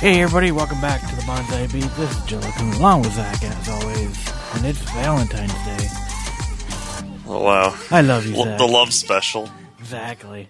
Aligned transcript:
Hey 0.00 0.22
everybody, 0.22 0.50
welcome 0.50 0.80
back 0.80 1.00
to 1.08 1.14
the 1.16 1.22
Bonsai 1.22 1.70
Beat. 1.72 1.82
This 1.82 2.10
is 2.10 2.16
Jellokun 2.22 2.78
along 2.78 3.02
with 3.02 3.12
Zach 3.12 3.42
as 3.42 3.68
always. 3.68 4.32
And 4.54 4.66
it's 4.66 4.78
Valentine's 4.92 5.52
Day. 5.52 5.88
Oh 7.26 7.42
wow! 7.44 7.76
I 7.90 8.00
love 8.00 8.26
you, 8.26 8.34
L- 8.34 8.44
Zach. 8.44 8.58
the 8.58 8.66
love 8.66 8.92
special, 8.94 9.50
Exactly. 9.78 10.48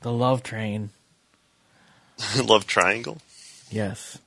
The 0.00 0.10
love 0.12 0.42
train. 0.42 0.90
love 2.44 2.66
triangle. 2.66 3.18
Yes. 3.70 4.18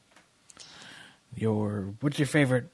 Your 1.35 1.95
what's 2.01 2.19
your 2.19 2.27
favorite 2.27 2.65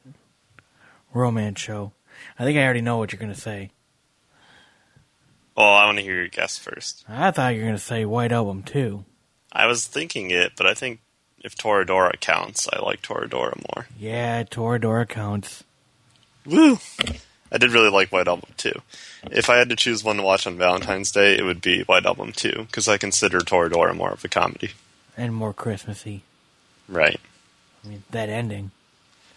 romance 1.13 1.59
show? 1.59 1.93
I 2.37 2.43
think 2.43 2.57
I 2.57 2.63
already 2.63 2.81
know 2.81 2.97
what 2.97 3.11
you're 3.13 3.19
gonna 3.19 3.33
say. 3.33 3.71
Well, 5.55 5.73
I 5.73 5.85
want 5.85 5.97
to 5.99 6.03
hear 6.03 6.15
your 6.15 6.27
guess 6.27 6.57
first. 6.57 7.05
I 7.07 7.31
thought 7.31 7.55
you 7.55 7.61
were 7.61 7.67
gonna 7.67 7.77
say 7.77 8.03
White 8.05 8.31
Album 8.33 8.61
2. 8.63 9.05
I 9.53 9.65
was 9.67 9.85
thinking 9.85 10.31
it, 10.31 10.53
but 10.57 10.65
I 10.65 10.73
think 10.73 11.00
if 11.43 11.55
Toradora 11.55 12.19
counts, 12.19 12.67
I 12.71 12.79
like 12.79 13.01
Toradora 13.01 13.61
more. 13.73 13.87
Yeah, 13.97 14.43
Toradora 14.43 15.07
counts. 15.07 15.63
Woo! 16.45 16.79
I 17.51 17.57
did 17.57 17.71
really 17.71 17.89
like 17.89 18.11
White 18.11 18.27
Album 18.27 18.51
2. 18.57 18.71
If 19.31 19.49
I 19.49 19.57
had 19.57 19.69
to 19.69 19.75
choose 19.75 20.03
one 20.03 20.17
to 20.17 20.23
watch 20.23 20.47
on 20.47 20.57
Valentine's 20.57 21.11
Day, 21.11 21.37
it 21.37 21.43
would 21.43 21.61
be 21.61 21.83
White 21.83 22.05
Album 22.05 22.31
2, 22.31 22.65
because 22.67 22.87
I 22.87 22.97
consider 22.97 23.39
Toradora 23.39 23.95
more 23.95 24.11
of 24.11 24.23
a 24.23 24.29
comedy. 24.29 24.71
And 25.17 25.35
more 25.35 25.53
Christmassy. 25.53 26.23
Right. 26.87 27.19
I 27.83 27.87
mean 27.87 28.03
that 28.11 28.29
ending. 28.29 28.71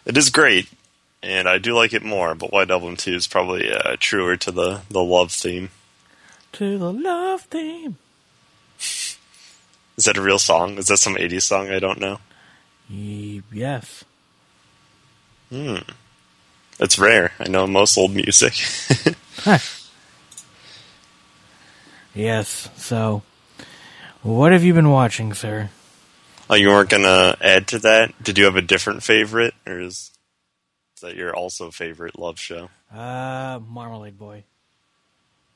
It 0.05 0.16
is 0.16 0.30
great, 0.30 0.69
and 1.22 1.48
I 1.48 1.58
do 1.58 1.75
like 1.75 1.92
it 1.92 2.05
more, 2.05 2.34
but 2.34 2.52
White 2.52 2.70
Album 2.70 2.97
2 2.97 3.14
is 3.14 3.27
probably 3.27 3.72
uh, 3.72 3.97
truer 3.98 4.36
to 4.36 4.50
the, 4.50 4.82
the 4.91 5.02
love 5.02 5.32
theme. 5.32 5.70
To 6.52 6.78
the 6.78 6.92
love 6.92 7.42
theme. 7.42 7.97
Is 9.97 10.05
that 10.05 10.16
a 10.16 10.22
real 10.22 10.38
song? 10.38 10.77
Is 10.78 10.87
that 10.87 10.99
some 10.99 11.15
80s 11.15 11.43
song 11.43 11.71
I 11.71 11.78
don't 11.78 12.00
know? 12.00 12.19
Yes. 12.91 14.05
Hmm. 15.50 15.77
It's 16.81 16.99
rare. 16.99 17.32
I 17.38 17.49
know 17.49 17.66
most 17.66 17.97
old 17.97 18.15
music. 18.15 18.55
Huh. 19.38 19.59
Yes, 22.15 22.69
so 22.77 23.22
what 24.22 24.53
have 24.53 24.62
you 24.62 24.72
been 24.72 24.91
watching, 24.91 25.34
sir? 25.34 25.71
oh, 26.49 26.55
you 26.55 26.69
weren't 26.69 26.88
gonna 26.91 27.37
add 27.41 27.66
to 27.69 27.78
that? 27.81 28.15
Did 28.22 28.38
you 28.38 28.44
have 28.44 28.55
a 28.55 28.62
different 28.62 29.03
favorite, 29.03 29.53
or 29.66 29.81
is, 29.81 30.12
is 30.94 31.00
that 31.03 31.16
your 31.16 31.34
also 31.34 31.72
favorite 31.72 32.16
love 32.19 32.38
show? 32.38 32.69
Uh 32.94 33.59
Marmalade 33.66 34.16
Boy. 34.16 34.44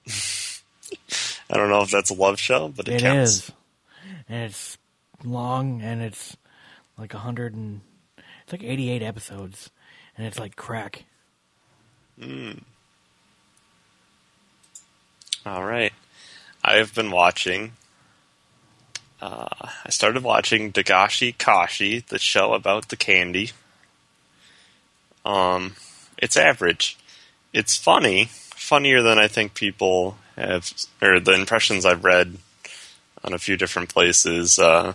I 0.08 1.56
don't 1.56 1.70
know 1.70 1.82
if 1.82 1.90
that's 1.92 2.10
a 2.10 2.14
love 2.14 2.40
show, 2.40 2.68
but 2.68 2.88
it, 2.88 2.94
It 2.94 3.00
counts. 3.02 3.30
is. 3.30 3.50
And 4.28 4.44
it's 4.44 4.78
long 5.24 5.80
and 5.82 6.02
it's 6.02 6.36
like 6.96 7.14
a 7.14 7.18
hundred 7.18 7.54
and 7.54 7.80
it's 8.42 8.52
like 8.52 8.62
eighty 8.62 8.90
eight 8.90 9.02
episodes. 9.02 9.70
And 10.16 10.26
it's 10.26 10.38
like 10.38 10.56
crack. 10.56 11.04
All 15.46 15.64
right. 15.64 15.92
I 16.64 16.76
have 16.76 16.94
been 16.94 17.10
watching. 17.10 17.72
Uh, 19.20 19.48
I 19.84 19.90
started 19.90 20.22
watching 20.22 20.72
Dagashi 20.72 21.36
Kashi, 21.36 22.00
the 22.00 22.18
show 22.18 22.52
about 22.52 22.88
the 22.88 22.96
candy. 22.96 23.52
Um, 25.24 25.76
it's 26.16 26.36
average. 26.36 26.98
It's 27.52 27.76
funny, 27.76 28.26
funnier 28.30 29.02
than 29.02 29.18
I 29.18 29.28
think 29.28 29.54
people 29.54 30.16
have, 30.36 30.72
or 31.00 31.20
the 31.20 31.34
impressions 31.34 31.84
I've 31.84 32.04
read 32.04 32.38
on 33.24 33.32
a 33.32 33.38
few 33.38 33.56
different 33.56 33.88
places. 33.88 34.58
Uh, 34.58 34.94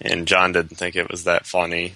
and 0.00 0.26
John 0.26 0.52
didn't 0.52 0.76
think 0.76 0.96
it 0.96 1.10
was 1.10 1.24
that 1.24 1.46
funny. 1.46 1.94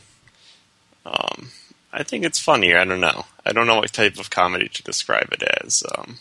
Um, 1.07 1.51
I 1.93 2.03
think 2.03 2.25
it's 2.25 2.39
funnier. 2.39 2.79
I 2.79 2.85
don't 2.85 3.01
know. 3.01 3.25
I 3.45 3.53
don't 3.53 3.67
know 3.67 3.77
what 3.77 3.93
type 3.93 4.19
of 4.19 4.31
comedy 4.31 4.69
to 4.69 4.83
describe 4.83 5.33
it 5.33 5.43
as. 5.63 5.83
Um, 5.97 6.19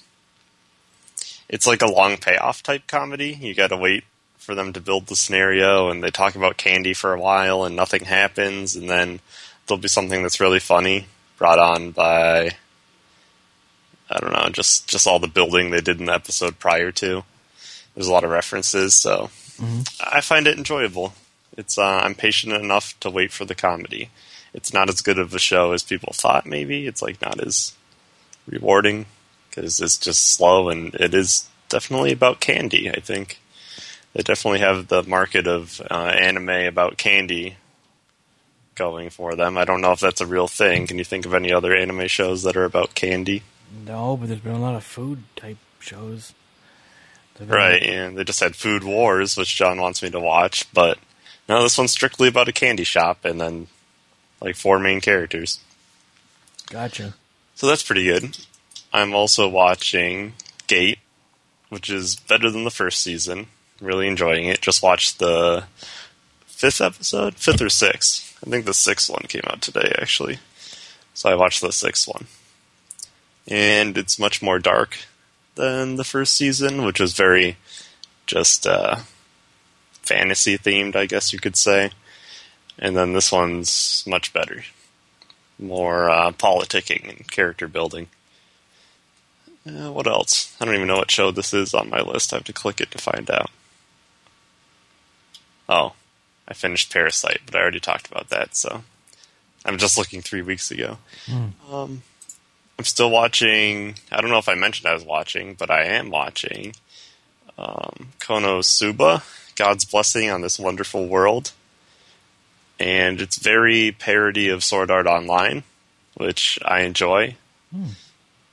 it's 1.50 1.68
like 1.68 1.82
a 1.82 1.92
long 1.92 2.18
payoff 2.18 2.64
type 2.64 2.88
comedy. 2.88 3.38
You 3.40 3.54
got 3.54 3.68
to 3.68 3.78
wait 3.78 4.04
for 4.38 4.56
them 4.56 4.74
to 4.74 4.82
build 4.82 5.08
the 5.08 5.16
scenario, 5.16 5.90
and 5.90 6.04
they 6.04 6.12
talk 6.12 6.36
about 6.36 6.58
candy 6.58 6.94
for 6.94 7.14
a 7.14 7.20
while, 7.20 7.64
and 7.64 7.76
nothing 7.76 8.06
happens, 8.06 8.76
and 8.76 8.90
then 8.90 9.20
there'll 9.66 9.82
be 9.82 9.88
something 9.88 10.22
that's 10.22 10.40
really 10.40 10.60
funny 10.60 11.08
brought 11.38 11.60
on 11.60 11.92
by 11.92 12.52
I 14.10 14.20
don't 14.20 14.34
know, 14.34 14.50
just 14.50 14.88
just 14.88 15.08
all 15.08 15.20
the 15.20 15.28
building 15.28 15.72
they 15.72 15.82
did 15.82 16.00
in 16.00 16.06
the 16.06 16.14
episode 16.14 16.60
prior 16.60 16.92
to. 16.94 17.24
There's 17.96 18.08
a 18.08 18.12
lot 18.12 18.24
of 18.24 18.32
references, 18.32 18.96
so 18.96 19.30
I 20.04 20.22
find 20.22 20.48
it 20.48 20.58
enjoyable. 20.58 21.14
It's 21.58 21.78
uh, 21.78 22.02
I'm 22.04 22.16
patient 22.16 22.54
enough 22.54 23.00
to 23.02 23.10
wait 23.10 23.32
for 23.32 23.46
the 23.46 23.56
comedy. 23.56 24.10
It's 24.54 24.74
not 24.74 24.90
as 24.90 25.02
good 25.02 25.20
of 25.20 25.34
a 25.34 25.40
show 25.40 25.72
as 25.72 25.84
people 25.84 26.14
thought. 26.14 26.46
Maybe 26.46 26.88
it's 26.88 27.02
like 27.02 27.22
not 27.22 27.40
as 27.40 27.74
rewarding 28.48 29.06
because 29.50 29.80
it's 29.80 29.98
just 29.98 30.34
slow 30.34 30.70
and 30.70 30.94
it 30.96 31.14
is 31.14 31.48
definitely 31.70 32.12
about 32.12 32.40
candy. 32.40 32.90
I 32.90 33.00
think 33.00 33.40
they 34.14 34.24
definitely 34.24 34.60
have 34.60 34.88
the 34.88 35.04
market 35.04 35.48
of 35.48 35.82
uh, 35.90 35.94
anime 35.94 36.50
about 36.50 36.98
candy 36.98 37.58
going 38.76 39.10
for 39.10 39.36
them. 39.36 39.58
I 39.58 39.66
don't 39.66 39.82
know 39.82 39.92
if 39.92 40.00
that's 40.00 40.22
a 40.22 40.26
real 40.26 40.48
thing. 40.48 40.88
Can 40.88 40.98
you 40.98 41.04
think 41.04 41.26
of 41.26 41.34
any 41.34 41.52
other 41.52 41.76
anime 41.76 42.08
shows 42.08 42.44
that 42.44 42.56
are 42.56 42.66
about 42.66 42.96
candy? 42.96 43.44
No, 43.86 44.18
but 44.18 44.28
there's 44.28 44.42
been 44.42 44.54
a 44.54 44.60
lot 44.60 44.76
of 44.76 44.84
food 44.84 45.24
type 45.36 45.58
shows. 45.80 46.34
Right, 47.40 47.82
and 47.82 48.18
they 48.18 48.24
just 48.24 48.40
had 48.40 48.56
Food 48.56 48.84
Wars, 48.84 49.36
which 49.36 49.56
John 49.56 49.82
wants 49.82 50.04
me 50.04 50.10
to 50.12 50.20
watch, 50.20 50.72
but 50.74 51.00
no, 51.50 51.64
this 51.64 51.78
one's 51.78 51.92
strictly 51.92 52.28
about 52.28 52.48
a 52.48 52.54
candy 52.54 52.84
shop 52.84 53.26
and 53.26 53.42
then 53.42 53.68
like 54.40 54.56
four 54.56 54.80
main 54.80 55.02
characters. 55.02 55.60
Gotcha. 56.70 57.16
So 57.56 57.68
that's 57.68 57.84
pretty 57.84 58.06
good. 58.06 58.38
I'm 58.92 59.14
also 59.14 59.48
watching 59.48 60.34
Gate, 60.68 61.00
which 61.70 61.90
is 61.90 62.16
better 62.16 62.50
than 62.50 62.64
the 62.64 62.72
first 62.72 63.02
season. 63.02 63.48
Really 63.82 64.08
enjoying 64.08 64.46
it. 64.46 64.62
Just 64.62 64.84
watched 64.84 65.20
the 65.20 65.66
fifth 66.46 66.82
episode, 66.82 67.36
fifth 67.36 67.62
or 67.62 67.70
sixth. 67.70 68.38
I 68.46 68.50
think 68.50 68.66
the 68.66 68.74
sixth 68.74 69.10
one 69.10 69.26
came 69.28 69.44
out 69.48 69.62
today, 69.62 69.94
actually. 70.00 70.40
So 71.14 71.30
I 71.30 71.36
watched 71.36 71.62
the 71.62 71.72
sixth 71.72 72.08
one, 72.08 72.28
and 73.48 73.98
it's 73.98 74.20
much 74.20 74.42
more 74.42 74.60
dark 74.60 74.98
than 75.56 75.96
the 75.96 76.04
first 76.04 76.36
season, 76.36 76.84
which 76.84 77.00
was 77.00 77.14
very 77.14 77.58
just 78.26 78.66
uh, 78.66 78.98
fantasy 80.02 80.58
themed, 80.58 80.96
I 80.96 81.06
guess 81.06 81.34
you 81.34 81.40
could 81.40 81.56
say. 81.56 81.92
And 82.80 82.96
then 82.96 83.14
this 83.14 83.32
one's 83.32 84.04
much 84.08 84.34
better 84.34 84.64
more 85.60 86.10
uh, 86.10 86.32
politicking 86.32 87.08
and 87.10 87.30
character 87.30 87.68
building. 87.68 88.08
Uh, 89.66 89.92
what 89.92 90.08
else? 90.08 90.56
I 90.60 90.66
don't 90.66 90.76
even 90.76 90.88
know 90.88 90.98
what 90.98 91.12
show 91.12 91.32
this 91.32 91.54
is 91.54 91.74
on 91.74 91.90
my 91.90 92.02
list. 92.02 92.34
I 92.34 92.38
have 92.38 92.46
to 92.46 92.54
click 92.54 92.82
it 92.82 92.92
to 92.92 92.98
find 92.98 93.30
out. 93.32 93.50
Oh, 95.70 95.94
I 96.48 96.54
finished 96.54 96.92
Parasite, 96.92 97.42
but 97.46 97.56
I 97.56 97.60
already 97.60 97.80
talked 97.80 98.08
about 98.12 98.30
that, 98.30 98.56
so 98.56 98.84
I'm 99.64 99.78
just 99.78 99.98
looking 99.98 100.22
three 100.22 100.42
weeks 100.42 100.70
ago. 100.70 100.98
Um, 101.72 102.04
I'm 102.78 102.86
still 102.86 103.12
watching. 103.12 103.96
I 104.12 104.22
don't 104.22 104.32
know 104.32 104.40
if 104.40 104.50
I 104.50 104.56
mentioned 104.56 104.88
I 104.88 104.94
was 104.94 105.04
watching, 105.04 105.54
but 105.54 105.70
I 105.70 105.84
am 105.84 106.10
watching 106.10 106.74
um, 107.58 108.10
Kono 108.20 108.64
Suba, 108.64 109.24
God's 109.56 109.86
Blessing 109.86 110.30
on 110.30 110.42
This 110.42 110.58
Wonderful 110.58 111.08
World. 111.08 111.52
And 112.80 113.22
it's 113.22 113.38
very 113.38 113.92
parody 113.92 114.50
of 114.50 114.64
Sword 114.64 114.90
Art 114.90 115.06
Online, 115.08 115.64
which 116.16 116.58
I 116.66 116.82
enjoy. 116.82 117.36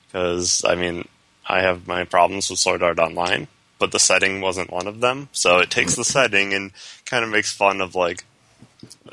Because, 0.07 0.65
I 0.67 0.75
mean, 0.75 1.09
I 1.47 1.63
have 1.63 1.87
my 1.89 2.05
problems 2.05 2.51
with 2.51 2.59
Sword 2.59 2.83
Art 2.83 2.99
Online, 2.99 3.49
but 3.79 3.93
the 3.93 3.99
setting 3.99 4.41
wasn't 4.41 4.71
one 4.71 4.87
of 4.87 5.01
them. 5.01 5.29
So 5.33 5.59
it 5.59 5.71
takes 5.71 5.97
the 5.97 6.05
setting 6.17 6.53
and 6.53 6.73
kind 7.07 7.25
of 7.25 7.31
makes 7.31 7.53
fun 7.53 7.81
of, 7.81 7.95
like, 7.95 8.25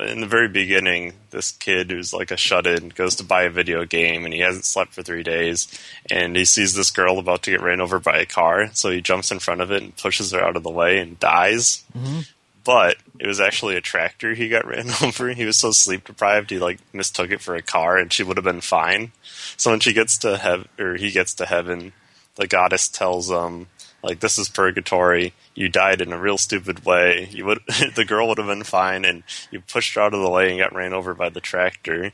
in 0.00 0.20
the 0.20 0.26
very 0.26 0.48
beginning, 0.48 1.14
this 1.30 1.52
kid 1.52 1.90
who's 1.90 2.12
like 2.12 2.30
a 2.30 2.36
shut 2.36 2.66
in 2.66 2.90
goes 2.90 3.16
to 3.16 3.24
buy 3.24 3.42
a 3.44 3.50
video 3.50 3.84
game 3.84 4.24
and 4.24 4.34
he 4.34 4.40
hasn't 4.40 4.64
slept 4.64 4.92
for 4.92 5.02
three 5.02 5.22
days 5.22 5.68
and 6.10 6.36
he 6.36 6.44
sees 6.44 6.74
this 6.74 6.90
girl 6.90 7.18
about 7.18 7.42
to 7.44 7.50
get 7.50 7.62
ran 7.62 7.80
over 7.80 7.98
by 7.98 8.18
a 8.18 8.26
car, 8.26 8.70
so 8.74 8.90
he 8.90 9.00
jumps 9.00 9.30
in 9.30 9.38
front 9.38 9.60
of 9.60 9.70
it 9.70 9.82
and 9.82 9.96
pushes 9.96 10.32
her 10.32 10.40
out 10.40 10.56
of 10.56 10.62
the 10.62 10.70
way 10.70 10.98
and 10.98 11.18
dies. 11.18 11.84
Mm-hmm. 11.96 12.20
But 12.64 12.96
it 13.18 13.26
was 13.26 13.40
actually 13.40 13.76
a 13.76 13.80
tractor 13.80 14.34
he 14.34 14.48
got 14.48 14.66
ran 14.66 14.90
over. 15.02 15.30
He 15.30 15.44
was 15.44 15.56
so 15.56 15.72
sleep 15.72 16.04
deprived 16.04 16.50
he 16.50 16.58
like 16.58 16.78
mistook 16.92 17.30
it 17.30 17.40
for 17.40 17.54
a 17.54 17.62
car 17.62 17.96
and 17.96 18.12
she 18.12 18.22
would 18.22 18.36
have 18.36 18.44
been 18.44 18.60
fine. 18.60 19.12
So 19.56 19.70
when 19.70 19.80
she 19.80 19.92
gets 19.92 20.18
to 20.18 20.36
heaven 20.36 20.68
or 20.78 20.96
he 20.96 21.10
gets 21.10 21.34
to 21.34 21.46
heaven, 21.46 21.92
the 22.36 22.46
goddess 22.46 22.88
tells 22.88 23.30
him 23.30 23.66
like 24.02 24.20
this 24.20 24.38
is 24.38 24.48
purgatory. 24.48 25.34
You 25.54 25.68
died 25.68 26.00
in 26.00 26.12
a 26.12 26.18
real 26.18 26.38
stupid 26.38 26.84
way. 26.84 27.28
You 27.30 27.46
would 27.46 27.60
the 27.94 28.04
girl 28.04 28.28
would 28.28 28.38
have 28.38 28.46
been 28.46 28.64
fine, 28.64 29.04
and 29.04 29.22
you 29.50 29.60
pushed 29.60 29.94
her 29.94 30.02
out 30.02 30.14
of 30.14 30.22
the 30.22 30.30
way 30.30 30.50
and 30.50 30.60
got 30.60 30.74
ran 30.74 30.92
over 30.92 31.14
by 31.14 31.28
the 31.28 31.40
tractor. 31.40 32.12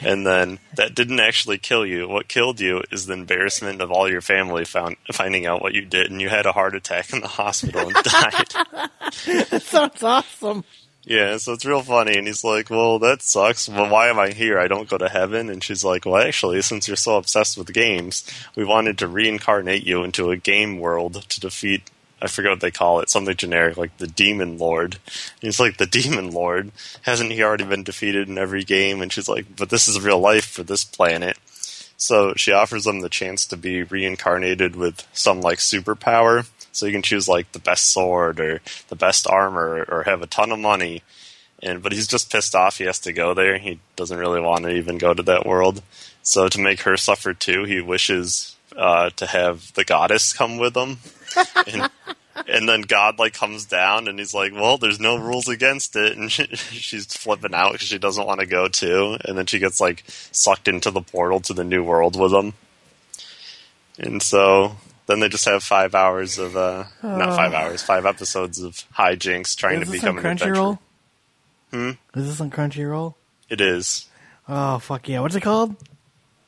And 0.00 0.26
then 0.26 0.58
that 0.76 0.94
didn't 0.94 1.20
actually 1.20 1.58
kill 1.58 1.86
you. 1.86 2.08
What 2.08 2.28
killed 2.28 2.60
you 2.60 2.82
is 2.90 3.06
the 3.06 3.14
embarrassment 3.14 3.80
of 3.80 3.90
all 3.90 4.10
your 4.10 4.20
family 4.20 4.64
found 4.64 4.96
finding 5.12 5.46
out 5.46 5.62
what 5.62 5.74
you 5.74 5.84
did, 5.84 6.10
and 6.10 6.20
you 6.20 6.28
had 6.28 6.46
a 6.46 6.52
heart 6.52 6.74
attack 6.74 7.12
in 7.12 7.20
the 7.20 7.28
hospital 7.28 7.82
and 7.88 7.94
died. 8.04 8.48
That 9.50 9.62
sounds 9.62 10.02
awesome. 10.02 10.64
Yeah, 11.04 11.36
so 11.38 11.52
it's 11.54 11.64
real 11.64 11.82
funny. 11.82 12.16
And 12.16 12.26
he's 12.26 12.44
like, 12.44 12.70
Well, 12.70 12.98
that 13.00 13.22
sucks. 13.22 13.68
Well, 13.68 13.90
why 13.90 14.08
am 14.08 14.18
I 14.18 14.30
here? 14.30 14.58
I 14.58 14.68
don't 14.68 14.88
go 14.88 14.98
to 14.98 15.08
heaven. 15.08 15.50
And 15.50 15.62
she's 15.62 15.84
like, 15.84 16.06
Well, 16.06 16.22
actually, 16.22 16.62
since 16.62 16.86
you're 16.86 16.96
so 16.96 17.16
obsessed 17.16 17.58
with 17.58 17.72
games, 17.72 18.24
we 18.54 18.64
wanted 18.64 18.98
to 18.98 19.08
reincarnate 19.08 19.84
you 19.84 20.04
into 20.04 20.30
a 20.30 20.36
game 20.36 20.78
world 20.78 21.28
to 21.28 21.40
defeat. 21.40 21.90
I 22.20 22.28
forget 22.28 22.52
what 22.52 22.60
they 22.60 22.70
call 22.70 23.00
it, 23.00 23.10
something 23.10 23.34
generic 23.36 23.76
like 23.76 23.96
the 23.98 24.06
Demon 24.06 24.56
Lord. 24.58 24.94
And 24.94 25.42
he's 25.42 25.58
like, 25.58 25.78
The 25.78 25.86
Demon 25.86 26.30
Lord? 26.30 26.70
Hasn't 27.02 27.32
he 27.32 27.42
already 27.42 27.64
been 27.64 27.82
defeated 27.82 28.28
in 28.28 28.38
every 28.38 28.62
game? 28.62 29.02
And 29.02 29.12
she's 29.12 29.28
like, 29.28 29.56
But 29.56 29.70
this 29.70 29.88
is 29.88 30.00
real 30.00 30.20
life 30.20 30.46
for 30.46 30.62
this 30.62 30.84
planet. 30.84 31.36
So 32.02 32.34
she 32.36 32.50
offers 32.50 32.82
them 32.82 33.00
the 33.00 33.08
chance 33.08 33.46
to 33.46 33.56
be 33.56 33.84
reincarnated 33.84 34.74
with 34.74 35.06
some 35.12 35.40
like 35.40 35.58
superpower. 35.58 36.48
So 36.72 36.86
you 36.86 36.92
can 36.92 37.02
choose 37.02 37.28
like 37.28 37.52
the 37.52 37.60
best 37.60 37.92
sword 37.92 38.40
or 38.40 38.60
the 38.88 38.96
best 38.96 39.28
armor 39.28 39.86
or 39.88 40.02
have 40.02 40.20
a 40.20 40.26
ton 40.26 40.50
of 40.50 40.58
money. 40.58 41.04
And 41.62 41.80
but 41.80 41.92
he's 41.92 42.08
just 42.08 42.32
pissed 42.32 42.56
off 42.56 42.78
he 42.78 42.84
has 42.84 42.98
to 43.00 43.12
go 43.12 43.34
there. 43.34 43.56
He 43.56 43.78
doesn't 43.94 44.18
really 44.18 44.40
want 44.40 44.64
to 44.64 44.70
even 44.70 44.98
go 44.98 45.14
to 45.14 45.22
that 45.22 45.46
world. 45.46 45.80
So 46.24 46.48
to 46.48 46.60
make 46.60 46.80
her 46.80 46.96
suffer 46.96 47.34
too, 47.34 47.62
he 47.64 47.80
wishes 47.80 48.56
uh, 48.76 49.10
to 49.10 49.26
have 49.26 49.72
the 49.74 49.84
goddess 49.84 50.32
come 50.32 50.58
with 50.58 50.76
him. 50.76 50.98
And, 51.72 51.88
and 52.48 52.68
then 52.68 52.82
God 52.82 53.18
like 53.18 53.34
comes 53.34 53.64
down 53.66 54.08
and 54.08 54.18
he's 54.18 54.34
like, 54.34 54.52
"Well, 54.52 54.78
there's 54.78 55.00
no 55.00 55.16
rules 55.16 55.48
against 55.48 55.96
it," 55.96 56.16
and 56.16 56.30
she, 56.36 56.46
she's 56.56 57.06
flipping 57.06 57.54
out 57.54 57.72
because 57.72 57.88
she 57.88 57.98
doesn't 57.98 58.26
want 58.26 58.40
to 58.40 58.46
go 58.46 58.68
too. 58.68 59.16
And 59.24 59.36
then 59.36 59.46
she 59.46 59.58
gets 59.58 59.80
like 59.80 60.04
sucked 60.06 60.68
into 60.68 60.90
the 60.90 61.02
portal 61.02 61.40
to 61.40 61.54
the 61.54 61.64
new 61.64 61.82
world 61.82 62.18
with 62.18 62.32
him. 62.32 62.54
And 63.98 64.22
so 64.22 64.76
then 65.06 65.20
they 65.20 65.28
just 65.28 65.44
have 65.44 65.62
five 65.62 65.94
hours 65.94 66.38
of 66.38 66.56
uh, 66.56 66.84
not 67.02 67.36
five 67.36 67.52
hours, 67.52 67.82
five 67.82 68.06
episodes 68.06 68.60
of 68.60 68.84
hijinks 68.96 69.54
trying 69.56 69.80
to 69.80 69.90
become 69.90 70.18
an 70.18 70.26
adventure. 70.26 70.52
Crunchyroll? 70.54 70.78
Hmm? 71.70 71.90
Is 72.14 72.26
this 72.26 72.40
on 72.40 72.50
Crunchyroll? 72.50 73.14
It 73.48 73.60
is 73.60 74.06
Oh 74.48 74.78
fuck 74.78 75.08
yeah! 75.08 75.20
What's 75.20 75.34
it 75.36 75.42
called? 75.42 75.76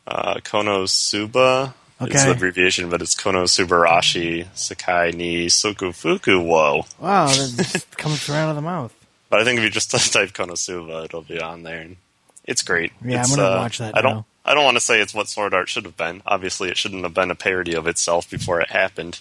uh, 0.06 0.34
Konosuba. 0.36 1.72
It's 2.10 2.24
an 2.24 2.30
abbreviation, 2.30 2.90
but 2.90 3.02
it's 3.02 3.14
Konosubarashi 3.14 4.46
Sekai 4.54 5.14
ni 5.14 5.46
Shukufuku 5.46 6.44
wo. 6.44 6.86
Wow, 7.00 7.26
that 7.26 7.54
just 7.56 7.96
comes 7.98 8.28
right 8.28 8.38
out 8.38 8.50
of 8.50 8.56
the 8.56 8.62
mouth. 8.62 8.94
But 9.30 9.40
I 9.40 9.44
think 9.44 9.58
if 9.58 9.64
you 9.64 9.70
just 9.70 9.90
type 10.12 10.30
Konosuba, 10.30 11.04
it'll 11.04 11.22
be 11.22 11.40
on 11.40 11.62
there. 11.62 11.80
And 11.80 11.96
it's 12.44 12.62
great. 12.62 12.92
Yeah, 13.04 13.22
I'm 13.22 13.30
gonna 13.30 13.42
uh, 13.42 13.56
watch 13.56 13.78
that 13.78 13.96
I 13.96 14.00
don't. 14.00 14.24
I 14.44 14.54
don't 14.54 14.64
want 14.64 14.76
to 14.76 14.80
say 14.80 15.00
it's 15.00 15.14
what 15.14 15.28
Sword 15.28 15.54
Art 15.54 15.68
should 15.68 15.86
have 15.86 15.96
been. 15.96 16.22
Obviously, 16.26 16.68
it 16.68 16.76
shouldn't 16.76 17.02
have 17.02 17.14
been 17.14 17.30
a 17.30 17.34
parody 17.34 17.74
of 17.74 17.86
itself 17.86 18.28
before 18.28 18.60
it 18.60 18.70
happened. 18.70 19.20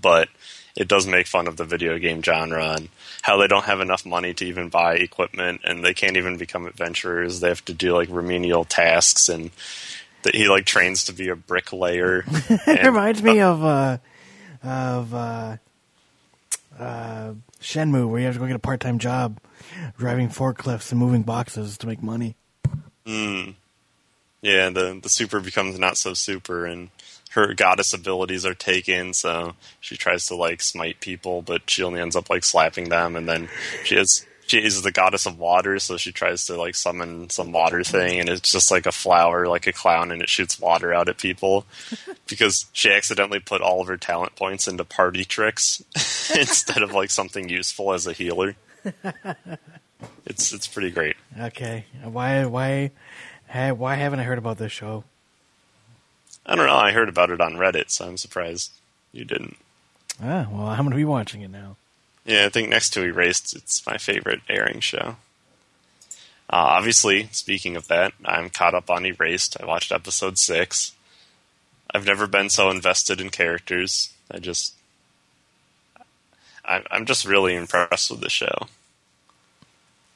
But 0.00 0.28
it 0.76 0.88
does 0.88 1.06
make 1.06 1.26
fun 1.26 1.46
of 1.46 1.56
the 1.56 1.64
video 1.64 1.98
game 1.98 2.22
genre 2.22 2.74
and 2.76 2.88
how 3.22 3.38
they 3.38 3.46
don't 3.46 3.64
have 3.64 3.80
enough 3.80 4.04
money 4.04 4.34
to 4.34 4.44
even 4.44 4.68
buy 4.68 4.94
equipment, 4.96 5.62
and 5.64 5.82
they 5.82 5.94
can't 5.94 6.16
even 6.16 6.36
become 6.36 6.66
adventurers. 6.66 7.40
They 7.40 7.48
have 7.48 7.64
to 7.64 7.72
do 7.72 7.94
like 7.94 8.08
remedial 8.10 8.64
tasks, 8.64 9.28
and 9.28 9.50
that 10.26 10.34
he 10.34 10.48
like 10.48 10.66
trains 10.66 11.04
to 11.04 11.12
be 11.12 11.28
a 11.28 11.36
bricklayer. 11.36 12.24
It 12.66 12.84
reminds 12.84 13.22
me 13.22 13.40
of 13.40 13.64
uh, 13.64 13.98
of 14.62 15.14
uh, 15.14 15.56
uh, 16.78 17.32
Shenmue, 17.60 18.08
where 18.08 18.20
you 18.20 18.26
have 18.26 18.34
to 18.34 18.40
go 18.40 18.46
get 18.46 18.56
a 18.56 18.60
part 18.60 18.80
time 18.80 18.98
job 18.98 19.38
driving 19.96 20.28
forklifts 20.28 20.90
and 20.90 21.00
moving 21.00 21.22
boxes 21.22 21.78
to 21.78 21.86
make 21.86 22.02
money. 22.02 22.34
Yeah, 24.42 24.70
the 24.70 24.98
the 25.00 25.08
super 25.08 25.40
becomes 25.40 25.78
not 25.78 25.96
so 25.96 26.12
super, 26.12 26.66
and 26.66 26.90
her 27.30 27.54
goddess 27.54 27.92
abilities 27.92 28.44
are 28.44 28.54
taken. 28.54 29.14
So 29.14 29.54
she 29.80 29.96
tries 29.96 30.26
to 30.26 30.34
like 30.34 30.60
smite 30.60 31.00
people, 31.00 31.42
but 31.42 31.70
she 31.70 31.82
only 31.84 32.00
ends 32.00 32.16
up 32.16 32.28
like 32.28 32.42
slapping 32.42 32.88
them. 32.88 33.14
And 33.14 33.28
then 33.28 33.48
she 33.84 33.96
is 33.96 34.26
she 34.46 34.58
is 34.62 34.82
the 34.82 34.92
goddess 34.92 35.26
of 35.26 35.38
water, 35.38 35.78
so 35.78 35.96
she 35.96 36.12
tries 36.12 36.46
to 36.46 36.56
like 36.56 36.74
summon 36.74 37.30
some 37.30 37.52
water 37.52 37.82
thing, 37.82 38.20
and 38.20 38.28
it's 38.28 38.52
just 38.52 38.70
like 38.70 38.86
a 38.86 38.92
flower, 38.92 39.46
like 39.48 39.66
a 39.66 39.72
clown, 39.72 40.10
and 40.12 40.22
it 40.22 40.28
shoots 40.28 40.60
water 40.60 40.92
out 40.94 41.08
at 41.08 41.18
people 41.18 41.66
because 42.28 42.66
she 42.72 42.90
accidentally 42.90 43.40
put 43.40 43.60
all 43.60 43.80
of 43.80 43.88
her 43.88 43.96
talent 43.96 44.36
points 44.36 44.68
into 44.68 44.84
party 44.84 45.24
tricks 45.24 45.82
instead 46.36 46.82
of 46.82 46.92
like 46.92 47.10
something 47.10 47.48
useful 47.48 47.92
as 47.92 48.06
a 48.06 48.12
healer. 48.12 48.54
It's 50.26 50.52
it's 50.52 50.66
pretty 50.66 50.90
great. 50.90 51.16
Okay, 51.40 51.86
why 52.02 52.44
why 52.44 52.90
ha- 53.48 53.72
why 53.72 53.94
haven't 53.94 54.20
I 54.20 54.24
heard 54.24 54.38
about 54.38 54.58
this 54.58 54.72
show? 54.72 55.04
I 56.44 56.54
don't 56.54 56.66
know. 56.66 56.76
I 56.76 56.92
heard 56.92 57.08
about 57.08 57.30
it 57.30 57.40
on 57.40 57.54
Reddit, 57.54 57.90
so 57.90 58.06
I'm 58.06 58.16
surprised 58.16 58.72
you 59.12 59.24
didn't. 59.24 59.56
Ah, 60.22 60.48
well, 60.50 60.66
I'm 60.66 60.84
gonna 60.84 60.96
be 60.96 61.04
watching 61.04 61.40
it 61.42 61.50
now. 61.50 61.76
Yeah, 62.26 62.44
I 62.46 62.48
think 62.48 62.68
next 62.68 62.90
to 62.90 63.04
Erased, 63.04 63.54
it's 63.54 63.86
my 63.86 63.98
favorite 63.98 64.40
airing 64.48 64.80
show. 64.80 65.16
Uh, 66.50 66.76
obviously, 66.76 67.28
speaking 67.30 67.76
of 67.76 67.86
that, 67.88 68.12
I'm 68.24 68.50
caught 68.50 68.74
up 68.74 68.90
on 68.90 69.06
Erased. 69.06 69.56
I 69.60 69.66
watched 69.66 69.92
episode 69.92 70.36
six. 70.36 70.92
I've 71.94 72.04
never 72.04 72.26
been 72.26 72.50
so 72.50 72.68
invested 72.68 73.20
in 73.20 73.30
characters. 73.30 74.12
I 74.30 74.38
just, 74.38 74.74
I, 76.64 76.82
I'm 76.90 77.06
just 77.06 77.24
really 77.24 77.54
impressed 77.54 78.10
with 78.10 78.20
the 78.20 78.28
show. 78.28 78.66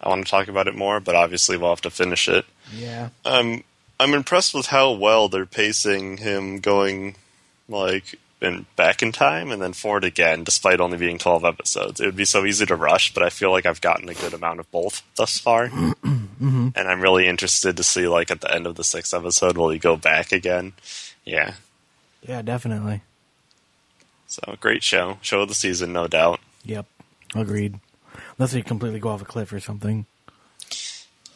I 0.00 0.08
want 0.08 0.24
to 0.24 0.30
talk 0.30 0.48
about 0.48 0.66
it 0.66 0.74
more, 0.74 0.98
but 0.98 1.14
obviously 1.14 1.56
we'll 1.56 1.70
have 1.70 1.80
to 1.82 1.90
finish 1.90 2.28
it. 2.28 2.44
Yeah, 2.74 3.10
I'm 3.24 3.64
I'm 4.00 4.14
impressed 4.14 4.54
with 4.54 4.66
how 4.66 4.92
well 4.92 5.28
they're 5.28 5.46
pacing 5.46 6.16
him 6.18 6.60
going 6.60 7.16
like 7.68 8.18
in 8.40 8.66
back 8.76 9.02
in 9.02 9.12
time 9.12 9.50
and 9.50 9.60
then 9.60 9.72
forward 9.72 10.04
again, 10.04 10.44
despite 10.44 10.80
only 10.80 10.96
being 10.98 11.18
twelve 11.18 11.44
episodes. 11.44 12.00
It 12.00 12.06
would 12.06 12.16
be 12.16 12.24
so 12.24 12.44
easy 12.44 12.66
to 12.66 12.76
rush, 12.76 13.12
but 13.12 13.22
I 13.22 13.30
feel 13.30 13.50
like 13.50 13.66
I've 13.66 13.80
gotten 13.80 14.08
a 14.08 14.14
good 14.14 14.34
amount 14.34 14.60
of 14.60 14.70
both 14.70 15.02
thus 15.16 15.38
far, 15.38 15.64
and 16.02 16.72
I'm 16.76 17.00
really 17.00 17.26
interested 17.26 17.76
to 17.76 17.82
see 17.82 18.08
like 18.08 18.30
at 18.30 18.40
the 18.40 18.52
end 18.54 18.66
of 18.66 18.76
the 18.76 18.84
sixth 18.84 19.12
episode, 19.14 19.56
will 19.56 19.70
he 19.70 19.78
go 19.78 19.96
back 19.96 20.32
again? 20.32 20.72
Yeah, 21.24 21.54
yeah, 22.26 22.42
definitely. 22.42 23.02
so 24.26 24.56
great 24.60 24.82
show, 24.82 25.18
show 25.20 25.42
of 25.42 25.48
the 25.48 25.54
season, 25.54 25.92
no 25.92 26.06
doubt. 26.06 26.40
Yep, 26.64 26.86
agreed. 27.34 27.78
Unless 28.38 28.52
they 28.52 28.62
completely 28.62 29.00
go 29.00 29.10
off 29.10 29.22
a 29.22 29.26
cliff 29.26 29.52
or 29.52 29.60
something. 29.60 30.06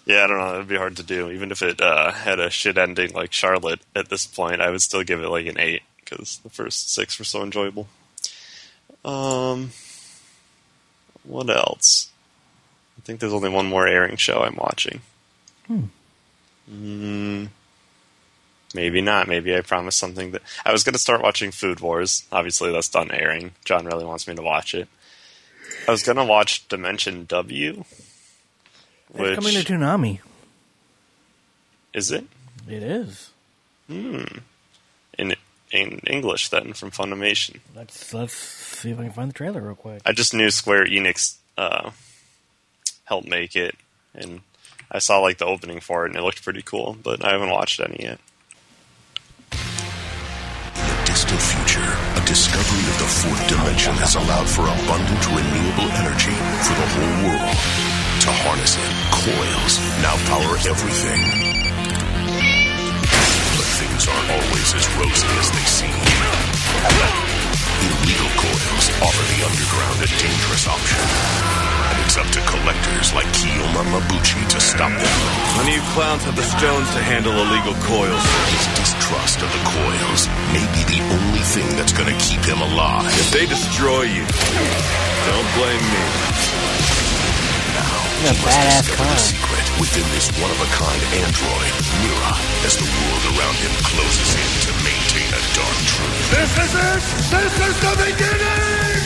Yeah, 0.07 0.25
I 0.25 0.27
don't 0.27 0.39
know. 0.39 0.55
It'd 0.55 0.69
be 0.69 0.77
hard 0.77 0.97
to 0.99 1.03
do. 1.03 1.31
Even 1.31 1.51
if 1.51 1.63
it 1.63 1.81
uh, 1.81 2.13
had 2.13 2.39
a 2.39 2.51
shit 2.51 2.77
ending 2.77 3.13
like 3.15 3.33
Charlotte 3.33 3.81
at 3.97 4.11
this 4.11 4.27
point, 4.27 4.61
I 4.61 4.69
would 4.69 4.83
still 4.83 5.03
give 5.03 5.23
it 5.23 5.29
like 5.29 5.47
an 5.47 5.59
eight 5.59 5.83
because 6.05 6.39
the 6.39 6.51
first 6.51 6.93
six 6.93 7.19
were 7.19 7.25
so 7.25 7.43
enjoyable. 7.43 7.89
Um, 9.05 9.71
what 11.23 11.49
else? 11.51 12.11
I 12.99 13.03
think 13.03 13.21
there's 13.21 13.33
only 13.33 13.49
one 13.49 13.67
more 13.67 13.87
airing 13.87 14.17
show 14.17 14.43
I'm 14.43 14.57
watching. 14.57 15.01
Mm, 16.71 17.49
maybe 18.75 19.01
not. 19.01 19.29
Maybe 19.29 19.57
I 19.57 19.61
promised 19.61 19.99
something 19.99 20.31
that 20.33 20.43
I 20.65 20.73
was 20.73 20.85
going 20.85 20.95
to 20.95 20.99
start 20.99 21.23
watching 21.23 21.51
Food 21.51 21.81
Wars. 21.81 22.25
Obviously, 22.33 22.73
that's 22.73 22.89
done 22.89 23.11
airing. 23.11 23.53
John 23.65 23.85
really 23.85 24.05
wants 24.05 24.27
me 24.27 24.35
to 24.35 24.43
watch 24.43 24.75
it. 24.75 24.89
I 25.87 25.91
was 25.91 26.03
going 26.03 26.17
to 26.17 26.25
watch 26.25 26.67
Dimension 26.69 27.27
W. 27.27 27.85
It's 29.15 29.35
coming 29.35 29.55
to 29.55 29.73
Toonami. 29.73 30.21
Is 31.93 32.11
it? 32.11 32.25
It 32.69 32.83
is. 32.83 33.31
in 35.19 35.35
in 35.75 35.99
English 36.07 36.49
then 36.49 36.73
from 36.73 36.93
Funimation. 36.93 37.59
Let's 37.75 38.15
let's 38.15 38.33
see 38.33 38.91
if 38.91 38.99
I 38.99 39.03
can 39.05 39.13
find 39.13 39.29
the 39.29 39.35
trailer 39.35 39.61
real 39.61 39.75
quick. 39.75 40.01
I 40.07 40.13
just 40.13 40.33
knew 40.33 40.51
Square 40.51 40.87
Enix 40.87 41.37
uh, 41.59 41.91
helped 43.05 43.29
make 43.29 43.57
it, 43.57 43.75
and 44.15 44.41
I 44.91 45.01
saw 45.01 45.19
like 45.19 45.39
the 45.39 45.47
opening 45.47 45.81
for 45.81 46.07
it, 46.07 46.11
and 46.11 46.17
it 46.17 46.23
looked 46.23 46.45
pretty 46.45 46.63
cool. 46.63 46.97
But 47.03 47.25
I 47.25 47.33
haven't 47.33 47.51
watched 47.51 47.81
any 47.81 47.99
yet. 48.01 48.21
In 49.53 50.87
a 50.87 51.05
distant 51.05 51.43
future, 51.43 51.91
a 52.15 52.23
discovery 52.25 52.87
of 52.87 52.99
the 53.03 53.11
fourth 53.11 53.49
dimension 53.49 53.95
has 53.99 54.15
allowed 54.15 54.49
for 54.49 54.63
abundant 54.63 55.27
renewable 55.27 55.91
energy 55.99 56.35
for 56.63 56.75
the 56.79 56.87
whole 56.95 57.15
world. 57.27 57.59
To 58.25 58.31
harness 58.47 58.79
it, 58.79 58.91
coils 59.11 59.75
now 60.01 60.15
power 60.31 60.55
everything. 60.71 61.54
Aren't 64.05 64.31
always 64.37 64.69
as 64.77 64.85
rosy 65.01 65.33
as 65.41 65.49
they 65.49 65.65
seem. 65.65 65.97
Illegal 67.81 68.31
coils 68.37 68.87
offer 69.01 69.25
the 69.33 69.41
underground 69.49 69.99
a 70.05 70.09
dangerous 70.21 70.69
option. 70.69 71.01
And 71.01 71.97
it's 72.05 72.17
up 72.21 72.29
to 72.37 72.41
collectors 72.45 73.15
like 73.17 73.25
Kyoma 73.33 73.81
Mabuchi 73.89 74.45
to 74.49 74.61
stop 74.61 74.93
them. 74.93 75.19
None 75.57 75.69
of 75.69 75.75
you 75.75 75.81
clowns 75.97 76.25
have 76.25 76.37
the 76.37 76.45
stones 76.45 76.89
to 76.93 77.01
handle 77.01 77.33
illegal 77.33 77.73
coils. 77.89 78.25
His 78.53 78.67
distrust 78.77 79.41
of 79.41 79.49
the 79.49 79.63
coils 79.73 80.29
may 80.53 80.69
be 80.77 80.85
the 80.85 81.01
only 81.01 81.41
thing 81.41 81.69
that's 81.77 81.93
to 82.13 82.19
keep 82.21 82.45
him 82.45 82.61
alive. 82.61 83.09
If 83.09 83.33
they 83.33 83.47
destroy 83.47 84.05
you, 84.05 84.25
don't 85.33 85.49
blame 85.57 85.81
me. 85.81 86.34
Now, 88.23 88.31
Yeah, 88.31 88.33
he 88.33 88.41
must 88.41 88.47
badass 88.47 88.87
discover 88.87 89.11
the 89.11 89.19
secret 89.21 89.67
within 89.83 90.07
this 90.15 90.27
one-of-a-kind 90.41 91.03
android, 91.19 91.73
Mira, 92.01 92.33
as 92.65 92.75
the 92.79 92.89
world 92.89 93.25
around 93.37 93.57
him 93.61 93.73
closes 93.85 94.31
in 94.39 94.51
to 94.65 94.71
maintain 94.87 95.29
a 95.35 95.43
dark 95.53 95.79
truth. 95.93 96.25
This 96.33 96.53
is 96.65 96.73
it! 96.73 97.03
This 97.35 97.55
is 97.69 97.75
the 97.85 97.95
beginning! 98.01 99.03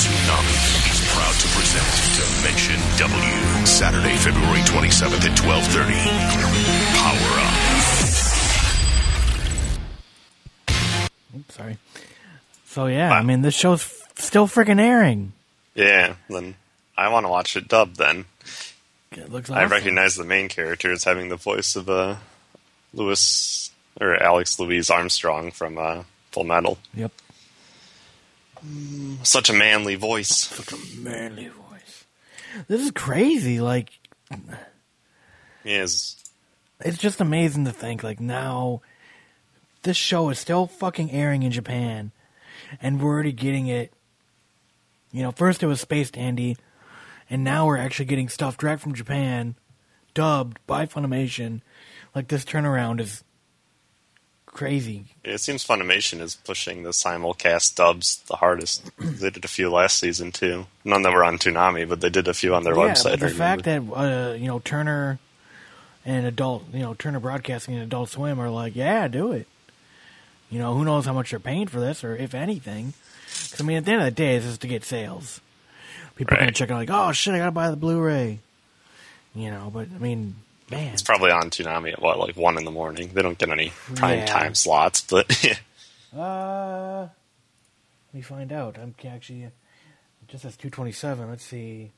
Toonami 0.00 0.54
is 0.86 1.00
proud 1.10 1.34
to 1.40 1.46
present 1.56 1.88
Dimension 2.14 2.78
W, 3.00 3.66
Saturday, 3.66 4.14
February 4.22 4.62
27th 4.70 5.24
at 5.24 5.34
12.30. 5.34 5.98
Power 7.00 7.32
up. 7.42 7.54
Oops, 11.36 11.54
sorry. 11.54 11.76
So 12.66 12.86
yeah, 12.86 13.10
I 13.10 13.22
mean 13.22 13.42
this 13.42 13.54
show's 13.54 13.82
f- 13.82 14.12
still 14.16 14.46
freaking 14.46 14.80
airing. 14.80 15.32
Yeah, 15.74 16.14
then 16.28 16.54
I 16.96 17.08
want 17.08 17.24
to 17.26 17.30
watch 17.30 17.56
it 17.56 17.66
dubbed. 17.68 17.96
Then 17.96 18.26
It 19.12 19.28
looks 19.28 19.50
I 19.50 19.64
recognize 19.64 20.14
the 20.14 20.24
main 20.24 20.48
character 20.48 20.92
as 20.92 21.02
having 21.02 21.30
the 21.30 21.36
voice 21.36 21.74
of 21.74 21.90
uh, 21.90 22.16
Louis 22.94 23.70
or 24.00 24.14
Alex 24.22 24.60
Louise 24.60 24.88
Armstrong 24.88 25.50
from 25.50 25.78
uh, 25.78 26.04
Full 26.30 26.44
Metal. 26.44 26.78
Yep. 26.94 27.10
Such 29.24 29.50
a 29.50 29.52
manly 29.52 29.96
voice. 29.96 30.28
Such 30.28 30.72
a 30.72 31.00
manly 31.00 31.48
voice. 31.48 32.04
This 32.68 32.82
is 32.82 32.92
crazy. 32.92 33.60
Like 33.60 33.90
yes, 35.64 36.16
it's 36.80 36.98
just 36.98 37.20
amazing 37.20 37.64
to 37.64 37.72
think 37.72 38.04
like 38.04 38.20
now 38.20 38.80
this 39.82 39.96
show 39.96 40.28
is 40.28 40.38
still 40.38 40.68
fucking 40.68 41.10
airing 41.10 41.42
in 41.42 41.50
Japan 41.50 42.12
and 42.80 43.02
we're 43.02 43.10
already 43.10 43.32
getting 43.32 43.66
it 43.66 43.92
you 45.10 45.22
know 45.22 45.32
first 45.32 45.62
it 45.62 45.66
was 45.66 45.80
Space 45.80 46.10
Dandy 46.10 46.56
and 47.30 47.44
now 47.44 47.66
we're 47.66 47.78
actually 47.78 48.04
getting 48.06 48.28
stuff 48.28 48.58
direct 48.58 48.82
from 48.82 48.92
Japan 48.94 49.54
dubbed 50.12 50.58
by 50.66 50.84
Funimation 50.86 51.60
like 52.14 52.28
this 52.28 52.44
turnaround 52.44 53.00
is 53.00 53.22
crazy 54.46 55.04
It 55.22 55.38
seems 55.38 55.64
Funimation 55.64 56.20
is 56.20 56.34
pushing 56.34 56.82
the 56.82 56.90
simulcast 56.90 57.76
dubs 57.76 58.18
the 58.26 58.36
hardest. 58.36 58.90
they 58.98 59.30
did 59.30 59.44
a 59.44 59.48
few 59.48 59.70
last 59.70 59.98
season 59.98 60.32
too. 60.32 60.66
None 60.84 61.02
that 61.02 61.12
were 61.12 61.24
on 61.24 61.38
Toonami, 61.38 61.88
but 61.88 62.00
they 62.00 62.10
did 62.10 62.26
a 62.26 62.34
few 62.34 62.54
on 62.54 62.64
their 62.64 62.74
yeah, 62.76 62.92
website. 62.92 63.10
but 63.12 63.20
the 63.20 63.28
fact 63.30 63.64
that 63.64 63.80
uh, 63.80 64.34
you 64.34 64.48
know 64.48 64.58
Turner 64.58 65.20
and 66.04 66.26
adult 66.26 66.64
you 66.72 66.80
know 66.80 66.94
Turner 66.94 67.20
Broadcasting 67.20 67.74
and 67.74 67.84
Adult 67.84 68.08
Swim 68.10 68.40
are 68.40 68.50
like 68.50 68.74
yeah 68.74 69.06
do 69.06 69.30
it 69.32 69.46
you 70.50 70.58
know 70.58 70.74
who 70.74 70.84
knows 70.84 71.06
how 71.06 71.12
much 71.12 71.30
they're 71.30 71.38
paying 71.38 71.68
for 71.68 71.78
this 71.78 72.02
or 72.02 72.16
if 72.16 72.34
anything 72.34 72.94
'Cause, 73.28 73.60
I 73.60 73.64
mean 73.64 73.76
at 73.76 73.84
the 73.84 73.92
end 73.92 74.00
of 74.00 74.06
the 74.06 74.10
day 74.10 74.34
it's 74.36 74.46
just 74.46 74.60
to 74.62 74.66
get 74.68 74.84
sales 74.84 75.40
people 76.20 76.36
are 76.36 76.40
gonna 76.40 76.52
check 76.52 76.70
out 76.70 76.76
like 76.76 76.90
oh 76.90 77.12
shit 77.12 77.34
I 77.34 77.38
gotta 77.38 77.50
buy 77.50 77.70
the 77.70 77.76
Blu-ray 77.76 78.38
you 79.34 79.50
know 79.50 79.70
but 79.72 79.88
I 79.94 79.98
mean 79.98 80.34
man 80.70 80.92
it's 80.92 81.02
probably 81.02 81.30
on 81.30 81.50
Toonami 81.50 81.92
at 81.94 82.02
what 82.02 82.18
like 82.18 82.36
one 82.36 82.58
in 82.58 82.64
the 82.64 82.70
morning. 82.70 83.10
They 83.14 83.22
don't 83.22 83.38
get 83.38 83.48
any 83.48 83.72
prime 83.96 84.18
Yeah. 84.20 84.26
time 84.26 84.54
slots, 84.54 85.00
but 85.00 85.30
uh 86.16 87.00
let 87.02 88.14
me 88.14 88.20
find 88.20 88.52
out 88.52 88.76
I'm 88.78 88.94
actually 89.08 89.44
it 89.44 89.52
just 90.28 90.42
says 90.42 90.56
227 90.56 91.28
let's 91.30 91.44
see. 91.44 91.90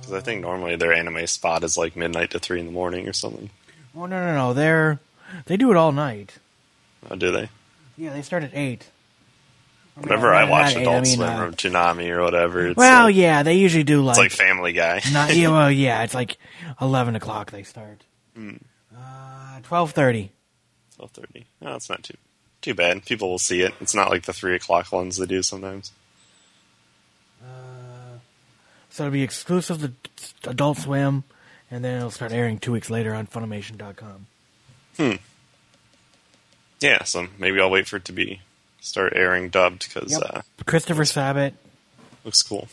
Because 0.00 0.12
I 0.12 0.20
think 0.20 0.40
normally 0.42 0.76
their 0.76 0.92
anime 0.92 1.26
spot 1.26 1.64
is 1.64 1.76
like 1.76 1.96
midnight 1.96 2.30
to 2.30 2.38
three 2.38 2.60
in 2.60 2.66
the 2.66 2.72
morning 2.72 3.08
or 3.08 3.12
something. 3.12 3.50
oh 3.96 4.06
no 4.06 4.18
no 4.24 4.34
no 4.34 4.52
they're 4.52 4.98
they 5.46 5.56
do 5.56 5.70
it 5.70 5.76
all 5.76 5.92
night 5.92 6.38
Oh, 7.10 7.14
do 7.14 7.30
they? 7.30 7.48
yeah 7.96 8.12
they 8.12 8.22
start 8.22 8.42
at 8.42 8.50
eight 8.54 8.90
Whenever 9.96 10.30
not- 10.30 10.34
I 10.36 10.50
watch 10.50 10.74
not 10.74 10.82
Adult 10.82 10.96
I 10.96 11.00
mean, 11.00 11.16
Swim 11.16 11.28
uh, 11.28 11.44
or 11.44 11.50
Toonami 11.52 12.10
or 12.10 12.22
whatever, 12.22 12.66
it's 12.68 12.76
Well, 12.76 13.04
like, 13.04 13.16
yeah, 13.16 13.42
they 13.42 13.54
usually 13.54 13.84
do 13.84 14.02
like, 14.02 14.12
it's 14.12 14.18
like 14.18 14.30
Family 14.30 14.72
Guy. 14.72 15.00
not 15.12 15.34
yeah, 15.34 15.48
well, 15.48 15.70
yeah, 15.70 16.02
it's 16.02 16.14
like 16.14 16.36
eleven 16.80 17.16
o'clock 17.16 17.50
they 17.50 17.62
start. 17.62 18.04
Hmm. 18.34 18.56
Uh, 18.94 19.60
Twelve 19.62 19.92
thirty. 19.92 20.32
Twelve 20.96 21.10
thirty. 21.12 21.46
No, 21.62 21.72
that's 21.72 21.88
not 21.88 22.02
too 22.02 22.16
too 22.60 22.74
bad. 22.74 23.04
People 23.06 23.30
will 23.30 23.38
see 23.38 23.62
it. 23.62 23.72
It's 23.80 23.94
not 23.94 24.10
like 24.10 24.24
the 24.24 24.32
three 24.34 24.54
o'clock 24.54 24.92
ones 24.92 25.16
they 25.16 25.26
do 25.26 25.42
sometimes. 25.42 25.92
So 28.90 29.02
it'll 29.04 29.12
be 29.12 29.22
exclusive 29.22 29.82
to 29.82 30.50
Adult 30.50 30.78
Swim, 30.78 31.24
and 31.70 31.84
then 31.84 31.98
it'll 31.98 32.10
start 32.10 32.32
airing 32.32 32.58
two 32.58 32.72
weeks 32.72 32.88
later 32.88 33.14
on 33.14 33.26
Funimation.com. 33.26 34.26
Hmm. 34.96 35.16
Yeah, 36.80 37.04
so 37.04 37.26
maybe 37.38 37.60
I'll 37.60 37.68
wait 37.70 37.86
for 37.88 37.96
it 37.96 38.06
to 38.06 38.12
be 38.12 38.40
start 38.86 39.12
airing 39.16 39.48
dubbed 39.48 39.92
because 39.92 40.12
Yep. 40.12 40.22
uh, 40.24 40.42
Christopher 40.64 41.04
Sabat 41.04 41.54
looks 42.24 42.42
cool. 42.42 42.68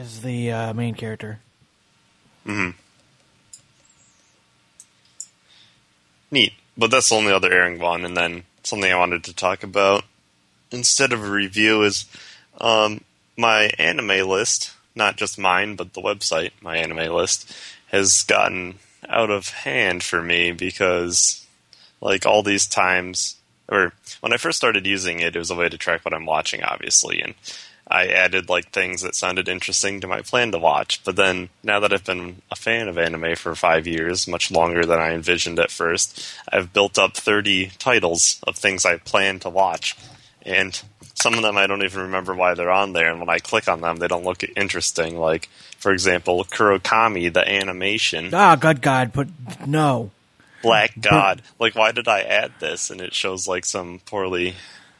is 0.00 0.22
the 0.22 0.50
uh, 0.50 0.74
main 0.74 0.94
character. 0.94 1.38
Hmm. 2.44 2.70
Neat. 6.30 6.52
But 6.76 6.90
that's 6.90 7.08
the 7.08 7.14
only 7.16 7.32
other 7.32 7.52
airing 7.52 7.78
one. 7.78 8.04
And 8.04 8.16
then 8.16 8.44
something 8.62 8.90
I 8.92 8.98
wanted 8.98 9.24
to 9.24 9.34
talk 9.34 9.62
about 9.62 10.04
instead 10.70 11.12
of 11.12 11.22
a 11.24 11.30
review 11.30 11.82
is 11.82 12.04
um, 12.60 13.02
my 13.36 13.70
anime 13.78 14.28
list, 14.28 14.72
not 14.94 15.16
just 15.16 15.38
mine, 15.38 15.76
but 15.76 15.94
the 15.94 16.02
website, 16.02 16.50
my 16.60 16.76
anime 16.76 17.12
list, 17.14 17.52
has 17.86 18.22
gotten 18.22 18.78
out 19.08 19.30
of 19.30 19.48
hand 19.50 20.02
for 20.02 20.20
me 20.22 20.52
because, 20.52 21.46
like, 22.00 22.26
all 22.26 22.42
these 22.42 22.66
times, 22.66 23.36
or 23.68 23.92
when 24.20 24.32
I 24.32 24.38
first 24.38 24.58
started 24.58 24.86
using 24.86 25.20
it, 25.20 25.36
it 25.36 25.38
was 25.38 25.50
a 25.50 25.56
way 25.56 25.68
to 25.68 25.78
track 25.78 26.04
what 26.04 26.14
I'm 26.14 26.26
watching, 26.26 26.62
obviously. 26.62 27.20
And 27.20 27.34
I 27.90 28.06
added 28.08 28.48
like 28.48 28.70
things 28.70 29.02
that 29.02 29.14
sounded 29.14 29.48
interesting 29.48 30.00
to 30.00 30.06
my 30.06 30.20
plan 30.20 30.52
to 30.52 30.58
watch. 30.58 31.02
But 31.04 31.16
then 31.16 31.48
now 31.62 31.80
that 31.80 31.92
I've 31.92 32.04
been 32.04 32.42
a 32.50 32.56
fan 32.56 32.88
of 32.88 32.98
anime 32.98 33.36
for 33.36 33.54
five 33.54 33.86
years, 33.86 34.28
much 34.28 34.50
longer 34.50 34.84
than 34.84 34.98
I 34.98 35.12
envisioned 35.12 35.58
at 35.58 35.70
first, 35.70 36.22
I've 36.52 36.72
built 36.72 36.98
up 36.98 37.16
30 37.16 37.72
titles 37.78 38.40
of 38.46 38.56
things 38.56 38.84
I 38.84 38.98
plan 38.98 39.38
to 39.40 39.50
watch. 39.50 39.96
And 40.42 40.80
some 41.14 41.34
of 41.34 41.42
them 41.42 41.56
I 41.56 41.66
don't 41.66 41.82
even 41.82 42.02
remember 42.02 42.34
why 42.34 42.54
they're 42.54 42.70
on 42.70 42.92
there. 42.92 43.10
And 43.10 43.20
when 43.20 43.30
I 43.30 43.38
click 43.38 43.68
on 43.68 43.80
them, 43.80 43.96
they 43.96 44.08
don't 44.08 44.24
look 44.24 44.42
interesting. 44.56 45.18
Like, 45.18 45.48
for 45.78 45.92
example, 45.92 46.44
Kurokami, 46.44 47.32
the 47.32 47.46
animation. 47.48 48.32
Ah, 48.32 48.56
good 48.56 48.82
God, 48.82 49.12
but 49.12 49.28
no. 49.66 50.10
Black 50.62 50.92
God. 51.00 51.42
Like, 51.58 51.74
why 51.74 51.92
did 51.92 52.08
I 52.08 52.20
add 52.22 52.52
this? 52.58 52.90
And 52.90 53.00
it 53.00 53.14
shows 53.14 53.46
like 53.46 53.64
some 53.64 54.00
poorly 54.06 54.54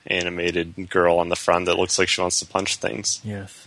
animated 0.07 0.88
girl 0.88 1.19
on 1.19 1.29
the 1.29 1.37
front 1.37 1.67
that 1.67 1.77
looks 1.79 1.99
like 1.99 2.09
she 2.09 2.21
wants 2.21 2.38
to 2.41 2.47
punch 2.47 2.77
things. 2.77 3.21
Yes. 3.25 3.67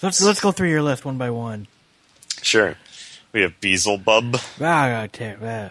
Let's 0.00 0.22
let's 0.22 0.40
go 0.40 0.52
through 0.52 0.70
your 0.70 0.82
list 0.82 1.04
one 1.04 1.18
by 1.18 1.30
one. 1.30 1.66
Sure. 2.42 2.76
We 3.32 3.42
have 3.42 3.60
Beelzebub, 3.60 4.36
Ah, 4.60 5.06
ah. 5.12 5.70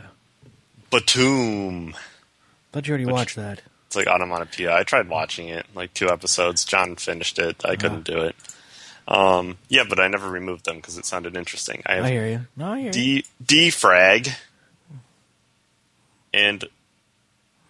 Batum. 0.91 1.95
Thought 2.71 2.87
you 2.87 2.91
already 2.91 3.05
watched 3.05 3.35
that. 3.37 3.61
It's 3.87 3.95
like 3.95 4.07
onomatopoeia. 4.07 4.75
I 4.75 4.83
tried 4.83 5.07
watching 5.07 5.47
it, 5.47 5.65
like 5.73 5.93
two 5.93 6.09
episodes. 6.09 6.65
John 6.65 6.95
finished 6.97 7.39
it. 7.39 7.63
I 7.63 7.75
couldn't 7.75 8.03
do 8.05 8.21
it. 8.21 8.35
Um, 9.07 9.57
yeah, 9.69 9.83
but 9.87 9.99
I 9.99 10.07
never 10.07 10.29
removed 10.29 10.65
them 10.65 10.77
because 10.77 10.97
it 10.97 11.05
sounded 11.05 11.35
interesting. 11.37 11.83
I 11.85 11.95
have 11.95 12.05
I 12.05 12.09
hear 12.11 12.27
you. 12.27 12.41
No, 12.57 12.73
I 12.73 12.79
hear 12.79 12.87
you. 12.87 12.91
D 12.91 13.25
defrag, 13.43 14.33
and 16.33 16.65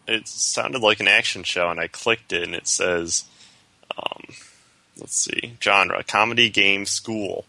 it 0.08 0.27
sounded 0.27 0.82
like 0.82 1.00
an 1.00 1.08
action 1.08 1.43
show, 1.43 1.70
and 1.70 1.79
I 1.79 1.88
clicked 1.88 2.34
it, 2.34 2.43
and 2.43 2.55
it 2.55 2.67
says, 2.67 3.25
um, 3.98 4.24
let's 5.00 5.15
see, 5.15 5.58
genre 5.62 6.03
comedy 6.03 6.50
game 6.50 6.86
school, 6.86 7.46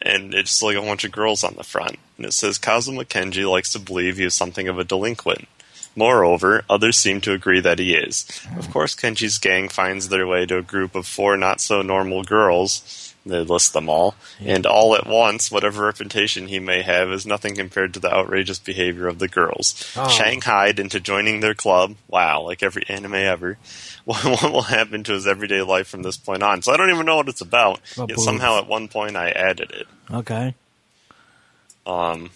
and 0.00 0.34
it's 0.34 0.62
like 0.62 0.76
a 0.76 0.80
bunch 0.82 1.04
of 1.04 1.12
girls 1.12 1.44
on 1.44 1.54
the 1.54 1.64
front. 1.64 1.98
and 2.16 2.26
it 2.26 2.32
says 2.32 2.58
Kazama 2.58 3.04
Kenji 3.04 3.48
likes 3.48 3.72
to 3.72 3.78
believe 3.78 4.16
he 4.16 4.24
is 4.24 4.34
something 4.34 4.68
of 4.68 4.78
a 4.78 4.84
delinquent. 4.84 5.48
Moreover, 5.94 6.62
others 6.70 6.98
seem 6.98 7.20
to 7.22 7.32
agree 7.32 7.60
that 7.60 7.78
he 7.78 7.94
is. 7.94 8.26
Of 8.56 8.70
course, 8.70 8.94
Kenji's 8.94 9.38
gang 9.38 9.68
finds 9.68 10.08
their 10.08 10.26
way 10.26 10.46
to 10.46 10.58
a 10.58 10.62
group 10.62 10.94
of 10.94 11.06
four 11.06 11.36
not 11.36 11.60
so 11.60 11.82
normal 11.82 12.22
girls. 12.22 13.14
They 13.24 13.38
list 13.38 13.72
them 13.72 13.88
all. 13.88 14.16
And 14.40 14.66
all 14.66 14.96
at 14.96 15.06
once, 15.06 15.50
whatever 15.50 15.84
reputation 15.84 16.48
he 16.48 16.58
may 16.58 16.82
have 16.82 17.12
is 17.12 17.24
nothing 17.24 17.54
compared 17.54 17.94
to 17.94 18.00
the 18.00 18.12
outrageous 18.12 18.58
behavior 18.58 19.06
of 19.06 19.20
the 19.20 19.28
girls. 19.28 19.92
Oh. 19.96 20.08
Shanghaied 20.08 20.80
into 20.80 20.98
joining 20.98 21.38
their 21.40 21.54
club. 21.54 21.94
Wow, 22.08 22.42
like 22.42 22.62
every 22.62 22.84
anime 22.88 23.14
ever. 23.14 23.58
What 24.04 24.24
what 24.24 24.52
will 24.52 24.62
happen 24.62 25.04
to 25.04 25.12
his 25.12 25.28
everyday 25.28 25.62
life 25.62 25.86
from 25.86 26.02
this 26.02 26.16
point 26.16 26.42
on? 26.42 26.60
So 26.62 26.72
I 26.72 26.76
don't 26.76 26.90
even 26.90 27.06
know 27.06 27.18
what 27.18 27.28
it's 27.28 27.40
about. 27.40 27.78
About 27.94 28.08
Yet 28.08 28.16
boobs. 28.16 28.24
somehow 28.24 28.58
at 28.58 28.66
one 28.66 28.88
point 28.88 29.14
I 29.14 29.30
added 29.30 29.70
it. 29.70 29.86
Okay. 30.10 30.56
Um, 31.86 32.30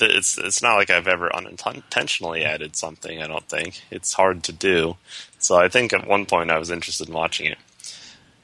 it's 0.00 0.38
it's 0.38 0.62
not 0.62 0.74
like 0.76 0.90
I've 0.90 1.08
ever 1.08 1.34
unintentionally 1.34 2.44
added 2.44 2.76
something. 2.76 3.22
I 3.22 3.26
don't 3.26 3.48
think 3.48 3.80
it's 3.90 4.12
hard 4.14 4.42
to 4.44 4.52
do. 4.52 4.96
So 5.38 5.56
I 5.56 5.68
think 5.68 5.92
at 5.92 6.06
one 6.06 6.26
point 6.26 6.50
I 6.50 6.58
was 6.58 6.70
interested 6.70 7.08
in 7.08 7.14
watching 7.14 7.46
it. 7.46 7.58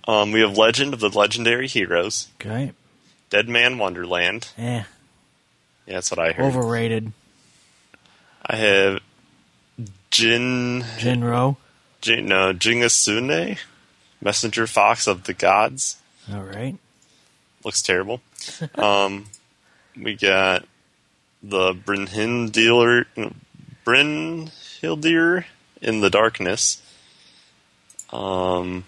Um, 0.06 0.32
we 0.32 0.40
have 0.40 0.56
Legend 0.56 0.94
of 0.94 1.00
the 1.00 1.08
Legendary 1.10 1.68
Heroes, 1.68 2.28
Okay. 2.40 2.72
Dead 3.28 3.48
Man 3.48 3.78
Wonderland. 3.78 4.48
Eh. 4.58 4.82
Yeah, 5.86 5.94
that's 5.94 6.10
what 6.10 6.18
I 6.20 6.32
heard. 6.32 6.46
Overrated. 6.46 7.12
I 8.46 8.56
have 8.56 9.00
Jin, 10.10 10.82
Jinro. 10.98 11.56
Jin 12.00 12.26
no 12.26 12.52
Jingasune, 12.52 13.58
Messenger 14.20 14.66
Fox 14.66 15.06
of 15.06 15.24
the 15.24 15.34
Gods. 15.34 15.96
All 16.32 16.42
right. 16.42 16.76
looks 17.64 17.82
terrible. 17.82 18.20
um, 18.76 19.26
we 20.00 20.16
got 20.16 20.64
the 21.42 21.72
Brynhildr, 21.74 23.06
Brynhildr 23.86 25.44
in 25.82 26.00
the 26.00 26.10
Darkness. 26.10 26.82
Um, 28.12 28.84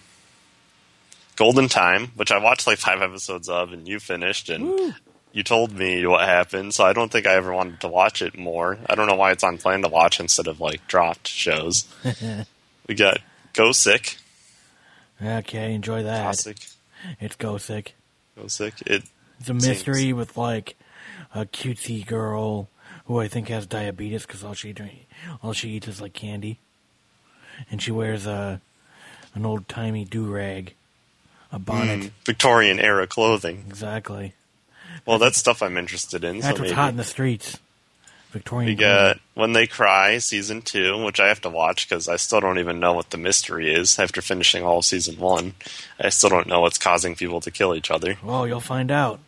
Golden 1.36 1.68
Time, 1.68 2.08
which 2.16 2.30
I 2.32 2.38
watched 2.38 2.66
like 2.66 2.78
five 2.78 3.00
episodes 3.02 3.48
of, 3.48 3.72
and 3.72 3.86
you 3.88 3.98
finished, 4.00 4.48
and 4.50 4.94
you 5.32 5.42
told 5.42 5.72
me 5.72 6.06
what 6.06 6.26
happened. 6.28 6.74
So 6.74 6.84
I 6.84 6.92
don't 6.92 7.10
think 7.10 7.26
I 7.26 7.34
ever 7.34 7.52
wanted 7.52 7.80
to 7.80 7.88
watch 7.88 8.20
it 8.20 8.36
more. 8.36 8.78
I 8.88 8.94
don't 8.94 9.06
know 9.06 9.14
why 9.14 9.32
it's 9.32 9.44
on 9.44 9.58
plan 9.58 9.82
to 9.82 9.88
watch 9.88 10.20
instead 10.20 10.46
of 10.46 10.60
like 10.60 10.86
dropped 10.86 11.28
shows. 11.28 11.86
we 12.88 12.94
got 12.94 13.18
Gosick, 13.54 14.16
Okay, 15.22 15.74
enjoy 15.74 16.02
that. 16.02 16.22
classic. 16.22 16.56
It's 17.20 17.36
Gosick. 17.36 17.88
Go 18.36 18.46
Sick. 18.48 18.74
It 18.86 19.02
It's 19.40 19.48
a 19.48 19.54
mystery 19.54 20.12
with 20.12 20.36
like 20.36 20.76
a 21.34 21.44
cutesy 21.44 22.06
girl 22.06 22.68
who 23.06 23.18
I 23.20 23.28
think 23.28 23.48
has 23.48 23.66
diabetes 23.66 24.26
because 24.26 24.44
all 24.44 24.54
she 24.54 24.72
drink, 24.72 25.06
all 25.42 25.52
she 25.52 25.70
eats 25.70 25.88
is 25.88 26.00
like 26.00 26.12
candy, 26.12 26.58
and 27.70 27.80
she 27.80 27.90
wears 27.90 28.26
a 28.26 28.60
an 29.34 29.46
old 29.46 29.68
timey 29.68 30.04
do 30.04 30.26
rag, 30.26 30.74
a 31.50 31.58
bonnet. 31.58 32.00
Mm, 32.00 32.10
Victorian 32.24 32.78
era 32.78 33.06
clothing. 33.06 33.64
Exactly. 33.68 34.34
Well, 35.06 35.18
that's 35.18 35.38
stuff 35.38 35.62
I'm 35.62 35.78
interested 35.78 36.22
in. 36.22 36.40
That's 36.40 36.56
so 36.56 36.62
what's 36.62 36.74
hot 36.74 36.90
in 36.90 36.96
the 36.96 37.04
streets. 37.04 37.58
Victorian. 38.30 38.70
we 38.70 38.74
got 38.74 39.20
When 39.34 39.52
They 39.52 39.66
Cry 39.66 40.16
season 40.18 40.62
two, 40.62 41.04
which 41.04 41.20
I 41.20 41.28
have 41.28 41.42
to 41.42 41.50
watch 41.50 41.86
because 41.86 42.08
I 42.08 42.16
still 42.16 42.40
don't 42.40 42.58
even 42.58 42.80
know 42.80 42.94
what 42.94 43.10
the 43.10 43.18
mystery 43.18 43.72
is 43.72 43.98
after 43.98 44.22
finishing 44.22 44.64
all 44.64 44.78
of 44.78 44.86
season 44.86 45.18
one. 45.18 45.54
I 46.00 46.08
still 46.08 46.30
don't 46.30 46.46
know 46.46 46.62
what's 46.62 46.78
causing 46.78 47.14
people 47.14 47.42
to 47.42 47.50
kill 47.50 47.74
each 47.74 47.90
other. 47.90 48.16
Well, 48.22 48.48
you'll 48.48 48.60
find 48.60 48.90
out. 48.90 49.20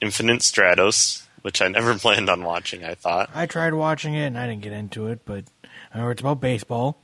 Infinite 0.00 0.40
Stratos, 0.40 1.26
which 1.42 1.62
I 1.62 1.68
never 1.68 1.94
planned 1.98 2.28
on 2.28 2.42
watching. 2.42 2.84
I 2.84 2.94
thought. 2.94 3.30
I 3.34 3.46
tried 3.46 3.74
watching 3.74 4.14
it 4.14 4.26
and 4.26 4.38
I 4.38 4.46
didn't 4.46 4.62
get 4.62 4.72
into 4.72 5.08
it, 5.08 5.20
but 5.24 5.44
I 5.92 5.98
know 5.98 6.10
it's 6.10 6.20
about 6.20 6.40
baseball. 6.40 6.98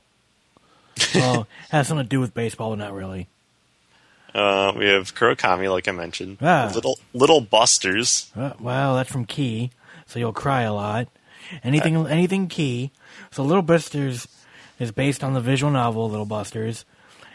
well, 1.15 1.41
it 1.41 1.71
has 1.71 1.87
something 1.87 2.05
to 2.05 2.09
do 2.09 2.19
with 2.19 2.33
baseball, 2.33 2.69
but 2.71 2.79
not 2.79 2.93
really. 2.93 3.27
Uh, 4.33 4.73
we 4.75 4.87
have 4.87 5.13
Kurokami, 5.13 5.71
like 5.71 5.87
I 5.87 5.91
mentioned. 5.91 6.37
Ah. 6.41 6.71
Little 6.73 6.99
Little 7.13 7.41
Busters. 7.41 8.31
Uh, 8.35 8.53
well, 8.59 8.95
that's 8.95 9.11
from 9.11 9.25
Key, 9.25 9.71
so 10.07 10.19
you'll 10.19 10.33
cry 10.33 10.61
a 10.63 10.73
lot. 10.73 11.07
Anything, 11.63 12.07
anything 12.07 12.47
Key. 12.47 12.91
So 13.31 13.43
Little 13.43 13.61
Busters 13.61 14.27
is 14.79 14.91
based 14.91 15.23
on 15.23 15.33
the 15.33 15.41
visual 15.41 15.71
novel 15.71 16.09
Little 16.09 16.25
Busters, 16.25 16.85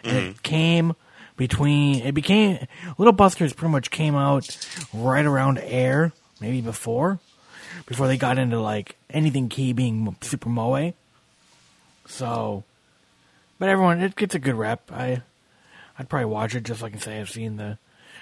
and 0.02 0.16
it 0.16 0.42
came 0.42 0.94
between. 1.38 2.00
It 2.02 2.12
became 2.12 2.66
Little 2.98 3.14
Busters. 3.14 3.54
Pretty 3.54 3.72
much 3.72 3.90
came 3.90 4.14
out 4.14 4.58
right 4.92 5.24
around 5.24 5.56
Air, 5.58 6.12
maybe 6.40 6.60
before, 6.60 7.18
before 7.86 8.06
they 8.08 8.18
got 8.18 8.36
into 8.36 8.60
like 8.60 8.96
anything 9.08 9.48
Key 9.48 9.72
being 9.72 10.14
super 10.20 10.50
moe. 10.50 10.92
So, 12.06 12.64
but 13.58 13.68
everyone, 13.70 14.02
it 14.02 14.16
gets 14.16 14.34
a 14.34 14.38
good 14.38 14.54
rep. 14.54 14.90
I, 14.92 15.22
I'd 15.98 16.08
probably 16.08 16.26
watch 16.26 16.54
it 16.54 16.64
just 16.64 16.80
so 16.80 16.86
I 16.86 16.90
can 16.90 17.00
say 17.00 17.18
I've 17.20 17.30
seen 17.30 17.56
the. 17.56 17.78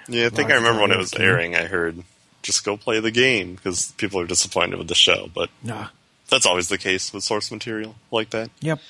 Yeah, 0.08 0.26
I 0.26 0.28
think 0.28 0.50
I 0.50 0.54
remember 0.54 0.82
when 0.82 0.92
it 0.92 0.98
was 0.98 1.10
Key. 1.10 1.22
airing. 1.24 1.56
I 1.56 1.64
heard 1.66 2.02
just 2.42 2.64
go 2.64 2.76
play 2.76 3.00
the 3.00 3.10
game 3.10 3.54
because 3.56 3.90
people 3.92 4.20
are 4.20 4.26
disappointed 4.26 4.78
with 4.78 4.86
the 4.88 4.94
show, 4.94 5.28
but 5.34 5.50
Nah. 5.64 5.88
that's 6.28 6.46
always 6.46 6.68
the 6.68 6.78
case 6.78 7.12
with 7.12 7.24
source 7.24 7.50
material 7.50 7.96
like 8.12 8.30
that. 8.30 8.50
Yep. 8.60 8.80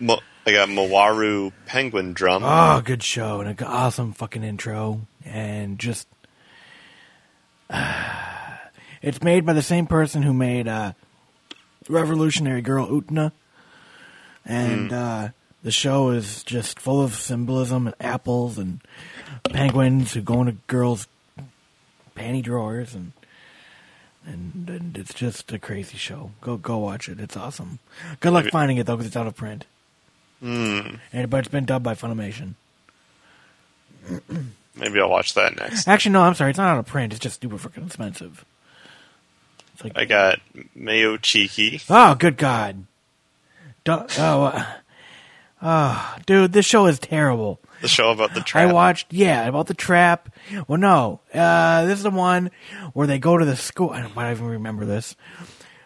Mo- 0.00 0.20
I 0.46 0.52
got 0.52 0.68
Mawaru 0.68 1.52
Penguin 1.64 2.12
Drum. 2.12 2.42
Oh, 2.44 2.82
good 2.82 3.02
show 3.02 3.40
and 3.40 3.48
an 3.48 3.66
awesome 3.66 4.12
fucking 4.12 4.44
intro, 4.44 5.06
and 5.24 5.78
just 5.78 6.06
it's 9.02 9.22
made 9.22 9.46
by 9.46 9.54
the 9.54 9.62
same 9.62 9.86
person 9.86 10.22
who 10.22 10.34
made 10.34 10.68
uh, 10.68 10.92
Revolutionary 11.88 12.60
Girl 12.60 12.86
Utena, 12.88 13.32
and 14.44 14.92
uh, 14.92 15.28
the 15.62 15.70
show 15.70 16.10
is 16.10 16.44
just 16.44 16.78
full 16.78 17.00
of 17.02 17.14
symbolism 17.14 17.86
and 17.86 17.96
apples 17.98 18.58
and 18.58 18.82
penguins 19.44 20.12
who 20.12 20.20
go 20.20 20.40
into 20.42 20.52
girls' 20.66 21.08
panty 22.16 22.42
drawers 22.42 22.94
and. 22.94 23.12
And, 24.26 24.70
and 24.70 24.96
it's 24.96 25.12
just 25.12 25.52
a 25.52 25.58
crazy 25.58 25.98
show. 25.98 26.30
Go 26.40 26.56
go 26.56 26.78
watch 26.78 27.10
it. 27.10 27.20
It's 27.20 27.36
awesome. 27.36 27.78
Good 28.20 28.32
luck 28.32 28.46
finding 28.46 28.78
it 28.78 28.86
though, 28.86 28.96
because 28.96 29.08
it's 29.08 29.16
out 29.18 29.26
of 29.26 29.36
print. 29.36 29.66
Hmm. 30.44 30.96
And 31.10 31.30
but 31.30 31.38
it's 31.38 31.48
been 31.48 31.64
dubbed 31.64 31.84
by 31.84 31.94
Funimation. 31.94 32.52
Maybe 34.76 35.00
I'll 35.00 35.08
watch 35.08 35.32
that 35.34 35.56
next. 35.56 35.88
Actually, 35.88 36.12
no, 36.12 36.20
I'm 36.20 36.34
sorry. 36.34 36.50
It's 36.50 36.58
not 36.58 36.68
out 36.68 36.78
of 36.78 36.84
print. 36.84 37.14
It's 37.14 37.20
just 37.20 37.40
super 37.40 37.56
freaking 37.56 37.86
expensive. 37.86 38.44
It's 39.72 39.82
like, 39.82 39.96
I 39.96 40.04
got 40.04 40.40
Mayo 40.74 41.16
Chiki. 41.16 41.82
oh, 41.88 42.14
good 42.14 42.36
God. 42.36 42.84
Don't, 43.84 44.18
oh, 44.20 44.44
uh, 44.44 44.66
oh, 45.62 46.16
dude, 46.26 46.52
this 46.52 46.66
show 46.66 46.84
is 46.86 46.98
terrible. 46.98 47.58
The 47.80 47.88
show 47.88 48.10
about 48.10 48.34
the 48.34 48.40
trap. 48.40 48.68
I 48.68 48.72
watched, 48.72 49.14
yeah, 49.14 49.46
about 49.46 49.66
the 49.66 49.74
trap. 49.74 50.28
Well, 50.68 50.78
no, 50.78 51.20
uh, 51.32 51.86
this 51.86 51.98
is 51.98 52.02
the 52.02 52.10
one 52.10 52.50
where 52.92 53.06
they 53.06 53.18
go 53.18 53.38
to 53.38 53.44
the 53.46 53.56
school. 53.56 53.90
I 53.90 54.02
don't, 54.02 54.16
I 54.16 54.24
don't 54.24 54.32
even 54.32 54.46
remember 54.48 54.84
this. 54.84 55.16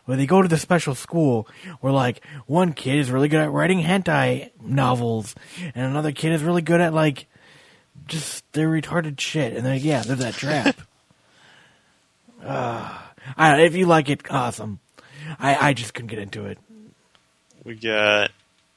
Where 0.08 0.16
they 0.16 0.24
go 0.24 0.40
to 0.40 0.48
the 0.48 0.56
special 0.56 0.94
school 0.94 1.46
where, 1.82 1.92
like, 1.92 2.24
one 2.46 2.72
kid 2.72 2.98
is 2.98 3.10
really 3.10 3.28
good 3.28 3.42
at 3.42 3.50
writing 3.50 3.82
hentai 3.82 4.48
novels, 4.58 5.34
and 5.74 5.84
another 5.84 6.12
kid 6.12 6.32
is 6.32 6.42
really 6.42 6.62
good 6.62 6.80
at, 6.80 6.94
like, 6.94 7.26
just 8.06 8.50
their 8.54 8.70
retarded 8.70 9.20
shit. 9.20 9.52
And 9.52 9.66
then, 9.66 9.78
yeah, 9.80 10.00
there's 10.00 10.20
that 10.20 10.32
trap. 10.32 10.80
uh, 12.42 12.98
I, 13.36 13.60
if 13.60 13.76
you 13.76 13.84
like 13.84 14.08
it, 14.08 14.22
awesome. 14.30 14.78
I, 15.38 15.68
I 15.68 15.72
just 15.74 15.92
couldn't 15.92 16.08
get 16.08 16.20
into 16.20 16.46
it. 16.46 16.56
We 17.62 17.74
got 17.74 18.30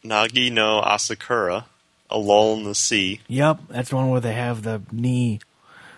Nagi 0.04 0.52
no 0.52 0.82
Asukara, 0.82 1.64
A 2.10 2.18
Lull 2.18 2.56
in 2.56 2.66
the 2.66 2.76
Sea. 2.76 3.22
Yep, 3.30 3.62
that's 3.70 3.92
the 3.92 3.96
one 3.96 4.10
where 4.10 4.20
they 4.20 4.34
have 4.34 4.64
the 4.64 4.82
knee 4.92 5.40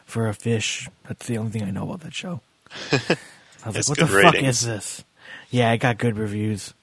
for 0.06 0.28
a 0.28 0.36
fish. 0.36 0.88
That's 1.08 1.26
the 1.26 1.39
only 1.39 1.50
thing 1.50 1.63
I 1.63 1.72
know 1.72 1.86
about 1.86 2.02
that 2.02 2.13
show. 2.13 2.41
I 2.91 3.17
was 3.65 3.89
like, 3.89 3.98
what 3.98 3.98
the 3.98 4.06
fuck 4.06 4.36
is 4.36 4.62
this? 4.62 5.04
Yeah, 5.54 5.72
it 5.72 5.78
got 5.78 6.00
good 6.00 6.18
reviews. 6.18 6.74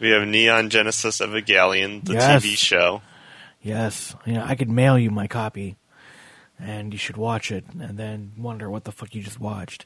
We 0.00 0.08
have 0.12 0.26
Neon 0.26 0.70
Genesis 0.70 1.20
Evangelion, 1.20 2.02
the 2.06 2.14
Yes. 2.14 2.42
TV 2.42 2.56
show. 2.56 3.02
Yes, 3.60 4.16
you 4.24 4.32
know, 4.32 4.44
I 4.44 4.54
could 4.54 4.70
mail 4.70 4.98
you 4.98 5.10
my 5.10 5.26
copy, 5.26 5.76
and 6.58 6.94
you 6.94 6.98
should 6.98 7.18
watch 7.18 7.52
it, 7.52 7.66
and 7.78 7.98
then 7.98 8.32
wonder 8.38 8.70
what 8.70 8.84
the 8.84 8.92
fuck 8.92 9.14
you 9.14 9.22
just 9.22 9.38
watched, 9.38 9.84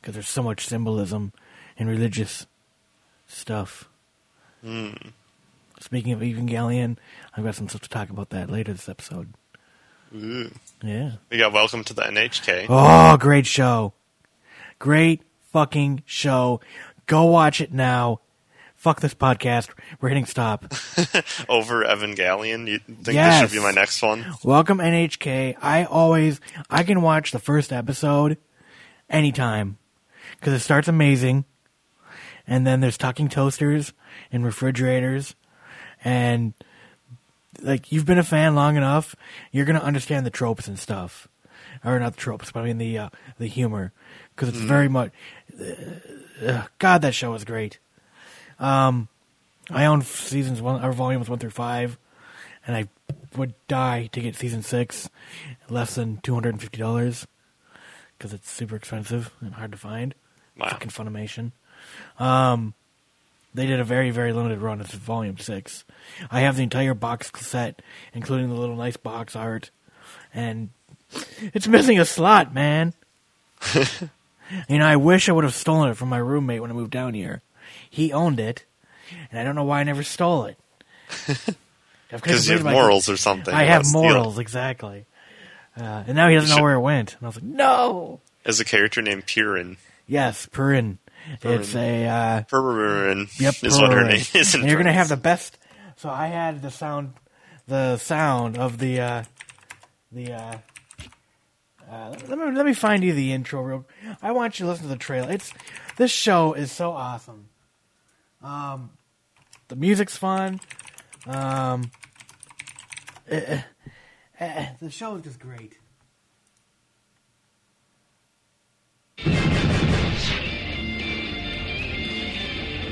because 0.00 0.14
there's 0.14 0.26
so 0.28 0.42
much 0.42 0.66
symbolism 0.66 1.34
and 1.76 1.86
religious 1.86 2.46
stuff. 3.26 3.90
Hmm. 4.62 4.92
Speaking 5.80 6.12
of 6.14 6.20
Evangelion, 6.20 6.96
I've 7.36 7.44
got 7.44 7.56
some 7.56 7.68
stuff 7.68 7.82
to 7.82 7.90
talk 7.90 8.08
about 8.08 8.30
that 8.30 8.48
later 8.48 8.72
this 8.72 8.88
episode. 8.88 9.34
Ooh. 10.14 10.50
Yeah. 10.82 11.12
We 11.28 11.36
got 11.36 11.52
Welcome 11.52 11.84
to 11.84 11.92
the 11.92 12.02
NHK. 12.02 12.66
Oh, 12.70 13.18
great 13.18 13.46
show. 13.46 13.92
Great 14.78 15.20
fucking 15.52 16.02
show. 16.06 16.60
Go 17.10 17.24
watch 17.24 17.60
it 17.60 17.72
now. 17.72 18.20
Fuck 18.76 19.00
this 19.00 19.14
podcast. 19.14 19.68
We're 20.00 20.10
hitting 20.10 20.26
stop. 20.26 20.72
Over 21.48 21.84
Evangelion. 21.84 22.68
You 22.68 22.78
think 22.78 23.08
Yes. 23.16 23.42
this 23.42 23.50
should 23.50 23.58
be 23.58 23.62
my 23.64 23.72
next 23.72 24.00
one? 24.00 24.24
Welcome 24.44 24.78
NHK. 24.78 25.56
I 25.60 25.82
always 25.86 26.40
I 26.70 26.84
can 26.84 27.02
watch 27.02 27.32
the 27.32 27.40
first 27.40 27.72
episode 27.72 28.38
anytime. 29.08 29.76
because 30.38 30.52
it 30.54 30.60
starts 30.60 30.86
amazing, 30.86 31.46
and 32.46 32.64
then 32.64 32.78
there's 32.80 32.96
talking 32.96 33.28
toasters 33.28 33.92
and 34.30 34.44
refrigerators, 34.44 35.34
and 36.04 36.54
like 37.60 37.90
you've 37.90 38.06
been 38.06 38.18
a 38.18 38.22
fan 38.22 38.54
long 38.54 38.76
enough, 38.76 39.16
you're 39.50 39.64
gonna 39.66 39.80
understand 39.80 40.24
the 40.24 40.30
tropes 40.30 40.68
and 40.68 40.78
stuff, 40.78 41.26
or 41.84 41.98
not 41.98 42.14
the 42.14 42.20
tropes, 42.20 42.52
but 42.52 42.60
I 42.60 42.66
mean 42.66 42.78
the 42.78 42.98
uh, 42.98 43.08
the 43.38 43.46
humor, 43.46 43.92
because 44.34 44.48
it's 44.50 44.58
very 44.58 44.88
much. 44.88 45.12
Uh, 46.44 46.62
God, 46.78 47.02
that 47.02 47.14
show 47.14 47.34
is 47.34 47.44
great. 47.44 47.78
Um, 48.58 49.08
I 49.70 49.84
own 49.86 50.02
seasons 50.02 50.60
one 50.60 50.84
or 50.84 50.92
volumes 50.92 51.28
one 51.28 51.38
through 51.38 51.50
five, 51.50 51.98
and 52.66 52.76
I 52.76 52.88
would 53.36 53.54
die 53.68 54.08
to 54.12 54.20
get 54.20 54.36
season 54.36 54.62
six, 54.62 55.08
less 55.68 55.94
than 55.94 56.18
two 56.22 56.34
hundred 56.34 56.54
and 56.54 56.60
fifty 56.60 56.78
dollars, 56.78 57.26
because 58.16 58.32
it's 58.32 58.50
super 58.50 58.76
expensive 58.76 59.30
and 59.40 59.54
hard 59.54 59.72
to 59.72 59.78
find. 59.78 60.14
Wow. 60.58 60.68
Fucking 60.70 60.90
Funimation. 60.90 61.52
Um, 62.18 62.74
they 63.54 63.66
did 63.66 63.80
a 63.80 63.84
very 63.84 64.10
very 64.10 64.32
limited 64.32 64.60
run. 64.60 64.80
of 64.80 64.86
volume 64.88 65.38
six. 65.38 65.84
I 66.30 66.40
have 66.40 66.56
the 66.56 66.62
entire 66.62 66.94
box 66.94 67.30
set, 67.40 67.82
including 68.12 68.48
the 68.48 68.54
little 68.54 68.76
nice 68.76 68.96
box 68.96 69.34
art, 69.34 69.70
and 70.34 70.70
it's 71.40 71.66
missing 71.68 71.98
a 71.98 72.04
slot, 72.04 72.52
man. 72.54 72.92
you 73.74 74.78
know, 74.78 74.86
I 74.86 74.96
wish 74.96 75.28
I 75.28 75.32
would 75.32 75.44
have 75.44 75.54
stolen 75.54 75.90
it 75.90 75.96
from 75.96 76.08
my 76.08 76.18
roommate 76.18 76.60
when 76.60 76.70
I 76.70 76.74
moved 76.74 76.90
down 76.92 77.14
here. 77.14 77.42
He 77.88 78.12
owned 78.12 78.40
it, 78.40 78.64
and 79.30 79.38
I 79.38 79.44
don't 79.44 79.54
know 79.54 79.64
why 79.64 79.80
I 79.80 79.84
never 79.84 80.02
stole 80.02 80.44
it. 80.46 80.58
Because 82.12 82.48
you 82.48 82.56
have 82.58 82.64
morals 82.64 83.08
or 83.08 83.16
something. 83.16 83.54
I 83.54 83.62
have 83.64 83.84
morals, 83.92 84.40
exactly. 84.40 85.06
Uh, 85.76 86.02
and 86.08 86.16
now 86.16 86.28
he 86.28 86.34
doesn't 86.34 86.48
You 86.48 86.54
know 86.54 86.56
should- 86.56 86.62
where 86.64 86.74
it 86.74 86.80
went. 86.80 87.14
And 87.14 87.22
I 87.22 87.26
was 87.26 87.36
like, 87.36 87.44
no. 87.44 88.20
As 88.44 88.58
a 88.58 88.64
character 88.64 89.00
named 89.00 89.26
Purin. 89.26 89.76
Yes, 90.08 90.46
Purin. 90.46 90.98
It's 91.42 91.74
a 91.76 92.06
uh, 92.08 92.42
Purin 92.50 93.28
yep. 93.38 93.54
is 93.62 93.78
what 93.80 93.92
her 93.92 94.02
name 94.08 94.24
is. 94.34 94.54
And 94.54 94.64
you're 94.64 94.76
gonna 94.76 94.92
have 94.92 95.08
the 95.08 95.16
best. 95.16 95.56
So 95.98 96.08
I 96.08 96.26
had 96.26 96.62
the 96.62 96.70
sound, 96.72 97.12
the 97.68 97.98
sound 97.98 98.58
of 98.58 98.78
the 98.78 99.00
uh, 99.00 99.24
the. 100.10 100.32
Uh, 101.90 102.14
let 102.28 102.38
me 102.38 102.52
let 102.52 102.64
me 102.64 102.72
find 102.72 103.02
you 103.02 103.12
the 103.12 103.32
intro 103.32 103.62
real. 103.62 103.84
I 104.22 104.30
want 104.30 104.60
you 104.60 104.66
to 104.66 104.70
listen 104.70 104.84
to 104.84 104.90
the 104.90 104.96
trailer. 104.96 105.32
It's 105.32 105.52
this 105.96 106.12
show 106.12 106.52
is 106.52 106.70
so 106.70 106.92
awesome. 106.92 107.48
Um, 108.42 108.90
the 109.66 109.74
music's 109.74 110.16
fun. 110.16 110.60
Um, 111.26 111.90
eh, 113.28 113.40
eh, 113.40 113.62
eh, 114.38 114.68
the 114.80 114.90
show 114.90 115.16
is 115.16 115.22
just 115.22 115.40
great. 115.40 115.76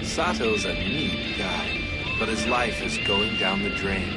Sato's 0.03 0.65
a 0.65 0.75
neat 0.75 1.39
guy, 1.39 2.17
but 2.19 2.29
his 2.29 2.45
life 2.49 2.83
is 2.83 2.99
going 3.07 3.37
down 3.39 3.63
the 3.63 3.71
drain. 3.71 4.09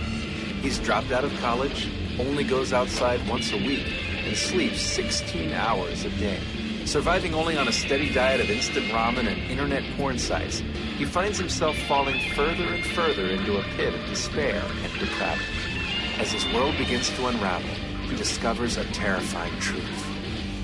He's 0.62 0.80
dropped 0.80 1.12
out 1.12 1.24
of 1.24 1.32
college, 1.40 1.88
only 2.20 2.44
goes 2.44 2.74
outside 2.74 3.26
once 3.30 3.52
a 3.54 3.58
week, 3.58 3.86
and 4.26 4.36
sleeps 4.36 4.82
16 4.82 5.52
hours 5.54 6.06
a 6.06 6.10
day. 6.12 6.40
Surviving 6.86 7.34
only 7.34 7.58
on 7.58 7.68
a 7.68 7.72
steady 7.72 8.12
diet 8.12 8.42
of 8.42 8.50
instant 8.50 8.86
ramen 8.88 9.28
and 9.28 9.38
internet 9.52 9.84
porn 9.96 10.18
sites, 10.18 10.60
he 10.98 11.06
finds 11.06 11.38
himself 11.38 11.78
falling 11.88 12.20
further 12.34 12.74
and 12.74 12.84
further 12.84 13.28
into 13.28 13.58
a 13.58 13.64
pit 13.76 13.94
of 13.94 14.06
despair 14.08 14.64
and 14.84 14.94
depravity. 15.00 15.46
As 16.18 16.32
his 16.32 16.46
world 16.54 16.78
begins 16.78 17.10
to 17.12 17.28
unravel, 17.28 17.70
he 18.10 18.16
discovers 18.16 18.78
a 18.78 18.86
terrifying 18.92 19.58
truth. 19.60 20.06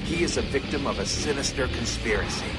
He 0.03 0.23
is 0.23 0.37
a 0.37 0.41
victim 0.41 0.87
of 0.87 0.99
a 0.99 1.05
sinister 1.05 1.67
conspiracy. 1.67 2.51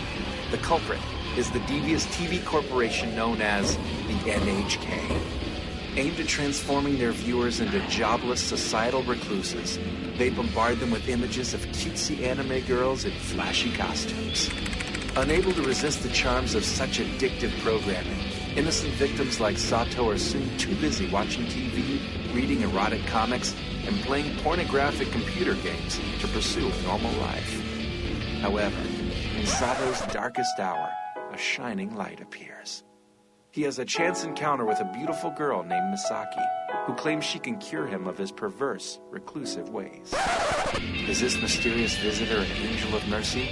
The 0.50 0.58
culprit 0.58 1.00
is 1.36 1.50
the 1.50 1.60
devious 1.60 2.06
TV 2.06 2.44
corporation 2.44 3.14
known 3.14 3.40
as 3.40 3.76
the 3.76 4.30
NHK. 4.30 5.47
Aimed 5.96 6.20
at 6.20 6.28
transforming 6.28 6.98
their 6.98 7.12
viewers 7.12 7.60
into 7.60 7.80
jobless 7.88 8.40
societal 8.40 9.02
recluses, 9.02 9.78
they 10.16 10.30
bombard 10.30 10.78
them 10.78 10.90
with 10.90 11.08
images 11.08 11.54
of 11.54 11.60
cutesy 11.66 12.22
anime 12.22 12.64
girls 12.66 13.04
in 13.04 13.12
flashy 13.12 13.72
costumes. 13.72 14.50
Unable 15.16 15.52
to 15.52 15.62
resist 15.62 16.02
the 16.02 16.08
charms 16.10 16.54
of 16.54 16.64
such 16.64 17.00
addictive 17.00 17.58
programming, 17.60 18.20
innocent 18.56 18.92
victims 18.94 19.40
like 19.40 19.58
Sato 19.58 20.08
are 20.10 20.18
soon 20.18 20.56
too 20.58 20.76
busy 20.76 21.08
watching 21.10 21.44
TV, 21.46 22.34
reading 22.34 22.60
erotic 22.60 23.04
comics, 23.06 23.54
and 23.84 23.96
playing 24.02 24.36
pornographic 24.38 25.10
computer 25.10 25.54
games 25.54 25.98
to 26.20 26.28
pursue 26.28 26.70
a 26.70 26.82
normal 26.82 27.12
life. 27.20 27.60
However, 28.40 28.80
in 29.36 29.46
Sato's 29.46 30.00
darkest 30.12 30.60
hour, 30.60 30.90
a 31.32 31.36
shining 31.36 31.96
light 31.96 32.20
appears. 32.20 32.84
He 33.50 33.62
has 33.62 33.78
a 33.78 33.84
chance 33.84 34.24
encounter 34.24 34.66
with 34.66 34.78
a 34.80 34.92
beautiful 34.92 35.30
girl 35.30 35.62
named 35.62 35.94
Misaki, 35.94 36.46
who 36.84 36.94
claims 36.94 37.24
she 37.24 37.38
can 37.38 37.56
cure 37.56 37.86
him 37.86 38.06
of 38.06 38.18
his 38.18 38.30
perverse, 38.30 39.00
reclusive 39.08 39.70
ways. 39.70 40.14
Is 41.08 41.20
this 41.20 41.40
mysterious 41.40 41.96
visitor 41.96 42.40
an 42.40 42.52
angel 42.58 42.94
of 42.94 43.08
mercy 43.08 43.48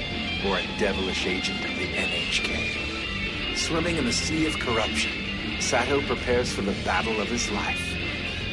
or 0.46 0.58
a 0.58 0.78
devilish 0.78 1.26
agent 1.26 1.60
of 1.60 1.70
the 1.78 1.88
NHK? 1.94 3.56
Swimming 3.56 3.96
in 3.96 4.06
a 4.06 4.12
sea 4.12 4.46
of 4.46 4.58
corruption, 4.58 5.12
Sato 5.60 6.02
prepares 6.02 6.52
for 6.52 6.60
the 6.60 6.76
battle 6.84 7.18
of 7.18 7.28
his 7.28 7.50
life. 7.50 7.80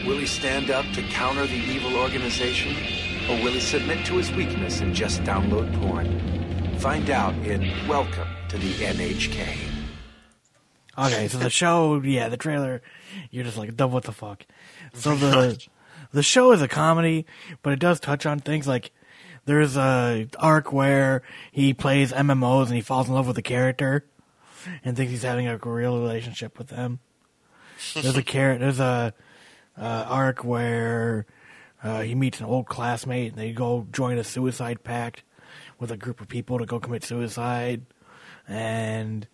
Will 0.06 0.17
he 0.17 0.25
stand 0.25 0.71
up 0.71 0.86
to 0.93 1.03
counter 1.10 1.45
the 1.45 1.53
evil 1.53 1.97
organization, 1.97 2.73
or 3.29 3.36
will 3.43 3.51
he 3.51 3.60
submit 3.60 4.06
to 4.06 4.13
his 4.13 4.32
weakness 4.32 4.79
and 4.79 4.95
just 4.95 5.21
download 5.23 5.73
porn? 5.82 6.79
Find 6.79 7.10
out 7.10 7.36
in 7.45 7.69
Welcome 7.86 8.29
to 8.47 8.58
the 8.58 8.73
NHK. 8.75 9.73
Okay, 10.97 11.27
so 11.27 11.39
the 11.39 11.49
show, 11.49 12.01
yeah, 12.01 12.29
the 12.29 12.38
trailer, 12.38 12.82
you're 13.32 13.43
just 13.43 13.58
like, 13.58 13.75
"Duh, 13.75 13.88
what 13.88 14.03
the 14.03 14.12
fuck? 14.12 14.45
So 14.93 15.15
the 15.15 15.65
the 16.12 16.23
show 16.23 16.51
is 16.51 16.62
a 16.62 16.67
comedy, 16.67 17.25
but 17.62 17.73
it 17.73 17.79
does 17.79 17.99
touch 17.99 18.25
on 18.25 18.39
things 18.39 18.67
like 18.67 18.91
there's 19.45 19.75
a 19.75 20.27
arc 20.39 20.71
where 20.71 21.23
he 21.51 21.73
plays 21.73 22.12
MMOs 22.12 22.67
and 22.67 22.75
he 22.75 22.82
falls 22.82 23.08
in 23.08 23.15
love 23.15 23.27
with 23.27 23.38
a 23.38 23.41
character 23.41 24.06
and 24.84 24.95
thinks 24.95 25.12
he's 25.12 25.23
having 25.23 25.47
a 25.47 25.58
real 25.58 25.99
relationship 25.99 26.58
with 26.58 26.67
them. 26.67 26.99
There's 27.93 28.15
a 28.15 28.21
char- 28.21 28.58
there's 28.58 28.79
a 28.79 29.13
uh, 29.77 30.06
arc 30.08 30.43
where 30.43 31.25
uh, 31.84 32.01
he 32.01 32.15
meets 32.15 32.39
an 32.39 32.45
old 32.45 32.67
classmate 32.67 33.34
and 33.34 33.41
they 33.41 33.51
go 33.51 33.88
join 33.91 34.17
a 34.17 34.23
suicide 34.23 34.84
pact 34.84 35.23
with 35.79 35.91
a 35.91 35.97
group 35.97 36.21
of 36.21 36.27
people 36.27 36.60
to 36.60 36.65
go 36.65 36.79
commit 36.79 37.03
suicide 37.03 37.86
and 38.47 39.27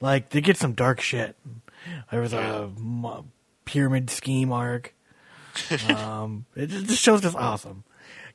like 0.00 0.30
they 0.30 0.40
get 0.40 0.56
some 0.56 0.72
dark 0.72 1.00
shit. 1.00 1.36
There 2.10 2.20
was 2.20 2.32
a 2.32 2.70
pyramid 3.64 4.10
scheme 4.10 4.52
arc. 4.52 4.92
um, 5.88 6.44
it, 6.54 6.66
just- 6.68 6.86
this 6.88 6.98
show's 6.98 7.20
just 7.22 7.36
awesome. 7.36 7.84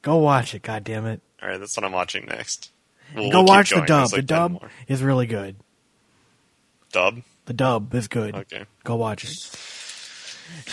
Go 0.01 0.17
watch 0.17 0.55
it, 0.55 0.63
God 0.63 0.83
damn 0.83 1.05
it! 1.05 1.21
All 1.43 1.49
right, 1.49 1.59
that's 1.59 1.77
what 1.77 1.83
I'm 1.83 1.91
watching 1.91 2.25
next. 2.25 2.71
We'll- 3.15 3.29
Go 3.29 3.39
we'll 3.43 3.47
watch 3.47 3.69
the 3.69 3.81
dub. 3.81 3.87
There's 3.87 4.11
the 4.11 4.21
dub 4.23 4.51
more. 4.53 4.71
is 4.87 5.03
really 5.03 5.27
good. 5.27 5.55
Dub? 6.91 7.21
The 7.45 7.53
dub 7.53 7.93
is 7.93 8.07
good. 8.07 8.35
Okay. 8.35 8.65
Go 8.83 8.95
watch 8.95 9.23
it. 9.23 9.57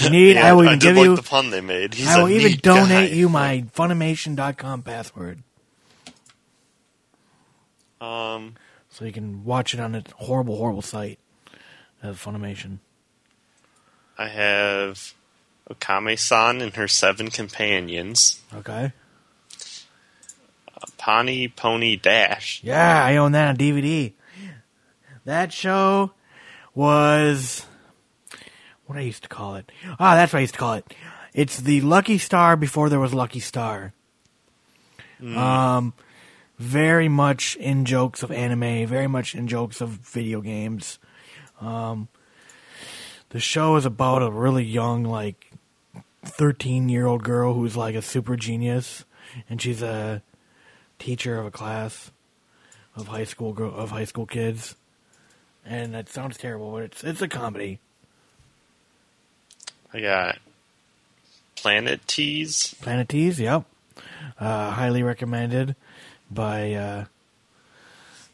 You 0.01 0.11
need, 0.11 0.35
Yeah, 0.35 0.49
I 0.49 0.53
will 0.55 0.63
I 0.69 0.75
even 0.75 0.79
give 0.81 0.97
like 0.97 1.05
you. 1.05 1.15
the 1.15 1.23
pun 1.23 1.51
they 1.51 1.61
made. 1.61 1.95
He's 1.95 2.09
I 2.09 2.21
will 2.21 2.29
even 2.31 2.59
donate 2.59 3.11
guy. 3.11 3.17
you 3.17 3.29
my 3.29 3.65
Funimation.com 3.77 4.83
password 4.83 5.45
Um, 8.01 8.55
so 8.99 9.05
you 9.05 9.13
can 9.13 9.45
watch 9.45 9.75
it 9.75 9.81
on 9.81 9.95
a 9.95 10.03
horrible, 10.17 10.57
horrible 10.57 10.83
site 10.83 11.21
of 12.03 12.21
Funimation. 12.21 12.79
I 14.19 14.27
have 14.27 15.15
Ookami-san 15.71 16.61
and 16.61 16.75
her 16.75 16.89
seven 16.89 17.31
companions. 17.31 18.43
Okay. 18.53 18.93
Pani 20.97 21.49
Poni 21.49 22.01
Dash. 22.01 22.61
Yeah, 22.65 23.05
I 23.05 23.17
own 23.19 23.31
that 23.33 23.49
on 23.49 23.57
DVD. 23.57 24.15
That 25.25 25.53
show 25.53 26.11
was 26.75 27.67
what 28.87 28.99
I 28.99 29.03
used 29.03 29.23
to 29.23 29.29
call 29.29 29.55
it. 29.55 29.71
Ah, 30.01 30.17
that's 30.17 30.33
what 30.33 30.39
I 30.39 30.43
used 30.43 30.55
to 30.55 30.61
call 30.61 30.75
it. 30.75 30.93
It's 31.35 31.61
the 31.61 31.83
Lucky 31.83 32.19
Star 32.19 32.57
before 32.57 32.89
there 32.89 32.99
was 32.99 33.15
Lucky 33.15 33.41
Star. 33.41 33.93
Um, 35.23 35.93
very 36.59 37.09
much 37.09 37.57
in 37.57 37.85
jokes 37.85 38.23
of 38.23 38.31
anime, 38.31 38.87
very 38.87 39.07
much 39.07 39.35
in 39.35 39.47
jokes 39.47 39.81
of 39.81 39.91
video 39.91 40.41
games. 40.41 40.99
Um, 41.61 42.09
the 43.31 43.41
show 43.41 43.77
is 43.77 43.87
about 43.87 44.23
a 44.23 44.31
really 44.31 44.65
young, 44.65 45.05
like, 45.05 45.53
thirteen-year-old 46.25 47.23
girl 47.23 47.55
who's 47.55 47.77
like 47.77 47.95
a 47.95 48.03
super 48.03 48.37
genius, 48.37 49.05
and 49.49 49.63
she's 49.63 49.83
a 49.83 50.23
teacher 50.99 51.39
of 51.39 51.47
a 51.47 51.51
class 51.51 52.11
of 52.97 53.07
high 53.07 53.25
school 53.25 53.53
gro- 53.53 53.71
of 53.71 53.91
high 53.91 54.05
school 54.05 54.27
kids, 54.27 54.75
and 55.65 55.95
that 55.95 56.09
sounds 56.09 56.37
terrible, 56.37 56.73
but 56.73 56.83
it's 56.83 57.05
it's 57.05 57.23
a 57.23 57.29
comedy. 57.29 57.79
I 59.95 60.01
got 60.01 60.39
Planetes. 61.57 62.79
Planet 62.81 63.09
Tease, 63.09 63.41
yep, 63.41 63.65
uh, 64.41 64.71
highly 64.73 65.03
recommended 65.03 65.77
by 66.31 66.73
uh, 66.75 67.05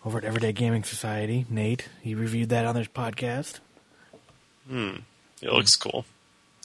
over 0.04 0.18
at 0.18 0.24
Everyday 0.24 0.52
Gaming 0.52 0.85
Society. 0.85 1.46
Nate, 1.48 1.88
he 2.02 2.14
reviewed 2.14 2.48
that 2.50 2.66
on 2.66 2.76
his 2.76 2.88
podcast. 2.88 3.61
Hmm. 4.68 4.96
It 5.42 5.52
looks 5.52 5.76
cool. 5.76 6.04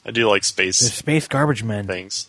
I 0.06 0.12
do 0.12 0.28
like 0.30 0.44
The 0.44 0.48
space 0.48 0.78
Space 0.78 1.28
Garbage 1.28 1.64
Men. 1.64 1.86
things. 1.88 2.28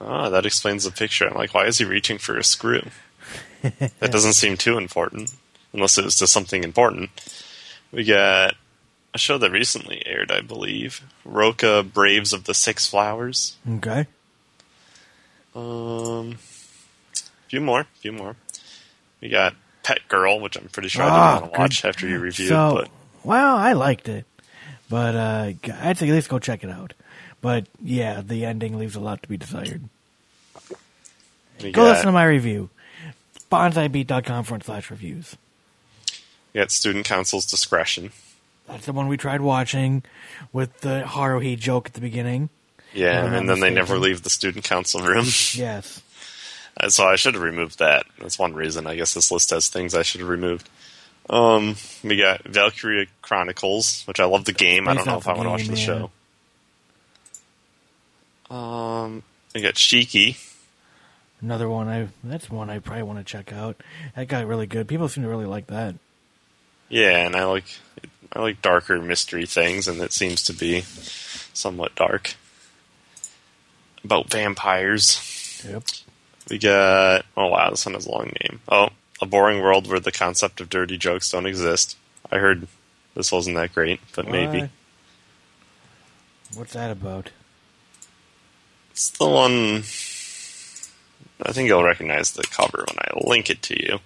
Ah, 0.00 0.28
that 0.28 0.46
explains 0.46 0.84
the 0.84 0.90
picture. 0.92 1.26
I'm 1.28 1.36
like, 1.36 1.52
why 1.54 1.66
is 1.66 1.78
he 1.78 1.84
reaching 1.84 2.18
for 2.18 2.36
a 2.38 2.44
screw? 2.44 2.82
that 3.62 4.12
doesn't 4.12 4.34
seem 4.34 4.56
too 4.56 4.78
important, 4.78 5.34
unless 5.72 5.98
it 5.98 6.04
was 6.04 6.16
just 6.18 6.32
something 6.32 6.62
important. 6.62 7.10
We 7.92 8.04
got 8.04 8.54
a 9.12 9.18
show 9.18 9.38
that 9.38 9.50
recently 9.50 10.02
aired, 10.06 10.30
I 10.30 10.40
believe. 10.40 11.02
Rokka 11.26 11.92
Braves 11.92 12.32
of 12.32 12.44
the 12.44 12.54
Six 12.54 12.86
Flowers. 12.88 13.56
Okay. 13.68 14.06
Um, 15.54 16.38
few 17.48 17.60
more, 17.60 17.84
few 17.94 18.12
more. 18.12 18.36
We 19.20 19.28
got 19.28 19.54
Pet 19.82 20.00
Girl, 20.08 20.38
which 20.40 20.56
I'm 20.56 20.68
pretty 20.68 20.88
sure 20.88 21.02
I 21.02 21.08
Ah, 21.08 21.32
didn't 21.34 21.42
want 21.42 21.54
to 21.54 21.60
watch 21.60 21.84
after 21.84 22.06
you 22.08 22.18
reviewed, 22.18 22.48
So, 22.48 22.72
but 22.82 22.90
well, 23.24 23.56
I 23.56 23.72
liked 23.72 24.08
it, 24.08 24.26
but 24.88 25.14
uh, 25.14 25.52
I'd 25.80 25.98
say 25.98 26.08
at 26.08 26.14
least 26.14 26.28
go 26.28 26.38
check 26.38 26.62
it 26.64 26.70
out. 26.70 26.92
But 27.40 27.66
yeah, 27.82 28.20
the 28.24 28.44
ending 28.44 28.78
leaves 28.78 28.96
a 28.96 29.00
lot 29.00 29.22
to 29.22 29.28
be 29.28 29.36
desired. 29.36 29.82
we 31.62 31.72
Go 31.72 31.82
got, 31.84 31.90
listen 31.90 32.06
to 32.06 32.12
my 32.12 32.24
review. 32.24 32.70
Bonsaibeat.com 33.50 34.44
front 34.44 34.64
slash 34.64 34.90
reviews. 34.90 35.36
we 36.52 36.58
got 36.60 36.70
Student 36.70 37.06
Council's 37.06 37.46
Discretion. 37.46 38.10
That's 38.66 38.84
the 38.86 38.92
one 38.92 39.08
we 39.08 39.16
tried 39.16 39.40
watching 39.40 40.02
with 40.52 40.80
the 40.80 41.02
Haruhi 41.06 41.58
joke 41.58 41.86
at 41.86 41.94
the 41.94 42.00
beginning. 42.02 42.50
Yeah, 42.92 43.24
I'm 43.24 43.32
and 43.34 43.48
then 43.48 43.60
they 43.60 43.70
never 43.70 43.98
leave 43.98 44.22
the 44.22 44.30
Student 44.30 44.64
Council 44.64 45.00
room. 45.00 45.24
Yes. 45.54 46.02
So 46.88 47.04
I 47.04 47.16
should 47.16 47.34
have 47.34 47.42
removed 47.42 47.80
that. 47.80 48.06
That's 48.20 48.38
one 48.38 48.54
reason. 48.54 48.86
I 48.86 48.96
guess 48.96 49.14
this 49.14 49.32
list 49.32 49.50
has 49.50 49.68
things 49.68 49.94
I 49.94 50.02
should 50.02 50.20
have 50.20 50.30
removed. 50.30 50.68
Um, 51.28 51.74
we 52.02 52.16
got 52.16 52.44
Valkyria 52.44 53.06
Chronicles, 53.20 54.04
which 54.06 54.20
I 54.20 54.24
love 54.24 54.44
the 54.44 54.52
game. 54.52 54.88
I 54.88 54.94
don't 54.94 55.06
know 55.06 55.18
if 55.18 55.28
I 55.28 55.34
want 55.34 55.44
to 55.44 55.50
watch 55.50 55.66
the 55.66 55.76
yeah. 55.76 56.08
show. 58.48 58.54
Um, 58.54 59.22
we 59.54 59.60
got 59.60 59.74
Shiki. 59.74 60.36
Another 61.40 61.68
one 61.68 61.88
I 61.88 62.08
that's 62.24 62.50
one 62.50 62.70
I 62.70 62.78
probably 62.78 63.04
want 63.04 63.18
to 63.18 63.24
check 63.24 63.52
out. 63.52 63.76
That 64.16 64.26
got 64.28 64.46
really 64.46 64.66
good. 64.66 64.88
People 64.88 65.08
seem 65.08 65.22
to 65.22 65.30
really 65.30 65.46
like 65.46 65.68
that. 65.68 65.94
Yeah, 66.88 67.26
and 67.26 67.36
I 67.36 67.44
like 67.44 67.66
I 68.32 68.40
like 68.40 68.62
darker 68.62 69.00
mystery 69.00 69.46
things, 69.46 69.86
and 69.86 70.00
it 70.00 70.12
seems 70.12 70.42
to 70.44 70.52
be 70.52 70.80
somewhat 71.52 71.94
dark 71.94 72.34
about 74.02 74.30
vampires. 74.30 75.62
Yep. 75.68 75.84
We 76.50 76.58
got 76.58 77.24
oh 77.36 77.46
wow, 77.48 77.70
this 77.70 77.84
one 77.84 77.94
has 77.94 78.06
a 78.06 78.10
long 78.10 78.32
name. 78.42 78.60
Oh, 78.68 78.88
a 79.20 79.26
boring 79.26 79.60
world 79.62 79.86
where 79.86 80.00
the 80.00 80.12
concept 80.12 80.60
of 80.60 80.70
dirty 80.70 80.96
jokes 80.96 81.30
don't 81.30 81.46
exist. 81.46 81.96
I 82.30 82.38
heard 82.38 82.66
this 83.14 83.30
wasn't 83.32 83.56
that 83.56 83.74
great, 83.74 84.00
but 84.14 84.28
maybe 84.28 84.68
What's 86.54 86.72
that 86.72 86.90
about? 86.90 87.30
it's 88.92 89.10
the 89.10 89.28
one. 89.28 89.82
I 91.46 91.52
think 91.52 91.68
you'll 91.68 91.84
recognize 91.84 92.32
the 92.32 92.42
cover 92.42 92.84
when 92.88 92.98
I 92.98 93.28
link 93.28 93.48
it 93.50 93.62
to 93.62 93.80
you. 93.80 93.98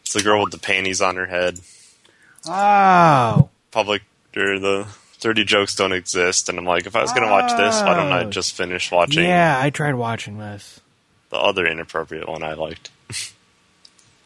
It's 0.00 0.14
the 0.14 0.22
girl 0.22 0.42
with 0.42 0.52
the 0.52 0.58
panties 0.58 1.00
on 1.00 1.16
her 1.16 1.26
head. 1.26 1.60
Oh, 2.48 3.50
Public 3.70 4.02
or 4.36 4.58
the 4.58 4.86
dirty 5.20 5.44
jokes 5.44 5.74
don't 5.74 5.92
exist, 5.92 6.48
and 6.48 6.58
I'm 6.58 6.64
like, 6.64 6.86
if 6.86 6.96
I 6.96 7.02
was 7.02 7.12
gonna 7.12 7.30
watch 7.30 7.56
this, 7.56 7.80
why 7.82 7.94
don't 7.94 8.12
I 8.12 8.24
Oh. 8.24 8.30
just 8.30 8.54
finish 8.54 8.90
watching 8.90 9.24
yeah, 9.24 9.58
I 9.60 9.70
tried 9.70 9.94
watching 9.94 10.38
this. 10.38 10.80
The 11.30 11.36
other 11.38 11.66
inappropriate 11.66 12.28
one 12.28 12.42
I 12.42 12.54
liked? 12.54 12.90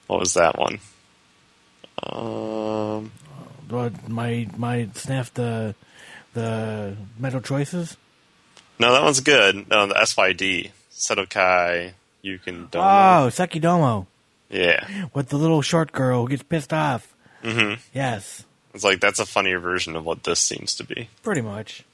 what 0.06 0.20
was 0.20 0.34
that 0.34 0.58
one? 0.58 0.80
Um, 2.02 3.12
my 4.08 4.48
my 4.56 4.88
sniff 4.94 5.32
the 5.34 5.74
the 6.34 6.96
metal 7.18 7.40
choices. 7.40 7.96
no, 8.78 8.92
that 8.92 9.02
one's 9.02 9.20
good. 9.20 9.68
No, 9.68 9.86
the 9.86 9.94
SYD 9.94 10.70
Sedokai. 10.92 11.92
You 12.22 12.38
can. 12.38 12.68
Oh, 12.74 13.28
Sekidomo 13.30 14.06
Yeah, 14.50 15.06
with 15.14 15.28
the 15.30 15.36
little 15.38 15.62
short 15.62 15.92
girl 15.92 16.22
who 16.22 16.28
gets 16.28 16.42
pissed 16.42 16.72
off. 16.72 17.12
hmm 17.42 17.74
Yes, 17.94 18.44
it's 18.74 18.84
like 18.84 19.00
that's 19.00 19.18
a 19.18 19.26
funnier 19.26 19.58
version 19.58 19.96
of 19.96 20.04
what 20.04 20.24
this 20.24 20.40
seems 20.40 20.74
to 20.76 20.84
be. 20.84 21.08
pretty 21.22 21.40
much. 21.40 21.84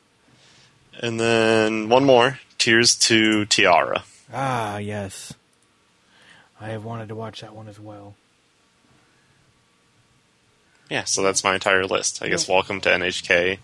And 1.00 1.20
then 1.20 1.88
one 1.90 2.04
more, 2.06 2.38
Tears 2.58 2.96
to 2.96 3.44
Tiara. 3.44 4.02
Ah, 4.32 4.78
yes. 4.78 5.32
I 6.60 6.68
have 6.68 6.84
wanted 6.84 7.08
to 7.08 7.14
watch 7.14 7.40
that 7.42 7.54
one 7.54 7.68
as 7.68 7.78
well. 7.78 8.14
Yeah, 10.90 11.04
so 11.04 11.22
that's 11.22 11.42
my 11.44 11.54
entire 11.54 11.84
list. 11.84 12.22
I 12.22 12.28
guess 12.28 12.48
Welcome 12.48 12.80
to 12.82 12.88
NHK, 12.88 13.58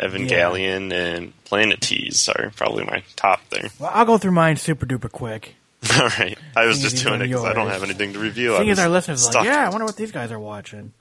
Evangelion, 0.00 0.92
and 0.92 1.32
Planetes 1.44 2.28
are 2.28 2.50
probably 2.56 2.84
my 2.84 3.02
top 3.16 3.40
there. 3.50 3.70
Well, 3.78 3.90
I'll 3.94 4.04
go 4.04 4.18
through 4.18 4.32
mine 4.32 4.56
super 4.56 4.84
duper 4.84 5.10
quick. 5.10 5.54
All 6.00 6.08
right, 6.18 6.36
I 6.56 6.66
was 6.66 6.80
just 6.80 7.04
doing 7.04 7.20
it 7.20 7.28
because 7.28 7.44
I 7.44 7.52
don't 7.52 7.68
have 7.68 7.82
anything 7.82 8.14
to 8.14 8.18
review. 8.18 8.54
I 8.54 8.58
Seeing 8.58 8.70
as 8.70 8.78
our 8.78 8.88
listeners 8.88 9.34
like, 9.34 9.44
yeah, 9.44 9.66
I 9.66 9.68
wonder 9.68 9.84
what 9.84 9.96
these 9.96 10.12
guys 10.12 10.32
are 10.32 10.38
watching. 10.40 10.92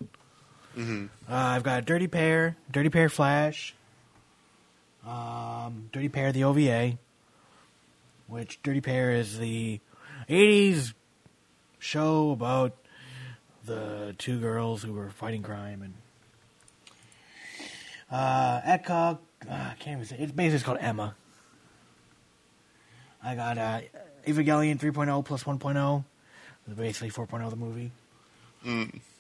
Uh, 0.78 1.08
I've 1.30 1.64
got 1.64 1.86
Dirty 1.86 2.08
Pair, 2.08 2.58
Dirty 2.72 2.90
Pair 2.90 3.08
Flash, 3.08 3.74
um, 5.08 5.90
Dirty 5.92 6.10
Pair 6.10 6.32
the 6.32 6.44
OVA, 6.44 6.98
which 8.34 8.62
Dirty 8.64 8.82
Pair 8.82 9.12
is 9.12 9.38
the 9.38 9.80
'80s 10.28 10.94
show 11.80 12.32
about 12.32 12.76
the 13.66 14.16
two 14.18 14.40
girls 14.40 14.84
who 14.84 14.94
were 14.94 15.10
fighting 15.10 15.44
crime 15.44 15.82
and 15.82 15.94
uh. 18.12 18.62
Uh, 19.50 19.54
I 19.54 19.76
can't 19.80 19.98
even 19.98 20.06
say 20.06 20.16
it's 20.20 20.32
basically 20.32 20.64
called 20.64 20.78
Emma. 20.80 21.16
I 23.24 23.36
got 23.36 23.58
uh, 23.58 23.82
Evangelion 24.26 24.80
3.0 24.80 25.26
plus 25.26 25.44
1.0. 25.44 26.04
Basically 26.78 27.10
4.0 27.10 27.50
the 27.50 27.56
movie. 27.56 27.92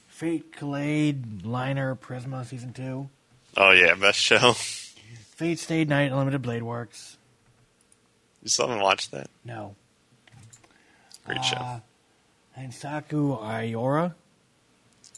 Fate 0.07 0.53
Kaleid 0.53 1.45
Liner 1.45 1.95
Prisma 1.95 2.45
Season 2.45 2.71
2. 2.71 3.09
Oh 3.57 3.71
yeah, 3.71 3.95
best 3.95 4.19
show. 4.19 4.53
Fate 4.53 5.59
Stay 5.59 5.83
Night 5.85 6.11
Unlimited 6.11 6.41
Blade 6.41 6.63
Works. 6.63 7.17
You 8.43 8.49
still 8.49 8.67
haven't 8.67 8.83
watched 8.83 9.11
that? 9.11 9.29
No. 9.45 9.75
Great 11.25 11.43
show. 11.45 11.55
Uh, 11.55 11.79
and 12.55 12.73
Saku 12.73 13.37
Ayora. 13.37 14.13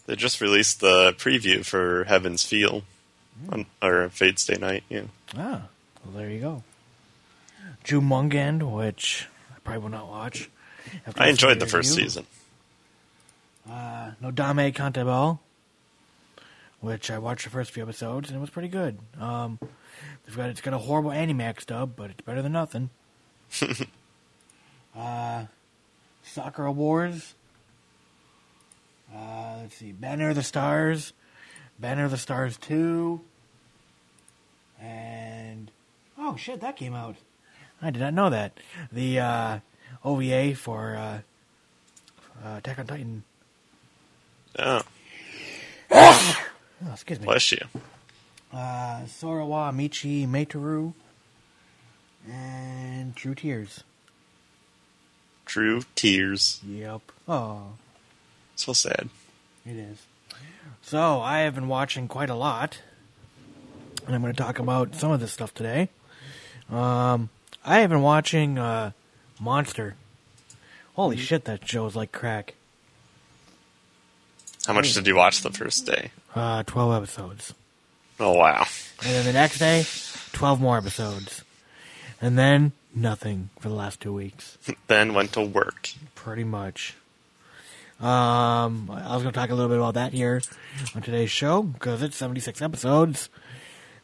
They 0.05 0.15
just 0.15 0.39
released 0.39 0.79
the 0.79 1.13
preview 1.17 1.65
for 1.65 2.03
Heaven's 2.03 2.43
Feel, 2.43 2.83
on, 3.49 3.65
or 3.81 4.07
Fate 4.09 4.38
Stay 4.38 4.55
Night. 4.55 4.83
Yeah, 4.88 5.01
Ah, 5.35 5.63
well, 6.05 6.13
there 6.15 6.29
you 6.29 6.39
go. 6.39 6.63
Jormungand, 7.83 8.71
which 8.71 9.27
I 9.53 9.59
probably 9.63 9.81
will 9.81 9.89
not 9.89 10.07
watch. 10.07 10.49
I 11.17 11.29
enjoyed 11.29 11.59
the 11.59 11.65
first 11.65 11.89
review. 11.91 12.03
season. 12.09 12.25
Uh, 13.67 14.11
Nodame 14.21 14.71
Cantabile, 14.73 15.39
which 16.79 17.09
I 17.09 17.17
watched 17.17 17.45
the 17.45 17.49
first 17.49 17.71
few 17.71 17.81
episodes 17.81 18.29
and 18.29 18.38
it 18.38 18.39
was 18.41 18.51
pretty 18.51 18.67
good. 18.67 18.99
Um, 19.19 19.57
it's 20.27 20.35
got 20.35 20.49
it's 20.51 20.61
got 20.61 20.75
a 20.75 20.77
horrible 20.77 21.09
Animax 21.09 21.65
dub, 21.65 21.95
but 21.95 22.11
it's 22.11 22.21
better 22.21 22.43
than 22.43 22.51
nothing. 22.51 22.91
uh, 24.95 25.45
Sakura 26.23 26.71
Wars. 26.71 27.34
Uh, 29.13 29.58
let's 29.62 29.75
see, 29.75 29.91
Banner 29.91 30.29
of 30.29 30.36
the 30.36 30.43
Stars, 30.43 31.13
Banner 31.79 32.05
of 32.05 32.12
the 32.12 32.17
Stars 32.17 32.58
two, 32.58 33.21
and 34.81 35.71
oh 36.17 36.36
shit, 36.36 36.60
that 36.62 36.75
came 36.75 36.93
out. 36.93 37.15
I 37.81 37.91
did 37.91 37.99
not 38.01 38.13
know 38.13 38.29
that. 38.29 38.60
The 38.91 39.19
uh, 39.19 39.60
OVA 40.03 40.55
for 40.55 40.95
uh, 40.95 41.19
uh, 42.45 42.58
Attack 42.58 42.79
on 42.79 42.88
Titan. 42.88 43.23
Oh, 44.58 44.81
Oh, 46.88 46.91
excuse 46.91 47.19
me. 47.19 47.25
bless 47.25 47.51
you. 47.53 47.60
Uh, 48.51 49.01
Sorawa 49.05 49.73
Michi 49.73 50.27
Meitoru 50.27 50.93
and 52.29 53.15
True 53.15 53.35
Tears. 53.35 53.83
True 55.45 55.83
tears. 55.95 56.59
Yep. 56.67 57.01
Oh, 57.27 57.61
So 58.55 58.73
sad. 58.73 59.09
it 59.65 59.75
is. 59.75 59.99
So 60.81 61.19
I 61.21 61.39
have 61.39 61.53
been 61.55 61.67
watching 61.67 62.07
quite 62.07 62.29
a 62.31 62.35
lot, 62.35 62.79
and 64.05 64.15
I'm 64.15 64.21
going 64.21 64.33
to 64.33 64.41
talk 64.41 64.57
about 64.59 64.95
some 64.95 65.11
of 65.11 65.19
this 65.19 65.31
stuff 65.31 65.53
today. 65.53 65.89
Um, 66.71 67.29
I 67.63 67.79
have 67.79 67.89
been 67.91 68.01
watching 68.01 68.57
uh, 68.57 68.91
Monster. 69.39 69.95
Holy 70.95 71.17
shit, 71.17 71.45
that 71.45 71.67
show 71.67 71.85
is 71.85 71.95
like 71.95 72.11
crack. 72.11 72.55
How 74.65 74.73
much 74.73 74.93
did 74.93 75.05
you 75.05 75.15
watch 75.15 75.41
the 75.41 75.51
first 75.51 75.85
day? 75.85 76.09
Uh, 76.33 76.63
twelve 76.63 76.91
episodes. 77.03 77.53
Oh 78.19 78.33
wow. 78.33 78.65
And 79.03 79.11
then 79.11 79.25
the 79.25 79.33
next 79.33 79.59
day, 79.59 79.85
12 80.33 80.59
more 80.61 80.77
episodes. 80.77 81.43
And 82.21 82.38
then 82.38 82.71
nothing 82.93 83.49
for 83.60 83.69
the 83.69 83.75
last 83.75 83.99
two 83.99 84.13
weeks. 84.13 84.58
then 84.88 85.13
went 85.13 85.34
to 85.34 85.41
work. 85.41 85.89
Pretty 86.15 86.43
much. 86.43 86.95
Um, 87.99 88.91
I 88.91 89.13
was 89.13 89.23
going 89.23 89.34
to 89.34 89.39
talk 89.39 89.49
a 89.51 89.56
little 89.56 89.69
bit 89.69 89.78
about 89.78 89.93
that 89.93 90.12
here 90.12 90.41
on 90.95 91.01
today's 91.01 91.32
show 91.32 91.63
because 91.63 92.01
it's 92.01 92.17
76 92.17 92.62
episodes, 92.62 93.30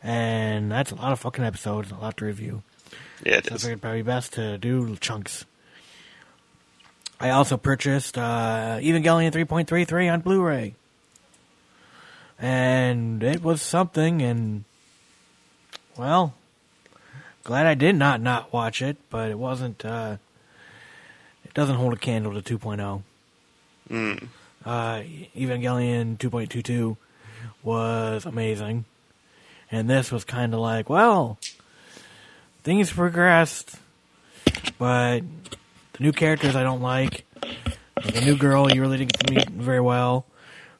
and 0.01 0.71
that's 0.71 0.91
a 0.91 0.95
lot 0.95 1.11
of 1.11 1.19
fucking 1.19 1.43
episodes, 1.43 1.91
a 1.91 1.95
lot 1.95 2.15
to 2.17 2.25
review. 2.25 2.63
Yeah, 3.25 3.37
it 3.37 3.47
So 3.47 3.55
I 3.55 3.57
figured 3.57 3.81
probably 3.81 4.01
best 4.01 4.33
to 4.33 4.57
do 4.57 4.95
chunks. 4.95 5.45
I 7.19 7.31
also 7.31 7.57
purchased 7.57 8.17
uh, 8.17 8.79
Evangelion 8.81 9.31
3.33 9.31 10.11
on 10.11 10.21
Blu-ray, 10.21 10.73
and 12.39 13.21
it 13.21 13.43
was 13.43 13.61
something. 13.61 14.21
And 14.21 14.63
well, 15.97 16.33
glad 17.43 17.65
I 17.65 17.73
did 17.73 17.95
not 17.95 18.21
not 18.21 18.53
watch 18.53 18.81
it, 18.81 18.97
but 19.09 19.29
it 19.29 19.37
wasn't. 19.37 19.83
Uh, 19.85 20.17
it 21.43 21.53
doesn't 21.53 21.75
hold 21.75 21.93
a 21.93 21.97
candle 21.97 22.39
to 22.39 22.57
2.0. 22.57 23.01
Mm. 23.89 24.27
Uh, 24.63 25.01
Evangelion 25.35 26.17
2.22 26.17 26.95
was 27.63 28.25
amazing, 28.25 28.85
and 29.71 29.89
this 29.89 30.11
was 30.11 30.23
kind 30.23 30.53
of 30.53 30.59
like, 30.59 30.89
well, 30.89 31.39
things 32.63 32.91
progressed, 32.91 33.75
but 34.77 35.21
the 35.93 35.99
new 35.99 36.11
characters 36.11 36.55
I 36.55 36.63
don't 36.63 36.81
like. 36.81 37.25
Like 37.97 38.13
the 38.13 38.21
new 38.21 38.37
girl 38.37 38.71
you 38.71 38.81
really 38.81 38.97
didn't 38.97 39.29
meet 39.29 39.49
very 39.49 39.81
well, 39.81 40.25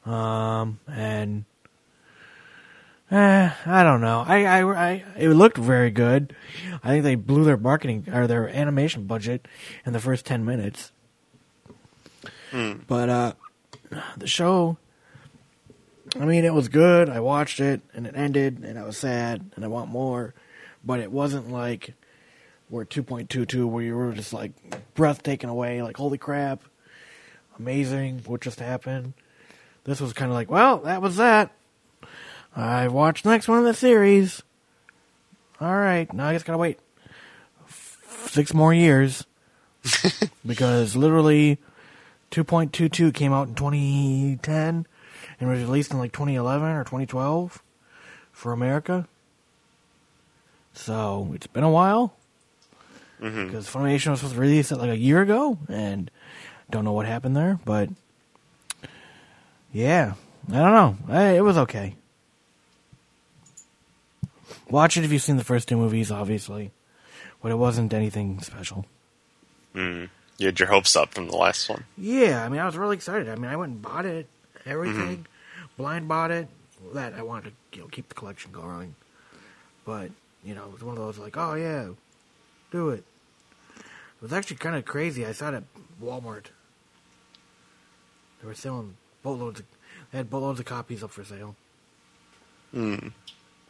um, 0.05 0.79
and 0.87 1.45
eh, 3.11 3.51
I 3.65 3.83
don't 3.83 4.01
know. 4.01 4.23
I, 4.25 4.45
I, 4.45 4.63
I, 4.91 5.05
it 5.17 5.29
looked 5.29 5.57
very 5.57 5.91
good. 5.91 6.35
I 6.83 6.89
think 6.89 7.03
they 7.03 7.15
blew 7.15 7.43
their 7.43 7.57
marketing 7.57 8.07
or 8.11 8.25
their 8.27 8.49
animation 8.49 9.05
budget 9.05 9.47
in 9.85 9.93
the 9.93 9.99
first 9.99 10.25
ten 10.25 10.45
minutes. 10.45 10.91
But 12.87 13.09
uh, 13.09 13.33
the 14.17 14.27
show, 14.27 14.77
I 16.19 16.25
mean, 16.25 16.43
it 16.45 16.53
was 16.53 16.67
good. 16.67 17.09
I 17.09 17.19
watched 17.19 17.59
it 17.59 17.81
and 17.93 18.05
it 18.05 18.15
ended, 18.15 18.59
and 18.63 18.77
I 18.77 18.83
was 18.83 18.97
sad, 18.97 19.51
and 19.55 19.63
I 19.63 19.67
want 19.67 19.89
more. 19.89 20.33
But 20.83 20.99
it 20.99 21.11
wasn't 21.11 21.51
like 21.51 21.93
we're 22.69 22.85
2.22 22.85 23.65
where 23.65 23.83
you 23.83 23.95
were 23.95 24.13
just 24.13 24.33
like 24.33 24.51
breath 24.95 25.23
taken 25.23 25.49
away, 25.49 25.81
like 25.81 25.97
holy 25.97 26.17
crap, 26.17 26.63
amazing, 27.59 28.21
what 28.25 28.41
just 28.41 28.59
happened. 28.59 29.13
This 29.83 29.99
was 30.01 30.13
kind 30.13 30.31
of 30.31 30.35
like, 30.35 30.49
well, 30.49 30.77
that 30.79 31.01
was 31.01 31.17
that. 31.17 31.51
I 32.55 32.87
watched 32.87 33.23
the 33.23 33.29
next 33.29 33.47
one 33.47 33.59
in 33.59 33.65
the 33.65 33.73
series. 33.73 34.43
All 35.59 35.75
right, 35.75 36.11
now 36.13 36.27
I 36.27 36.33
just 36.33 36.45
gotta 36.45 36.57
wait 36.57 36.79
six 38.27 38.53
more 38.53 38.73
years 38.73 39.25
because 40.45 40.95
literally 40.95 41.59
2.22 42.31 43.13
came 43.13 43.33
out 43.33 43.47
in 43.49 43.55
2010 43.55 44.85
and 45.39 45.49
was 45.49 45.59
released 45.59 45.91
in 45.91 45.99
like 45.99 46.13
2011 46.13 46.67
or 46.67 46.83
2012 46.83 47.61
for 48.31 48.53
America. 48.53 49.07
So 50.73 51.31
it's 51.33 51.47
been 51.47 51.63
a 51.63 51.69
while 51.69 52.13
mm-hmm. 53.21 53.45
because 53.45 53.67
Funimation 53.69 54.11
was 54.11 54.19
supposed 54.19 54.35
to 54.35 54.41
release 54.41 54.71
it 54.71 54.77
like 54.77 54.89
a 54.89 54.97
year 54.97 55.21
ago, 55.21 55.57
and 55.67 56.09
don't 56.69 56.85
know 56.85 56.93
what 56.93 57.05
happened 57.05 57.35
there. 57.35 57.59
But 57.65 57.89
yeah, 59.71 60.13
I 60.49 60.57
don't 60.57 60.71
know. 60.71 60.97
I, 61.09 61.23
it 61.31 61.43
was 61.43 61.57
okay. 61.57 61.95
Watch 64.69 64.97
it 64.97 65.03
if 65.03 65.11
you've 65.11 65.21
seen 65.21 65.37
the 65.37 65.43
first 65.43 65.67
two 65.67 65.77
movies, 65.77 66.11
obviously, 66.11 66.71
but 67.41 67.51
it 67.51 67.55
wasn't 67.55 67.93
anything 67.93 68.39
special. 68.41 68.85
Mm. 69.75 70.09
You 70.37 70.47
had 70.47 70.59
your 70.59 70.69
hopes 70.69 70.95
up 70.95 71.13
from 71.13 71.27
the 71.27 71.37
last 71.37 71.69
one. 71.69 71.83
Yeah, 71.97 72.43
I 72.43 72.49
mean, 72.49 72.59
I 72.59 72.65
was 72.65 72.75
really 72.75 72.95
excited. 72.95 73.29
I 73.29 73.35
mean, 73.35 73.45
I 73.45 73.55
went 73.55 73.73
and 73.73 73.81
bought 73.81 74.05
it, 74.05 74.27
everything, 74.65 75.27
blind 75.77 76.07
bought 76.07 76.31
it. 76.31 76.47
That 76.93 77.13
I 77.13 77.21
wanted 77.21 77.53
to 77.71 77.77
you 77.77 77.83
know, 77.83 77.89
keep 77.89 78.09
the 78.09 78.15
collection 78.15 78.51
going, 78.51 78.95
but 79.85 80.09
you 80.43 80.55
know, 80.55 80.65
it 80.65 80.73
was 80.73 80.83
one 80.83 80.97
of 80.97 81.03
those 81.03 81.19
like, 81.19 81.37
oh 81.37 81.53
yeah, 81.53 81.89
do 82.71 82.89
it. 82.89 83.03
It 83.77 84.21
was 84.21 84.33
actually 84.33 84.57
kind 84.57 84.75
of 84.75 84.83
crazy. 84.83 85.25
I 85.25 85.31
saw 85.31 85.49
it 85.49 85.55
at 85.55 85.63
Walmart. 86.01 86.45
They 88.41 88.47
were 88.47 88.55
selling 88.55 88.95
boatloads. 89.21 89.59
Of, 89.59 89.67
they 90.11 90.17
had 90.17 90.29
boatloads 90.29 90.59
of 90.59 90.65
copies 90.65 91.03
up 91.03 91.11
for 91.11 91.23
sale. 91.23 91.55
Mm. 92.73 93.11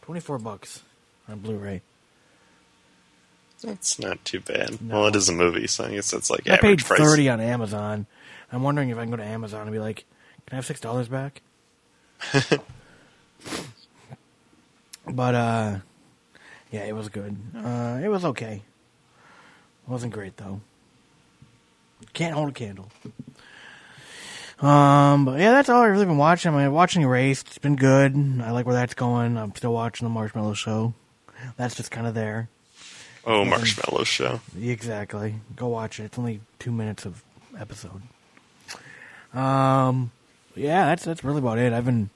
Twenty-four 0.02 0.40
bucks 0.40 0.82
on 1.30 1.40
Blu-ray. 1.40 1.82
That's 3.64 4.00
not 4.00 4.24
too 4.26 4.40
bad. 4.40 4.82
No. 4.82 4.96
Well, 5.02 5.08
it 5.08 5.16
is 5.16 5.30
a 5.30 5.34
movie, 5.34 5.68
so 5.68 5.86
I 5.86 5.92
guess 5.92 6.10
that's 6.10 6.30
like 6.32 6.50
I 6.50 6.58
paid 6.58 6.84
price. 6.84 7.00
thirty 7.00 7.30
on 7.30 7.40
Amazon. 7.40 8.08
I'm 8.52 8.64
wondering 8.64 8.90
if 8.90 8.98
I 8.98 9.02
can 9.02 9.12
go 9.12 9.18
to 9.18 9.24
Amazon 9.24 9.62
and 9.62 9.72
be 9.72 9.78
like, 9.80 10.06
"Can 10.48 10.54
I 10.54 10.56
have 10.56 10.66
six 10.66 10.80
dollars 10.80 11.08
back?" 11.08 11.42
but 15.08 15.36
uh, 15.36 15.78
yeah, 16.72 16.86
it 16.86 16.96
was 16.96 17.10
good. 17.10 17.38
Uh, 17.56 18.00
it 18.04 18.08
was 18.08 18.26
okay. 18.26 18.64
It 19.88 19.92
wasn't 19.92 20.14
great 20.14 20.38
though. 20.38 20.62
Can't 22.14 22.34
hold 22.34 22.50
a 22.50 22.54
candle. 22.54 22.90
Um, 24.62 25.26
but 25.26 25.39
yeah, 25.39 25.52
that's 25.52 25.69
all 25.69 25.82
I've 25.82 25.91
really 25.91 26.06
been 26.06 26.17
watching. 26.17 26.54
I 26.54 26.63
mean, 26.63 26.71
watching 26.71 27.02
Erased. 27.02 27.47
It's 27.47 27.58
been 27.58 27.76
good. 27.76 28.15
I 28.43 28.52
like 28.52 28.65
where 28.65 28.76
that's 28.76 28.93
going. 28.93 29.38
I'm 29.38 29.56
still 29.56 29.74
watching 29.74 30.06
the 30.06 30.13
Marshmallow 30.13 30.54
Show. 30.54 30.93
That's 31.58 31.74
just 31.76 31.89
kind 31.89 32.06
of 32.06 32.13
there. 32.13 32.47
Oh, 33.26 33.43
Marshmallow 33.43 34.04
Show. 34.04 34.39
Exactly. 34.60 35.36
Go 35.56 35.67
watch 35.67 36.00
it. 36.00 36.04
It's 36.06 36.19
only 36.19 36.41
two 36.60 36.71
minutes 36.71 37.06
of 37.06 37.24
episode. 37.60 38.02
Um, 39.34 40.12
yeah, 40.56 40.86
that's 40.86 41.06
that's 41.06 41.24
really 41.24 41.39
about 41.39 41.58
it. 41.58 41.74
I've 41.74 41.86
been 41.86 42.10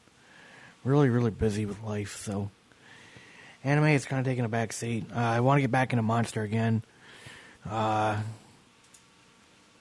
really 0.83 1.09
really 1.09 1.31
busy 1.31 1.65
with 1.65 1.81
life, 1.83 2.17
so 2.17 2.51
anime 3.63 3.85
is 3.85 4.05
kind 4.05 4.19
of 4.19 4.25
taking 4.25 4.45
a 4.45 4.49
back 4.49 4.73
seat. 4.73 5.05
Uh, 5.15 5.19
I 5.19 5.39
want 5.39 5.57
to 5.57 5.61
get 5.61 5.71
back 5.71 5.93
into 5.93 6.03
Monster 6.03 6.43
again. 6.43 6.83
Uh, 7.69 8.17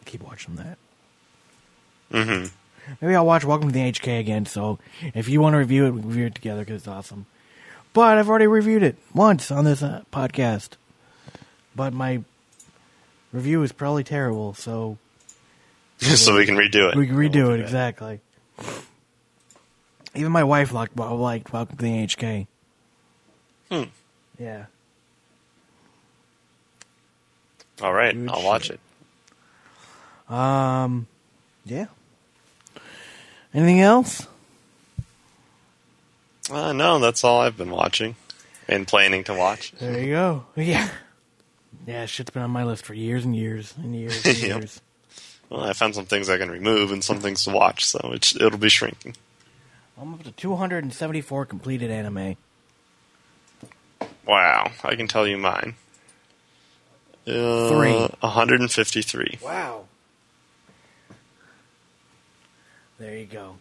keep 0.07 0.23
watching 0.23 0.57
that. 0.57 0.79
Hmm 2.15 2.45
Maybe 3.01 3.17
I'll 3.17 3.27
watch 3.27 3.45
Welcome 3.45 3.69
to 3.69 3.73
the 3.73 3.81
NHK 3.81 4.21
again. 4.21 4.47
So 4.47 4.79
if 5.15 5.29
you 5.29 5.41
want 5.41 5.55
to 5.55 5.59
review 5.59 5.87
it, 5.87 5.91
we 5.93 6.01
can 6.01 6.09
review 6.09 6.27
it 6.27 6.35
together 6.35 6.61
because 6.61 6.83
it's 6.83 6.89
awesome. 6.89 7.27
But 7.93 8.19
I've 8.19 8.29
already 8.29 8.47
reviewed 8.47 8.83
it 8.83 8.97
once 9.15 9.51
on 9.51 9.65
this 9.65 9.83
uh, 9.83 10.03
podcast. 10.13 10.71
But 11.75 11.93
my 11.93 12.23
review 13.33 13.63
is 13.63 13.73
probably 13.73 14.05
terrible, 14.05 14.55
so 14.55 14.99
so 15.99 16.37
we 16.37 16.47
can 16.47 16.57
redo 16.57 16.91
it. 16.91 16.97
we 16.97 17.07
can 17.07 17.17
redo 17.17 17.55
it 17.55 17.61
exactly. 17.61 18.21
Even 20.15 20.31
my 20.31 20.45
wife 20.45 20.73
liked, 20.73 20.97
liked 20.97 21.53
Welcome 21.53 21.77
to 21.77 21.83
the 21.83 21.91
NHK. 21.91 22.47
Hmm. 23.71 23.83
Yeah. 24.39 24.67
All 27.83 27.93
right, 27.93 28.17
I'll 28.29 28.45
watch 28.45 28.67
shit. 28.67 28.79
it. 30.29 30.33
Um. 30.33 31.07
Yeah. 31.65 31.87
Anything 33.55 33.81
else? 33.81 34.27
Uh, 36.51 36.73
no, 36.73 36.99
that's 36.99 37.25
all 37.25 37.41
I've 37.41 37.57
been 37.57 37.71
watching 37.71 38.17
and 38.69 38.87
planning 38.87 39.25
to 39.25 39.35
watch. 39.35 39.73
There 39.73 39.99
you 40.01 40.13
go. 40.13 40.45
Yeah. 40.57 40.89
Yeah, 41.87 42.07
shit's 42.07 42.31
been 42.31 42.43
on 42.43 42.51
my 42.51 42.65
list 42.65 42.87
for 42.87 42.95
years 42.95 43.25
and 43.27 43.37
years 43.37 43.75
and 43.77 43.95
years 43.95 44.25
and 44.25 44.39
Yep. 44.43 44.59
years. 44.61 44.81
Well, 45.51 45.61
I 45.65 45.75
found 45.75 45.95
some 45.95 46.07
things 46.07 46.31
I 46.31 46.39
can 46.39 46.51
remove 46.51 46.91
and 46.93 47.05
some 47.05 47.21
things 47.21 47.45
to 47.45 47.51
watch, 47.51 47.85
so 47.85 48.11
it's, 48.15 48.35
it'll 48.35 48.59
be 48.59 48.71
shrinking. 48.71 49.15
I'm 50.01 50.15
up 50.15 50.23
to 50.25 50.31
274 50.33 51.45
completed 51.47 51.91
anime. 51.91 52.37
Wow, 54.27 54.71
I 54.83 54.95
can 54.97 55.07
tell 55.09 55.27
you 55.27 55.37
mine. 55.37 55.75
Uh, 57.27 57.69
Three. 57.69 57.93
153. 58.21 59.39
Wow. 59.43 59.85
There 62.99 63.17
you 63.17 63.27
go. 63.27 63.57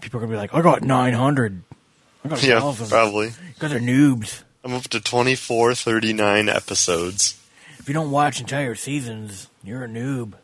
People 0.00 0.18
are 0.18 0.22
gonna 0.22 0.32
be 0.32 0.36
like, 0.38 0.54
I 0.54 0.60
got 0.62 0.82
900. 0.82 1.62
I 2.24 2.28
got 2.28 2.42
Yeah, 2.42 2.62
1,000. 2.62 2.88
probably. 2.88 3.26
You 3.28 3.32
guys 3.58 3.72
are 3.72 3.78
noobs. 3.80 4.42
I'm 4.64 4.72
up 4.74 4.82
to 4.84 5.00
2439 5.00 6.48
episodes. 6.48 7.40
If 7.78 7.88
you 7.88 7.94
don't 7.94 8.10
watch 8.10 8.40
entire 8.40 8.74
seasons, 8.74 9.48
you're 9.62 9.84
a 9.84 9.88
noob. 9.88 10.34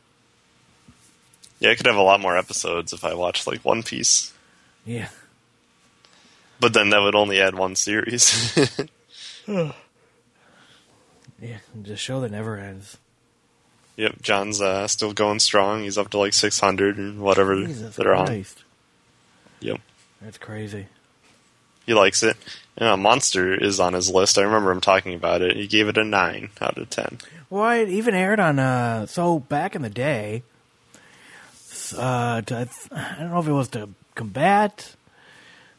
Yeah, 1.59 1.71
I 1.71 1.75
could 1.75 1.87
have 1.87 1.97
a 1.97 2.03
lot 2.03 2.21
more 2.21 2.37
episodes 2.37 2.93
if 2.93 3.05
I 3.05 3.15
watched 3.15 3.47
like 3.47 3.65
One 3.65 3.83
Piece. 3.83 4.33
Yeah. 4.85 5.09
But 6.59 6.75
then 6.75 6.91
that 6.91 7.01
would 7.01 7.15
only 7.15 7.41
add 7.41 7.55
one 7.55 7.77
series. 7.77 8.59
Yeah. 11.43 11.59
The 11.75 11.97
show 11.97 12.21
that 12.21 12.31
never 12.31 12.59
ends. 12.59 12.99
Yep, 13.97 14.21
John's 14.23 14.61
uh, 14.61 14.87
still 14.89 15.13
going 15.13 15.39
strong. 15.39 15.83
He's 15.83 15.99
up 15.99 16.11
to 16.11 16.19
like 16.19 16.33
600 16.33 16.99
and 16.99 17.21
whatever 17.21 17.57
Jesus 17.65 17.97
that 17.97 18.07
are 18.07 18.15
on. 18.15 18.27
Yep. 19.61 19.81
That's 20.21 20.39
crazy. 20.39 20.87
He 21.87 21.95
likes 21.95 22.23
it. 22.23 22.37
Yeah, 22.81 22.97
Monster 22.97 23.53
is 23.55 23.81
on 23.81 23.95
his 23.95 24.11
list. 24.11 24.39
I 24.39 24.43
remember 24.43 24.71
him 24.71 24.81
talking 24.81 25.15
about 25.15 25.43
it. 25.43 25.57
He 25.57 25.67
gave 25.67 25.89
it 25.89 25.99
a 25.99 26.05
9 26.05 26.51
out 26.61 26.79
of 26.79 26.89
10. 26.89 27.19
Well, 27.49 27.71
it 27.71 27.89
even 27.89 28.15
aired 28.15 28.39
on, 28.41 28.59
uh, 28.59 29.07
so 29.07 29.41
back 29.41 29.75
in 29.75 29.83
the 29.83 29.91
day, 29.91 30.43
uh, 31.97 32.43
to, 32.43 32.69
I 32.93 33.17
don't 33.19 33.31
know 33.31 33.41
if 33.41 33.49
it 33.49 33.53
was 33.53 33.69
to 33.71 33.89
combat 34.15 34.95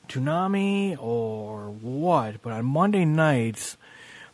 Toonami 0.10 0.98
or 1.02 1.70
what, 1.70 2.42
but 2.42 2.52
on 2.52 2.66
Monday 2.66 3.06
nights, 3.06 3.78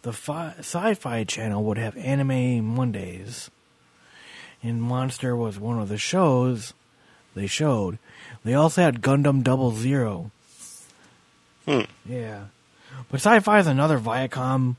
the 0.01 0.11
fi- 0.13 0.55
Sci-Fi 0.57 1.23
Channel 1.25 1.63
would 1.63 1.77
have 1.77 1.95
Anime 1.97 2.65
Mondays, 2.65 3.51
and 4.63 4.81
Monster 4.81 5.35
was 5.35 5.59
one 5.59 5.79
of 5.79 5.89
the 5.89 5.97
shows 5.97 6.73
they 7.35 7.47
showed. 7.47 7.99
They 8.43 8.53
also 8.53 8.81
had 8.81 9.01
Gundam 9.01 9.43
Double 9.43 9.71
Zero. 9.71 10.31
Hmm. 11.65 11.81
Yeah, 12.05 12.45
but 13.09 13.19
Sci-Fi 13.19 13.59
is 13.59 13.67
another 13.67 13.99
Viacom, 13.99 14.75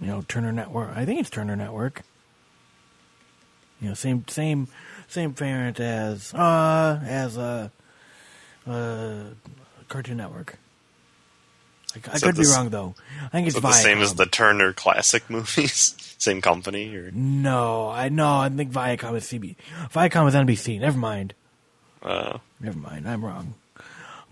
you 0.00 0.06
know, 0.06 0.24
Turner 0.28 0.52
Network. 0.52 0.96
I 0.96 1.04
think 1.04 1.20
it's 1.20 1.30
Turner 1.30 1.56
Network. 1.56 2.02
You 3.80 3.88
know, 3.88 3.94
same 3.94 4.26
same 4.28 4.68
same 5.08 5.34
parent 5.34 5.80
as 5.80 6.32
uh 6.32 7.00
as 7.04 7.36
uh 7.36 7.68
uh 8.66 9.24
Cartoon 9.88 10.16
Network. 10.16 10.58
I, 11.94 12.14
I 12.14 12.18
So 12.18 12.26
could 12.26 12.36
be 12.36 12.46
wrong 12.46 12.70
though. 12.70 12.94
I 13.22 13.28
think 13.28 13.46
it's 13.46 13.56
Is 13.56 13.58
it 13.58 13.66
the 13.66 13.72
same 13.72 14.00
as 14.00 14.14
the 14.14 14.26
Turner 14.26 14.72
Classic 14.72 15.28
movies? 15.30 15.94
same 16.18 16.40
company? 16.40 16.94
Or 16.96 17.10
No, 17.12 17.88
I 17.88 18.08
no, 18.08 18.38
I 18.38 18.48
think 18.48 18.72
Viacom 18.72 19.16
is 19.16 19.24
CB. 19.24 19.56
Viacom 19.92 20.28
is 20.28 20.34
NBC. 20.34 20.80
Never 20.80 20.98
mind. 20.98 21.34
uh, 22.02 22.38
Never 22.60 22.78
mind. 22.78 23.08
I'm 23.08 23.24
wrong. 23.24 23.54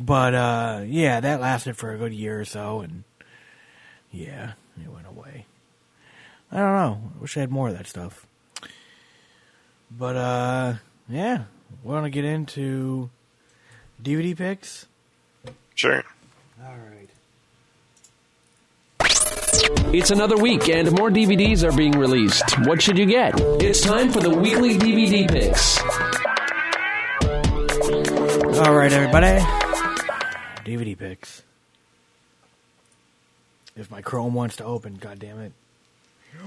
But 0.00 0.34
uh 0.34 0.80
yeah, 0.86 1.20
that 1.20 1.40
lasted 1.40 1.76
for 1.76 1.92
a 1.92 1.98
good 1.98 2.12
year 2.12 2.40
or 2.40 2.44
so 2.44 2.80
and 2.80 3.04
yeah, 4.10 4.52
it 4.82 4.90
went 4.90 5.06
away. 5.06 5.46
I 6.50 6.56
don't 6.56 6.74
know. 6.74 7.00
I 7.16 7.20
wish 7.22 7.36
I 7.36 7.40
had 7.40 7.50
more 7.50 7.68
of 7.68 7.76
that 7.76 7.86
stuff. 7.86 8.26
But 9.90 10.16
uh 10.16 10.74
yeah, 11.08 11.44
want 11.84 12.04
to 12.06 12.10
get 12.10 12.24
into 12.24 13.10
DVD 14.02 14.36
picks? 14.36 14.86
sure. 15.74 16.04
All 16.64 16.74
right. 16.74 17.01
It's 19.94 20.10
another 20.10 20.36
week 20.38 20.68
and 20.68 20.90
more 20.92 21.10
DVDs 21.10 21.62
are 21.62 21.76
being 21.76 21.92
released. 21.92 22.58
What 22.66 22.80
should 22.80 22.96
you 22.96 23.06
get? 23.06 23.34
It's 23.62 23.80
time 23.80 24.10
for 24.10 24.20
the 24.20 24.30
weekly 24.30 24.78
DVD 24.78 25.28
picks. 25.28 25.78
All 28.58 28.74
right, 28.74 28.92
everybody. 28.92 29.38
DVD 30.64 30.96
picks. 30.96 31.42
If 33.76 33.90
my 33.90 34.02
Chrome 34.02 34.34
wants 34.34 34.56
to 34.56 34.64
open, 34.64 34.94
god 34.96 35.18
damn 35.18 35.40
it. 35.40 35.52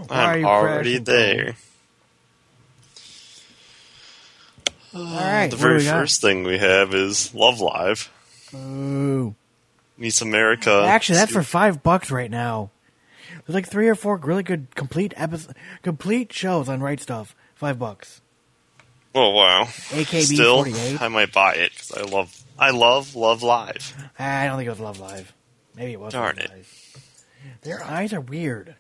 Why 0.08 0.16
are 0.24 0.34
I'm 0.34 0.40
you 0.40 0.46
already 0.46 0.90
crashing, 1.00 1.04
there. 1.04 1.56
All 4.96 5.04
right. 5.04 5.48
The 5.52 5.58
very 5.58 5.84
first 5.84 6.22
thing 6.22 6.44
we 6.44 6.58
have 6.58 6.94
is 6.94 7.34
Love 7.36 7.60
Live. 7.60 8.12
Ooh. 8.54 9.36
Meets 9.98 10.22
America. 10.22 10.84
Actually, 10.88 11.18
that's 11.18 11.32
for 11.32 11.44
five 11.44 11.84
bucks 11.84 12.12
right 12.12 12.32
now. 12.32 12.70
There's 13.46 13.54
like 13.56 13.68
three 13.68 13.88
or 13.88 13.96
four 13.96 14.18
really 14.18 14.44
good 14.44 14.74
complete 14.76 15.14
episode, 15.16 15.56
complete 15.84 16.34
shows 16.34 16.68
on 16.70 16.82
Right 16.82 17.00
Stuf. 17.00 17.34
Five 17.56 17.78
bucks. 17.80 18.22
Oh 19.14 19.30
wow! 19.30 19.64
AKB 19.64 20.34
Still, 20.34 20.64
48. 20.66 21.02
I 21.02 21.08
might 21.08 21.32
buy 21.32 21.54
it 21.54 21.72
because 21.72 21.92
I 21.94 22.02
love, 22.02 22.44
I 22.60 22.72
love 22.72 23.16
Love 23.16 23.44
Live. 23.44 23.94
Ah, 24.20 24.42
I 24.42 24.46
don't 24.48 24.58
think 24.58 24.68
it 24.68 24.72
was 24.72 24.80
Love 24.82 25.00
Live. 25.00 25.34
Maybe 25.76 25.94
it 25.94 26.00
was. 26.00 26.12
Darn 26.14 26.38
it. 26.38 26.52
Their 27.62 27.84
eyes 27.84 28.12
are 28.14 28.20
weird. 28.20 28.76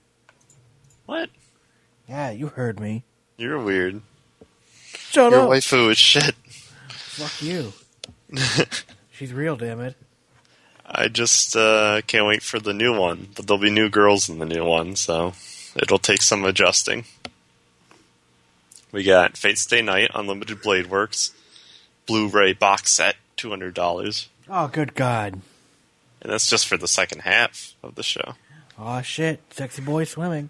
What? 1.05 1.29
Yeah, 2.09 2.31
you 2.31 2.47
heard 2.47 2.79
me. 2.79 3.03
You're 3.37 3.59
weird. 3.61 4.01
Shut 4.93 5.31
Your 5.31 5.41
up. 5.43 5.49
waifu 5.49 5.91
is 5.91 5.97
shit. 5.97 6.35
Fuck 6.89 7.41
you. 7.41 7.71
She's 9.11 9.31
real, 9.31 9.55
damn 9.55 9.79
it. 9.79 9.95
I 10.87 11.07
just 11.07 11.55
uh, 11.55 12.01
can't 12.05 12.27
wait 12.27 12.43
for 12.43 12.59
the 12.59 12.73
new 12.73 12.97
one, 12.97 13.29
but 13.35 13.47
there'll 13.47 13.61
be 13.61 13.71
new 13.71 13.89
girls 13.89 14.29
in 14.29 14.39
the 14.39 14.45
new 14.45 14.63
one, 14.63 14.95
so 14.95 15.33
it'll 15.75 15.97
take 15.99 16.21
some 16.21 16.45
adjusting. 16.45 17.05
We 18.91 19.03
got 19.03 19.35
Fate 19.35 19.57
Stay 19.57 19.81
Night 19.81 20.11
Unlimited 20.13 20.61
Blade 20.61 20.87
Works 20.87 21.33
Blu-ray 22.05 22.53
box 22.53 22.91
set, 22.91 23.15
two 23.35 23.49
hundred 23.49 23.73
dollars, 23.73 24.29
Oh, 24.47 24.67
good 24.67 24.93
God. 24.95 25.33
and 26.21 26.31
that's 26.31 26.47
just 26.49 26.67
for 26.67 26.77
the 26.77 26.87
second 26.87 27.21
half 27.23 27.73
of 27.81 27.95
the 27.95 28.03
show. 28.03 28.35
Oh 28.77 29.01
shit, 29.01 29.41
sexy 29.51 29.81
boy 29.81 30.03
swimming. 30.03 30.49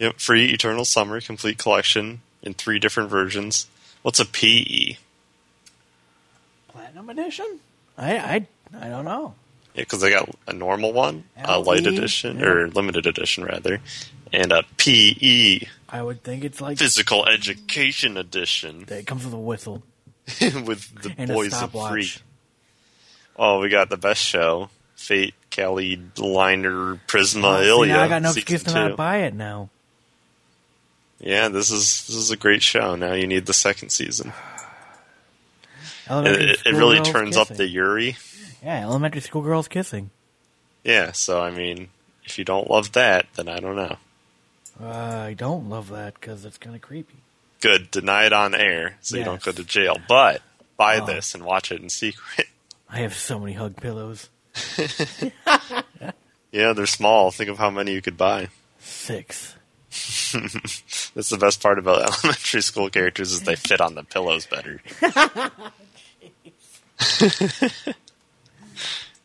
Yep, 0.00 0.18
free 0.18 0.46
Eternal 0.52 0.84
Summer 0.84 1.20
complete 1.20 1.58
collection 1.58 2.22
in 2.42 2.54
three 2.54 2.80
different 2.80 3.08
versions. 3.08 3.68
What's 4.02 4.18
a 4.18 4.26
PE? 4.26 4.96
Platinum 6.68 7.08
edition? 7.10 7.60
I 7.96 8.18
I 8.18 8.46
I 8.80 8.88
don't 8.88 9.04
know. 9.04 9.34
Yeah, 9.74 9.82
because 9.82 10.04
I 10.04 10.10
got 10.10 10.28
a 10.46 10.52
normal 10.52 10.92
one, 10.92 11.24
a 11.36 11.58
light 11.58 11.86
edition, 11.86 12.38
yeah. 12.38 12.46
or 12.46 12.68
limited 12.68 13.06
edition 13.06 13.44
rather, 13.44 13.80
and 14.32 14.52
a 14.52 14.62
PE 14.78 15.66
I 15.94 16.02
would 16.02 16.24
think 16.24 16.42
it's 16.42 16.60
like 16.60 16.78
physical 16.78 17.24
education 17.26 18.16
edition 18.16 18.84
it 18.88 19.06
comes 19.06 19.24
with 19.24 19.32
a 19.32 19.38
whistle 19.38 19.84
with 20.40 21.02
the 21.02 21.14
and 21.16 21.30
boys 21.30 21.60
of 21.62 21.70
free. 21.70 22.10
Oh, 23.36 23.60
we 23.60 23.68
got 23.68 23.90
the 23.90 23.96
best 23.96 24.24
show: 24.24 24.70
Fate, 24.96 25.34
Kaleid, 25.52 26.18
Liner, 26.18 26.96
Prisma, 27.06 27.60
Oh, 27.60 27.62
Ilya. 27.62 27.96
I 27.96 28.08
got 28.08 28.22
no 28.22 28.30
excuse 28.30 28.64
to 28.64 28.74
not 28.74 28.96
buy 28.96 29.18
it 29.18 29.34
now. 29.34 29.70
Yeah, 31.20 31.48
this 31.48 31.70
is 31.70 32.06
this 32.06 32.16
is 32.16 32.30
a 32.32 32.36
great 32.36 32.62
show. 32.62 32.96
Now 32.96 33.12
you 33.12 33.28
need 33.28 33.46
the 33.46 33.54
second 33.54 33.90
season. 33.90 34.32
It, 36.06 36.60
it, 36.66 36.72
really 36.74 37.00
turns 37.00 37.38
up 37.38 37.48
the 37.48 37.66
Yuri. 37.66 38.18
Yeah 38.64 38.82
elementary 38.82 39.20
school 39.20 39.42
girls 39.42 39.68
kissing. 39.68 40.10
Yeah, 40.82 41.12
so 41.12 41.40
I 41.42 41.50
mean, 41.50 41.88
if 42.24 42.38
you 42.38 42.44
don't 42.44 42.70
love 42.70 42.92
that, 42.92 43.26
then 43.36 43.48
I 43.48 43.60
don't 43.60 43.76
know. 43.76 43.96
Uh, 44.82 44.86
I 45.28 45.34
don't 45.34 45.68
love 45.68 45.90
that 45.90 46.14
because 46.14 46.44
it's 46.44 46.58
kind 46.58 46.74
of 46.74 46.82
creepy. 46.82 47.16
Good, 47.60 47.90
deny 47.90 48.26
it 48.26 48.32
on 48.32 48.54
air 48.54 48.96
so 49.00 49.16
you 49.16 49.24
don't 49.24 49.42
go 49.42 49.52
to 49.52 49.64
jail. 49.64 49.96
But 50.08 50.42
buy 50.76 50.98
Oh. 50.98 51.06
this 51.06 51.34
and 51.34 51.44
watch 51.44 51.70
it 51.72 51.80
in 51.80 51.88
secret. 51.88 52.48
I 52.90 52.98
have 52.98 53.14
so 53.14 53.38
many 53.38 53.52
hug 53.54 53.76
pillows. 53.76 54.28
yeah, 56.52 56.72
they're 56.74 56.86
small. 56.86 57.30
Think 57.30 57.50
of 57.50 57.58
how 57.58 57.70
many 57.70 57.92
you 57.92 58.02
could 58.02 58.16
buy. 58.16 58.48
Six. 58.78 59.54
That's 61.14 61.28
the 61.30 61.38
best 61.38 61.62
part 61.62 61.78
about 61.78 62.02
elementary 62.02 62.60
school 62.62 62.90
characters 62.90 63.32
is 63.32 63.42
they 63.42 63.56
fit 63.56 63.80
on 63.80 63.94
the 63.94 64.02
pillows 64.04 64.46
better. 64.46 64.80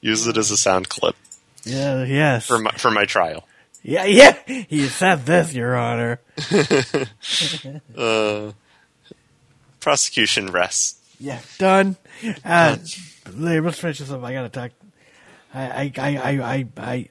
Use 0.01 0.25
it 0.27 0.37
as 0.37 0.49
a 0.51 0.57
sound 0.57 0.89
clip 0.89 1.15
Yeah. 1.63 2.03
Yes. 2.05 2.45
for 2.47 2.59
my, 2.59 2.71
for 2.71 2.89
my 2.91 3.05
trial. 3.05 3.45
yeah. 3.83 4.05
Yeah. 4.05 4.37
He 4.45 4.87
said 4.87 5.25
this, 5.25 5.53
Your 5.53 5.75
Honor. 5.75 6.19
Uh, 7.97 8.51
prosecution 9.79 10.47
rests. 10.51 10.99
Yeah. 11.19 11.39
Done. 11.57 11.97
Uh, 12.45 12.77
let's 13.33 13.79
finish 13.79 13.99
this 13.99 14.11
up. 14.11 14.23
I 14.23 14.33
gotta 14.33 14.49
talk. 14.49 14.71
I 15.53 15.63
I 15.63 15.91
I 15.97 16.17
I 16.17 16.41
I. 16.53 16.67
I 16.77 17.09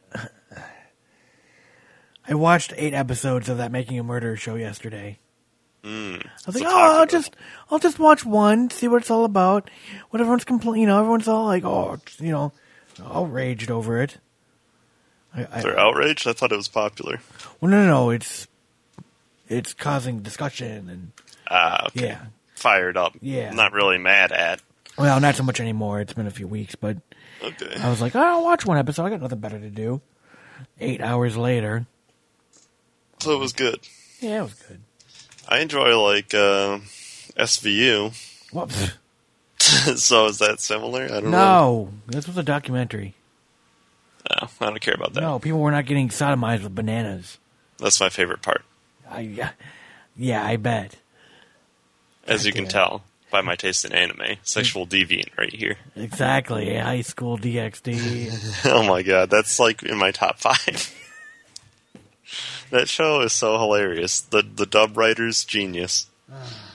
I 2.30 2.34
watched 2.34 2.74
eight 2.76 2.92
episodes 2.92 3.48
of 3.48 3.56
that 3.56 3.72
Making 3.72 3.98
a 3.98 4.02
Murderer 4.02 4.36
show 4.36 4.54
yesterday. 4.56 5.18
Mm. 5.82 6.22
I 6.26 6.30
was 6.44 6.54
like, 6.60 6.64
oh, 6.66 6.98
I'll 7.00 7.06
just, 7.06 7.34
I'll 7.70 7.78
just 7.78 7.98
watch 7.98 8.22
one, 8.22 8.68
see 8.68 8.86
what 8.86 9.00
it's 9.00 9.10
all 9.10 9.24
about. 9.24 9.70
What 10.10 10.20
everyone's 10.20 10.44
complaining, 10.44 10.82
you 10.82 10.86
know, 10.88 10.98
everyone's 10.98 11.26
all 11.26 11.46
like, 11.46 11.64
oh, 11.64 11.96
you 12.18 12.30
know, 12.30 12.52
outraged 13.00 13.70
over 13.70 14.00
it. 14.02 14.18
I, 15.34 15.46
I, 15.52 15.60
They're 15.62 15.78
outraged. 15.78 16.26
I 16.26 16.32
thought 16.32 16.52
it 16.52 16.56
was 16.56 16.68
popular. 16.68 17.20
well, 17.60 17.70
no, 17.70 17.82
no, 17.82 17.88
no, 17.88 18.10
it's, 18.10 18.46
it's 19.48 19.74
causing 19.74 20.20
discussion 20.20 20.88
and 20.88 21.12
Ah, 21.50 21.86
okay. 21.86 22.06
yeah. 22.06 22.18
Fired 22.54 22.96
up. 22.96 23.16
Yeah. 23.20 23.50
Not 23.52 23.72
really 23.72 23.98
mad 23.98 24.32
at. 24.32 24.60
Well, 24.98 25.20
not 25.20 25.36
so 25.36 25.42
much 25.44 25.60
anymore. 25.60 26.00
It's 26.00 26.12
been 26.12 26.26
a 26.26 26.30
few 26.30 26.48
weeks, 26.48 26.74
but 26.74 26.96
Okay. 27.42 27.76
I 27.80 27.88
was 27.88 28.00
like, 28.00 28.16
oh, 28.16 28.20
I'll 28.20 28.44
watch 28.44 28.66
one 28.66 28.78
episode. 28.78 29.04
I 29.04 29.10
got 29.10 29.20
nothing 29.20 29.38
better 29.38 29.58
to 29.60 29.70
do. 29.70 30.00
Eight 30.80 31.00
hours 31.00 31.36
later, 31.36 31.86
So 33.20 33.32
it 33.32 33.38
was 33.38 33.52
good. 33.52 33.78
yeah, 34.20 34.40
it 34.40 34.42
was 34.42 34.54
good. 34.54 34.80
I 35.48 35.60
enjoy 35.60 35.96
like 36.02 36.34
uh, 36.34 36.78
SVU. 37.38 38.12
What? 38.52 38.96
so 39.96 40.26
is 40.26 40.38
that 40.38 40.60
similar? 40.60 41.04
I 41.04 41.20
don't 41.20 41.30
know. 41.30 41.30
No, 41.30 41.92
this 42.06 42.26
was 42.26 42.36
a 42.36 42.42
documentary. 42.42 43.14
No, 44.30 44.48
I 44.60 44.66
don't 44.66 44.80
care 44.80 44.94
about 44.94 45.14
that. 45.14 45.20
No, 45.20 45.38
people 45.38 45.60
were 45.60 45.70
not 45.70 45.86
getting 45.86 46.08
sodomized 46.08 46.62
with 46.62 46.74
bananas. 46.74 47.38
That's 47.78 48.00
my 48.00 48.08
favorite 48.08 48.42
part, 48.42 48.62
I, 49.08 49.20
yeah, 49.20 49.50
yeah, 50.16 50.44
I 50.44 50.56
bet. 50.56 50.96
as 52.26 52.44
you 52.44 52.52
can 52.52 52.66
tell 52.66 53.04
by 53.30 53.40
my 53.40 53.56
taste 53.56 53.84
in 53.84 53.92
anime. 53.92 54.36
Sexual 54.42 54.86
deviant 54.86 55.36
right 55.36 55.52
here. 55.52 55.76
Exactly, 55.96 56.76
high 56.76 57.02
school 57.02 57.38
DxD. 57.38 58.64
oh 58.72 58.86
my 58.86 59.02
god, 59.02 59.30
that's 59.30 59.58
like 59.58 59.82
in 59.82 59.96
my 59.98 60.10
top 60.10 60.38
five. 60.38 60.94
that 62.70 62.88
show 62.88 63.20
is 63.20 63.32
so 63.32 63.58
hilarious. 63.58 64.20
The 64.20 64.42
the 64.42 64.66
dub 64.66 64.96
writer's 64.96 65.44
genius. 65.44 66.06
Ah. 66.32 66.67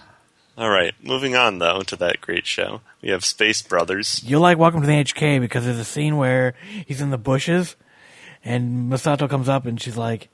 All 0.55 0.69
right, 0.69 0.93
moving 1.01 1.35
on 1.35 1.57
though 1.57 1.81
to 1.81 1.95
that 1.95 2.21
great 2.21 2.45
show. 2.45 2.81
We 3.01 3.09
have 3.09 3.25
Space 3.25 3.61
Brothers. 3.63 4.21
You 4.23 4.37
like 4.39 4.59
Welcome 4.59 4.81
to 4.81 4.87
the 4.87 4.93
NHK 4.93 5.39
because 5.39 5.65
there's 5.65 5.79
a 5.79 5.85
scene 5.85 6.15
where 6.17 6.53
he's 6.85 7.01
in 7.01 7.09
the 7.09 7.17
bushes 7.17 7.75
and 8.45 8.91
Masato 8.91 9.27
comes 9.27 9.49
up 9.49 9.65
and 9.65 9.81
she's 9.81 9.97
like, 9.97 10.29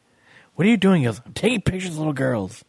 What 0.55 0.67
are 0.67 0.69
you 0.69 0.75
doing? 0.75 1.01
He 1.01 1.05
goes, 1.05 1.21
I'm 1.25 1.31
taking 1.33 1.61
pictures 1.61 1.91
of 1.91 1.99
little 1.99 2.11
girls. 2.13 2.65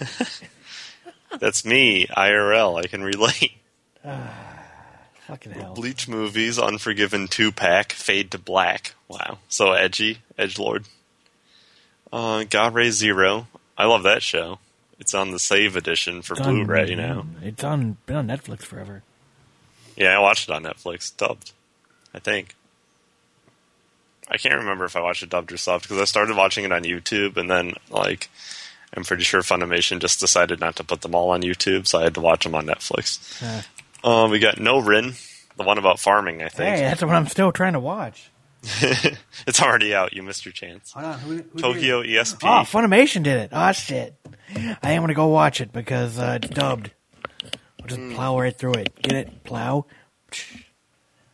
That's 1.38 1.66
me, 1.66 2.06
IRL. 2.06 2.82
I 2.82 2.86
can 2.86 3.02
relate. 3.02 3.52
Fucking 5.26 5.52
hell. 5.52 5.74
Bleach 5.74 6.08
movies, 6.08 6.58
Unforgiven 6.58 7.28
two 7.28 7.52
pack, 7.52 7.92
Fade 7.92 8.30
to 8.30 8.38
Black. 8.38 8.94
Wow, 9.06 9.38
so 9.48 9.72
edgy, 9.72 10.20
edge 10.38 10.58
lord. 10.58 10.86
Uh, 12.10 12.44
Ga-Rei 12.44 12.90
Zero. 12.90 13.48
I 13.76 13.84
love 13.84 14.04
that 14.04 14.22
show. 14.22 14.58
It's 14.98 15.14
on 15.14 15.30
the 15.30 15.38
Save 15.38 15.76
edition 15.76 16.22
for 16.22 16.34
It's 16.34 16.46
on- 16.46 16.64
Blu-ray 16.64 16.94
now. 16.94 17.26
It's 17.42 17.62
on 17.62 17.96
been 18.06 18.16
on 18.16 18.26
Netflix 18.26 18.62
forever. 18.62 19.02
Yeah, 19.96 20.16
I 20.16 20.20
watched 20.20 20.48
it 20.48 20.52
on 20.54 20.62
Netflix, 20.64 21.16
dubbed. 21.16 21.52
I 22.14 22.18
think. 22.18 22.54
I 24.30 24.36
can't 24.36 24.58
remember 24.58 24.84
if 24.84 24.94
I 24.96 25.00
watched 25.00 25.22
it 25.22 25.30
dubbed 25.30 25.52
or 25.52 25.56
subbed 25.56 25.82
because 25.82 25.98
I 26.00 26.04
started 26.04 26.36
watching 26.36 26.64
it 26.64 26.72
on 26.72 26.82
YouTube 26.84 27.36
and 27.36 27.50
then 27.50 27.74
like 27.90 28.28
I'm 28.94 29.04
pretty 29.04 29.24
sure 29.24 29.40
Funimation 29.42 30.00
just 30.00 30.20
decided 30.20 30.60
not 30.60 30.76
to 30.76 30.84
put 30.84 31.00
them 31.02 31.14
all 31.14 31.30
on 31.30 31.42
YouTube, 31.42 31.86
so 31.86 31.98
I 32.00 32.04
had 32.04 32.14
to 32.14 32.20
watch 32.20 32.44
them 32.44 32.54
on 32.54 32.66
Netflix. 32.66 33.62
Uh, 34.04 34.28
we 34.30 34.38
got 34.38 34.58
No 34.60 34.78
Rin, 34.78 35.14
the 35.56 35.62
one 35.62 35.78
about 35.78 35.98
farming. 35.98 36.42
I 36.42 36.48
think 36.48 36.76
hey, 36.76 36.82
that's 36.82 37.02
what 37.02 37.14
I'm 37.14 37.26
still 37.26 37.52
trying 37.52 37.72
to 37.74 37.80
watch. 37.80 38.30
it's 39.46 39.62
already 39.62 39.94
out. 39.94 40.12
You 40.12 40.22
missed 40.22 40.44
your 40.44 40.52
chance. 40.52 40.92
Hold 40.92 41.06
on, 41.06 41.18
who, 41.20 41.36
who 41.36 41.58
Tokyo 41.58 42.02
ESP. 42.02 42.38
Oh, 42.42 42.64
Funimation 42.64 43.22
did 43.22 43.36
it. 43.38 43.50
Oh 43.52 43.72
shit! 43.72 44.14
I 44.82 44.92
am 44.92 45.02
gonna 45.02 45.14
go 45.14 45.28
watch 45.28 45.60
it 45.60 45.72
because 45.72 46.18
uh, 46.18 46.38
it's 46.42 46.52
dubbed. 46.54 46.90
I'll 47.80 47.86
just 47.86 48.00
Hmm. 48.00 48.14
plow 48.14 48.38
right 48.38 48.56
through 48.56 48.74
it. 48.74 48.94
Get 49.02 49.12
it? 49.14 49.44
Plow. 49.44 49.86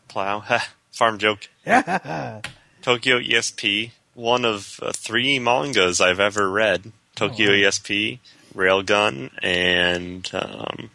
Plow. 0.08 0.44
Farm 0.92 1.18
joke. 1.18 1.48
Tokyo 1.66 3.18
ESP, 3.18 3.90
one 4.14 4.44
of 4.44 4.78
uh, 4.82 4.92
three 4.94 5.38
mangas 5.38 6.00
I've 6.00 6.20
ever 6.20 6.48
read. 6.50 6.92
Tokyo 7.16 7.50
Oh. 7.50 7.54
ESP, 7.54 8.18
Railgun, 8.54 9.30
and 9.42 10.28
um, 10.34 10.90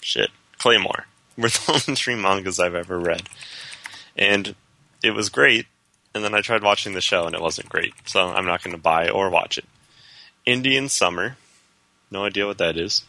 shit, 0.00 0.30
Claymore. 0.58 1.06
Were 1.36 1.48
the 1.50 1.82
only 1.86 1.96
three 1.96 2.14
mangas 2.14 2.58
I've 2.58 2.74
ever 2.74 2.98
read, 2.98 3.28
and 4.16 4.54
it 5.02 5.12
was 5.12 5.28
great. 5.28 5.66
And 6.14 6.24
then 6.24 6.34
I 6.34 6.40
tried 6.40 6.62
watching 6.62 6.94
the 6.94 7.00
show, 7.00 7.26
and 7.26 7.34
it 7.34 7.42
wasn't 7.42 7.68
great. 7.68 7.92
So 8.06 8.28
I'm 8.28 8.46
not 8.46 8.62
going 8.62 8.74
to 8.74 8.82
buy 8.82 9.08
or 9.08 9.28
watch 9.28 9.58
it. 9.58 9.66
Indian 10.46 10.88
Summer, 10.88 11.36
no 12.10 12.24
idea 12.24 12.46
what 12.46 12.58
that 12.58 12.76
is, 12.76 13.04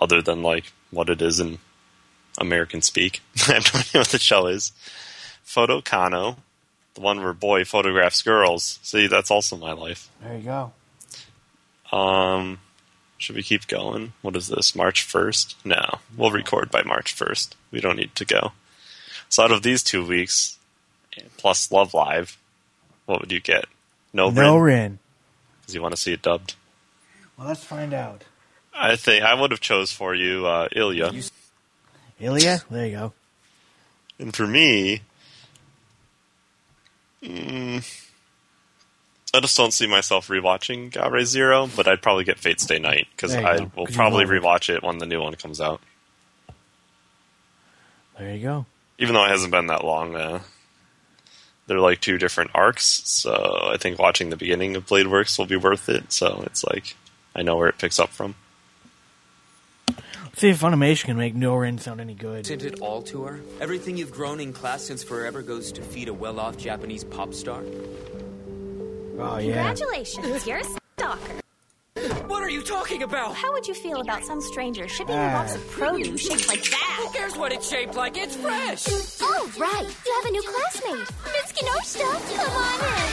other 0.00 0.22
than 0.22 0.42
like 0.42 0.72
what 0.90 1.08
it 1.08 1.20
is 1.20 1.40
in 1.40 1.58
American 2.38 2.82
speak. 2.82 3.20
I 3.48 3.54
have 3.54 3.74
no 3.74 3.80
idea 3.80 4.00
what 4.00 4.08
the 4.08 4.18
show 4.18 4.46
is. 4.46 4.72
Photo 5.42 5.80
Kano, 5.80 6.36
the 6.94 7.00
one 7.00 7.22
where 7.22 7.32
boy 7.32 7.64
photographs 7.64 8.22
girls. 8.22 8.78
See, 8.82 9.06
that's 9.06 9.30
also 9.30 9.56
my 9.56 9.72
life. 9.72 10.08
There 10.22 10.36
you 10.36 10.44
go. 10.44 10.72
Um, 11.96 12.60
should 13.18 13.36
we 13.36 13.42
keep 13.42 13.66
going? 13.66 14.12
What 14.22 14.36
is 14.36 14.48
this? 14.48 14.76
March 14.76 15.02
first? 15.02 15.56
No, 15.64 15.98
we'll 16.16 16.30
record 16.30 16.70
by 16.70 16.82
March 16.82 17.12
first. 17.12 17.56
We 17.70 17.80
don't 17.80 17.96
need 17.96 18.14
to 18.16 18.24
go. 18.24 18.52
So 19.28 19.42
out 19.42 19.52
of 19.52 19.62
these 19.62 19.82
two 19.82 20.06
weeks, 20.06 20.58
plus 21.36 21.70
Love 21.72 21.94
Live, 21.94 22.38
what 23.06 23.20
would 23.20 23.32
you 23.32 23.40
get? 23.40 23.64
No, 24.12 24.30
No 24.30 24.56
Rin, 24.58 24.74
Rin. 24.82 24.98
because 25.60 25.74
you 25.74 25.82
want 25.82 25.94
to 25.94 26.00
see 26.00 26.12
it 26.12 26.22
dubbed. 26.22 26.54
Well, 27.38 27.48
let's 27.48 27.64
find 27.64 27.92
out. 27.94 28.24
I 28.74 28.96
think 28.96 29.24
I 29.24 29.34
would 29.34 29.50
have 29.50 29.60
chose 29.60 29.92
for 29.92 30.14
you 30.14 30.46
uh, 30.46 30.68
Ilya, 30.74 31.12
Ilya. 32.20 32.60
There 32.70 32.86
you 32.86 32.92
go. 32.96 33.12
and 34.18 34.34
for 34.34 34.46
me, 34.46 35.02
mm, 37.22 38.06
I 39.34 39.40
just 39.40 39.56
don't 39.56 39.72
see 39.72 39.86
myself 39.86 40.28
rewatching 40.28 40.92
Ga-Rei 40.92 41.24
Zero, 41.24 41.68
but 41.76 41.86
I'd 41.88 42.02
probably 42.02 42.24
get 42.24 42.38
Fate 42.38 42.60
Stay 42.60 42.78
Night 42.78 43.06
because 43.14 43.34
I 43.34 43.58
go, 43.58 43.70
will 43.76 43.88
you 43.88 43.94
probably 43.94 44.24
rewatch 44.24 44.74
it 44.74 44.82
when 44.82 44.98
the 44.98 45.06
new 45.06 45.20
one 45.20 45.34
comes 45.34 45.60
out. 45.60 45.80
There 48.18 48.34
you 48.34 48.42
go. 48.42 48.66
even 48.98 49.14
though 49.14 49.24
it 49.24 49.30
hasn't 49.30 49.50
been 49.50 49.68
that 49.68 49.84
long, 49.84 50.14
uh, 50.14 50.40
they're 51.70 51.78
like 51.78 52.00
two 52.00 52.18
different 52.18 52.50
arcs. 52.52 53.00
So 53.04 53.70
I 53.72 53.76
think 53.76 54.00
watching 54.00 54.30
the 54.30 54.36
beginning 54.36 54.74
of 54.74 54.86
Blade 54.86 55.06
Works 55.06 55.38
will 55.38 55.46
be 55.46 55.54
worth 55.54 55.88
it. 55.88 56.12
So 56.12 56.42
it's 56.44 56.64
like 56.64 56.96
I 57.32 57.42
know 57.42 57.56
where 57.56 57.68
it 57.68 57.78
picks 57.78 58.00
up 58.00 58.08
from. 58.08 58.34
Let's 59.86 60.40
see 60.40 60.48
if 60.48 60.60
Funimation 60.60 61.04
can 61.04 61.16
make 61.16 61.36
No 61.36 61.54
Rin 61.54 61.78
sound 61.78 62.00
any 62.00 62.14
good. 62.14 62.40
Isn't 62.40 62.64
it 62.64 62.80
all 62.80 63.02
to 63.02 63.22
her? 63.22 63.40
Everything 63.60 63.96
you've 63.96 64.10
grown 64.10 64.40
in 64.40 64.52
class 64.52 64.82
since 64.82 65.04
forever 65.04 65.42
goes 65.42 65.70
to 65.70 65.82
feed 65.82 66.08
a 66.08 66.12
well-off 66.12 66.56
Japanese 66.56 67.04
pop 67.04 67.34
star? 67.34 67.62
Oh 69.20 69.38
yeah. 69.38 69.54
Congratulations, 69.54 70.46
you're 70.48 70.58
a 70.58 70.64
stalker. 70.98 71.40
What 71.96 72.42
are 72.42 72.48
you 72.48 72.62
talking 72.62 73.02
about? 73.02 73.34
How 73.34 73.52
would 73.52 73.66
you 73.66 73.74
feel 73.74 74.00
about 74.00 74.22
some 74.24 74.40
stranger 74.40 74.86
shipping 74.86 75.16
you 75.16 75.20
Ah. 75.20 75.42
box 75.42 75.56
of 75.56 75.70
produce 75.70 76.20
shaped 76.20 76.46
like 76.46 76.62
that? 76.62 76.96
Who 77.02 77.10
cares 77.12 77.36
what 77.36 77.52
it's 77.52 77.68
shaped 77.68 77.94
like? 77.96 78.16
It's 78.16 78.36
fresh! 78.36 78.84
Oh, 79.20 79.50
right. 79.58 79.86
You 80.06 80.12
have 80.14 80.24
a 80.26 80.30
new 80.30 80.42
classmate. 80.42 81.08
Miss 81.34 81.52
Kinoshita, 81.52 82.36
come 82.36 82.52
on 82.56 82.80
in. 82.80 83.10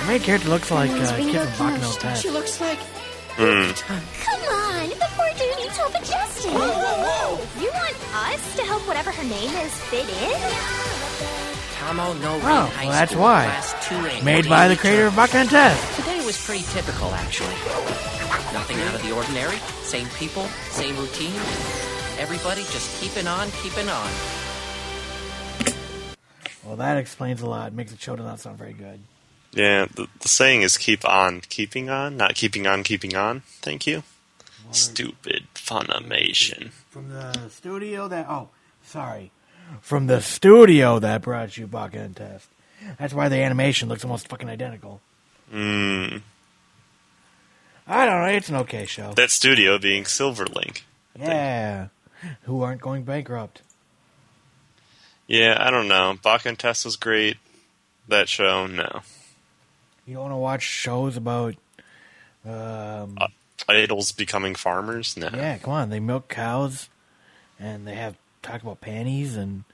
The 0.00 0.06
main 0.06 0.20
character 0.20 0.48
looks 0.50 0.70
like 0.70 0.90
in. 0.90 1.00
uh, 1.02 1.16
Kid 1.16 1.48
from 1.54 1.70
Baccano 1.70 1.98
Test. 1.98 2.22
She 2.22 2.30
looks 2.30 2.60
like... 2.60 2.78
Hmm. 3.38 3.70
Come 4.24 4.42
on, 4.52 4.88
the 4.90 5.08
poor 5.16 5.28
dude 5.38 5.56
needs 5.58 5.76
help 5.78 5.94
adjusting. 5.94 6.52
Whoa, 6.52 6.68
whoa, 6.68 7.04
whoa! 7.06 7.62
You 7.62 7.70
want 7.72 7.96
us 8.34 8.56
to 8.56 8.62
help 8.64 8.82
whatever 8.86 9.12
her 9.12 9.24
name 9.24 9.54
is 9.64 9.72
fit 9.88 10.08
in? 10.08 10.97
Kamo 11.78 12.12
no 12.14 12.34
Rin 12.38 12.44
Oh, 12.44 12.66
High 12.74 12.84
well, 12.84 12.92
that's 12.92 13.12
School 13.12 13.22
why. 13.22 14.20
Made 14.24 14.48
by 14.48 14.68
the 14.68 14.76
creator 14.76 15.06
of 15.06 15.14
Baccano 15.14 15.48
Test. 15.48 15.96
Today 15.96 16.24
was 16.26 16.36
pretty 16.44 16.64
typical, 16.72 17.08
actually. 17.14 17.54
Nothing 18.52 18.80
out 18.80 18.94
of 18.94 19.02
the 19.02 19.14
ordinary. 19.14 19.56
Same 19.82 20.08
people, 20.18 20.44
same 20.70 20.96
routine. 20.96 21.32
Everybody 22.18 22.62
just 22.62 23.00
keeping 23.00 23.26
on, 23.28 23.50
keeping 23.62 23.88
on. 23.88 24.10
Well, 26.64 26.76
that 26.76 26.98
explains 26.98 27.40
a 27.42 27.46
lot. 27.46 27.72
Makes 27.72 27.92
the 27.92 27.98
show 27.98 28.16
not 28.16 28.40
sound 28.40 28.58
very 28.58 28.72
good. 28.72 29.00
Yeah, 29.52 29.86
the, 29.94 30.08
the 30.20 30.28
saying 30.28 30.62
is 30.62 30.76
"keep 30.76 31.08
on 31.08 31.40
keeping 31.48 31.88
on," 31.88 32.16
not 32.16 32.34
"keeping 32.34 32.66
on 32.66 32.82
keeping 32.82 33.16
on." 33.16 33.40
Thank 33.62 33.86
you. 33.86 34.02
Stupid 34.72 35.46
Funimation. 35.54 36.70
From 36.90 37.08
the 37.08 37.48
studio 37.48 38.08
that 38.08 38.26
oh, 38.28 38.50
sorry, 38.84 39.30
from 39.80 40.06
the 40.06 40.20
studio 40.20 40.98
that 40.98 41.22
brought 41.22 41.56
you 41.56 41.66
Baccano 41.66 42.14
Test. 42.14 42.48
That's 42.98 43.12
why 43.12 43.28
the 43.28 43.36
animation 43.36 43.88
looks 43.88 44.04
almost 44.04 44.28
fucking 44.28 44.48
identical. 44.48 45.00
Mm, 45.52 46.22
I 47.86 48.06
don't 48.06 48.20
know. 48.22 48.28
It's 48.28 48.48
an 48.48 48.56
okay 48.56 48.86
show. 48.86 49.12
that 49.14 49.30
studio 49.30 49.78
being 49.78 50.04
Silverlink. 50.04 50.82
Yeah, 51.18 51.88
who 52.42 52.62
aren't 52.62 52.80
going 52.80 53.02
bankrupt. 53.04 53.62
Yeah, 55.26 55.56
I 55.58 55.70
don't 55.70 55.88
know. 55.88 56.18
Bakken 56.22 56.56
Test 56.56 56.84
was 56.84 56.96
great. 56.96 57.36
That 58.08 58.28
show, 58.28 58.66
no. 58.66 59.00
You 60.06 60.14
don't 60.14 60.22
want 60.22 60.32
to 60.32 60.36
watch 60.38 60.62
shows 60.62 61.16
about. 61.16 61.54
Um, 62.46 63.18
Idols 63.68 64.12
becoming 64.12 64.54
farmers, 64.54 65.16
no. 65.16 65.28
yeah, 65.34 65.58
come 65.58 65.72
on. 65.74 65.90
They 65.90 66.00
milk 66.00 66.28
cows, 66.28 66.88
and 67.58 67.86
they 67.86 67.96
have 67.96 68.14
talk 68.42 68.62
about 68.62 68.80
panties 68.80 69.36
and 69.36 69.64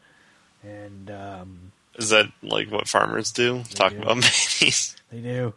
and 0.63 1.11
um, 1.11 1.73
Is 1.97 2.11
that 2.11 2.27
like 2.43 2.71
what 2.71 2.89
farmers 2.89 3.33
do? 3.33 3.63
Talk 3.75 3.93
do. 3.93 3.99
about 3.99 4.09
panties. 4.23 4.97
they 5.13 5.21
do. 5.21 5.55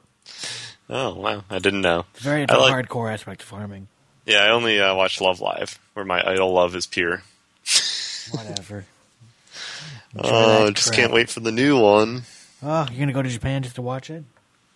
Oh 0.89 1.15
wow, 1.15 1.43
I 1.49 1.59
didn't 1.59 1.81
know. 1.81 2.05
Very 2.15 2.45
I 2.49 2.55
like- 2.55 2.87
hardcore 2.87 3.11
aspect 3.11 3.41
of 3.41 3.47
farming. 3.47 3.87
Yeah, 4.25 4.39
I 4.43 4.49
only 4.49 4.79
uh, 4.81 4.93
watch 4.93 5.21
Love 5.21 5.39
Live, 5.39 5.79
where 5.93 6.03
my 6.05 6.21
idol 6.29 6.51
love 6.51 6.75
is 6.75 6.85
pure. 6.85 7.23
Whatever. 8.31 8.85
Oh, 10.19 10.65
that 10.65 10.75
just 10.75 10.87
crap. 10.87 10.99
can't 10.99 11.13
wait 11.13 11.29
for 11.29 11.41
the 11.41 11.51
new 11.51 11.79
one. 11.79 12.23
Oh, 12.63 12.87
you're 12.89 12.97
gonna 12.99 13.13
go 13.13 13.21
to 13.21 13.29
Japan 13.29 13.61
just 13.61 13.75
to 13.75 13.81
watch 13.83 14.09
it? 14.09 14.23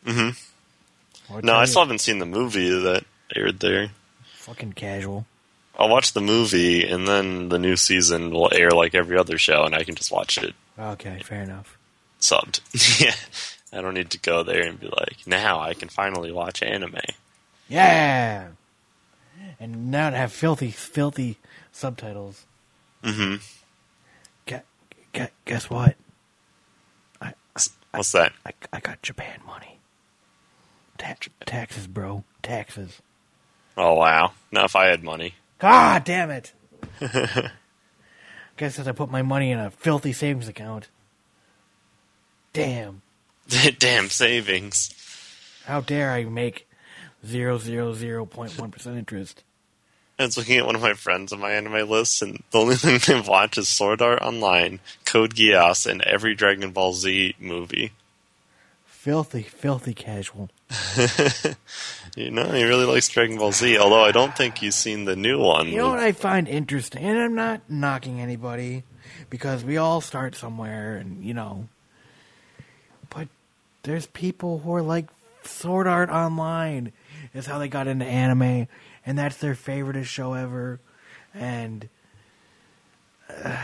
Mm-hmm. 0.06 1.40
No, 1.46 1.54
I 1.54 1.62
you- 1.62 1.68
still 1.68 1.82
haven't 1.82 2.00
seen 2.00 2.20
the 2.20 2.26
movie 2.28 2.70
that 2.70 3.06
aired 3.36 3.60
there. 3.60 3.90
fucking 4.36 4.74
casual. 4.74 5.26
I'll 5.78 5.90
watch 5.90 6.14
the 6.14 6.22
movie, 6.22 6.86
and 6.88 7.08
then 7.08 7.50
the 7.50 7.58
new 7.60 7.76
season 7.76 8.30
will 8.32 8.50
air 8.54 8.70
like 8.72 8.94
every 8.94 9.18
other 9.18 9.38
show, 9.38 9.64
and 9.64 9.74
I 9.74 9.84
can 9.84 9.96
just 9.96 10.12
watch 10.12 10.38
it 10.38 10.54
Okay, 10.78 11.22
fair 11.24 11.42
enough. 11.44 11.78
subbed. 12.20 12.60
yeah, 13.02 13.16
I 13.78 13.82
don't 13.82 13.94
need 13.94 14.10
to 14.12 14.20
go 14.20 14.44
there 14.44 14.64
and 14.68 14.80
be 14.80 14.88
like, 14.88 15.18
now 15.26 15.60
I 15.60 15.74
can 15.74 15.90
finally 15.90 16.32
watch 16.32 16.62
anime. 16.62 16.96
Yeah. 17.70 18.50
And 19.60 19.90
now 19.92 20.10
to 20.10 20.18
have 20.18 20.32
filthy, 20.34 20.72
filthy 20.72 21.38
subtitles. 21.72 22.46
hmm 23.04 23.36
Get, 24.46 24.66
get, 25.14 25.32
guess 25.46 25.70
what? 25.70 25.96
I, 27.22 27.34
What's 27.92 28.12
that? 28.14 28.34
I, 28.46 28.52
I 28.74 28.80
got 28.80 29.02
Japan 29.02 29.40
money. 29.46 29.78
Ta- 30.98 31.16
taxes, 31.46 31.88
bro. 31.88 32.24
Taxes. 32.44 33.02
Oh 33.78 33.94
wow! 33.96 34.34
Now 34.52 34.66
if 34.66 34.76
I 34.76 34.88
had 34.88 35.04
money, 35.04 35.36
God 35.62 36.04
damn 36.06 36.32
it! 36.32 36.54
Guess 38.58 38.80
as 38.80 38.88
I 38.88 38.94
put 38.94 39.12
my 39.12 39.22
money 39.22 39.52
in 39.52 39.60
a 39.60 39.70
filthy 39.70 40.12
savings 40.12 40.48
account. 40.48 40.90
Damn! 42.52 43.04
damn 43.78 44.10
savings. 44.10 44.90
How 45.66 45.82
dare 45.82 46.12
I 46.12 46.24
make 46.24 46.68
zero 47.24 47.60
zero 47.60 47.94
zero 47.94 48.26
point 48.26 48.58
one 48.58 48.72
percent 48.72 48.98
interest? 48.98 49.44
I 50.18 50.26
was 50.26 50.36
looking 50.36 50.58
at 50.58 50.66
one 50.66 50.76
of 50.76 50.82
my 50.82 50.96
friends 50.96 51.32
on 51.32 51.40
my 51.40 51.52
anime 51.52 51.88
list, 51.88 52.24
and 52.24 52.42
the 52.50 52.58
only 52.58 52.76
thing 52.78 53.00
they've 53.06 53.28
watched 53.28 53.60
is 53.60 53.68
Sword 53.68 54.02
Art 54.02 54.24
Online, 54.24 54.80
Code 55.06 55.36
Geass, 55.36 55.86
and 55.86 56.02
every 56.02 56.34
Dragon 56.34 56.72
Ball 56.72 56.94
Z 56.94 57.36
movie. 57.40 57.92
Filthy, 58.84 59.44
filthy 59.44 59.94
casual. 59.94 60.50
You 62.18 62.30
know, 62.30 62.52
he 62.52 62.64
really 62.64 62.86
likes 62.86 63.08
Dragon 63.08 63.38
Ball 63.38 63.54
Z, 63.54 63.78
although 63.78 64.04
I 64.04 64.12
don't 64.12 64.36
think 64.36 64.58
he's 64.58 64.76
seen 64.76 65.06
the 65.06 65.16
new 65.16 65.40
one. 65.40 65.68
You 65.68 65.78
know 65.78 65.92
what 65.92 66.00
I 66.00 66.12
find 66.12 66.46
interesting, 66.48 67.06
and 67.06 67.18
I'm 67.18 67.36
not 67.36 67.62
knocking 67.70 68.20
anybody 68.20 68.84
because 69.30 69.64
we 69.64 69.78
all 69.78 70.02
start 70.02 70.36
somewhere, 70.36 70.98
and 70.98 71.24
you 71.24 71.34
know. 71.34 71.70
But 73.10 73.30
there's 73.84 74.08
people 74.08 74.60
who 74.60 74.76
are 74.76 74.82
like 74.82 75.08
Sword 75.44 75.88
Art 75.88 76.10
Online 76.10 76.92
is 77.34 77.46
how 77.46 77.60
they 77.60 77.70
got 77.70 77.88
into 77.88 78.06
anime, 78.06 78.68
and 79.06 79.18
that's 79.18 79.38
their 79.38 79.56
favorite 79.56 80.04
show 80.04 80.34
ever, 80.34 80.82
and 81.34 81.88
uh, 83.30 83.56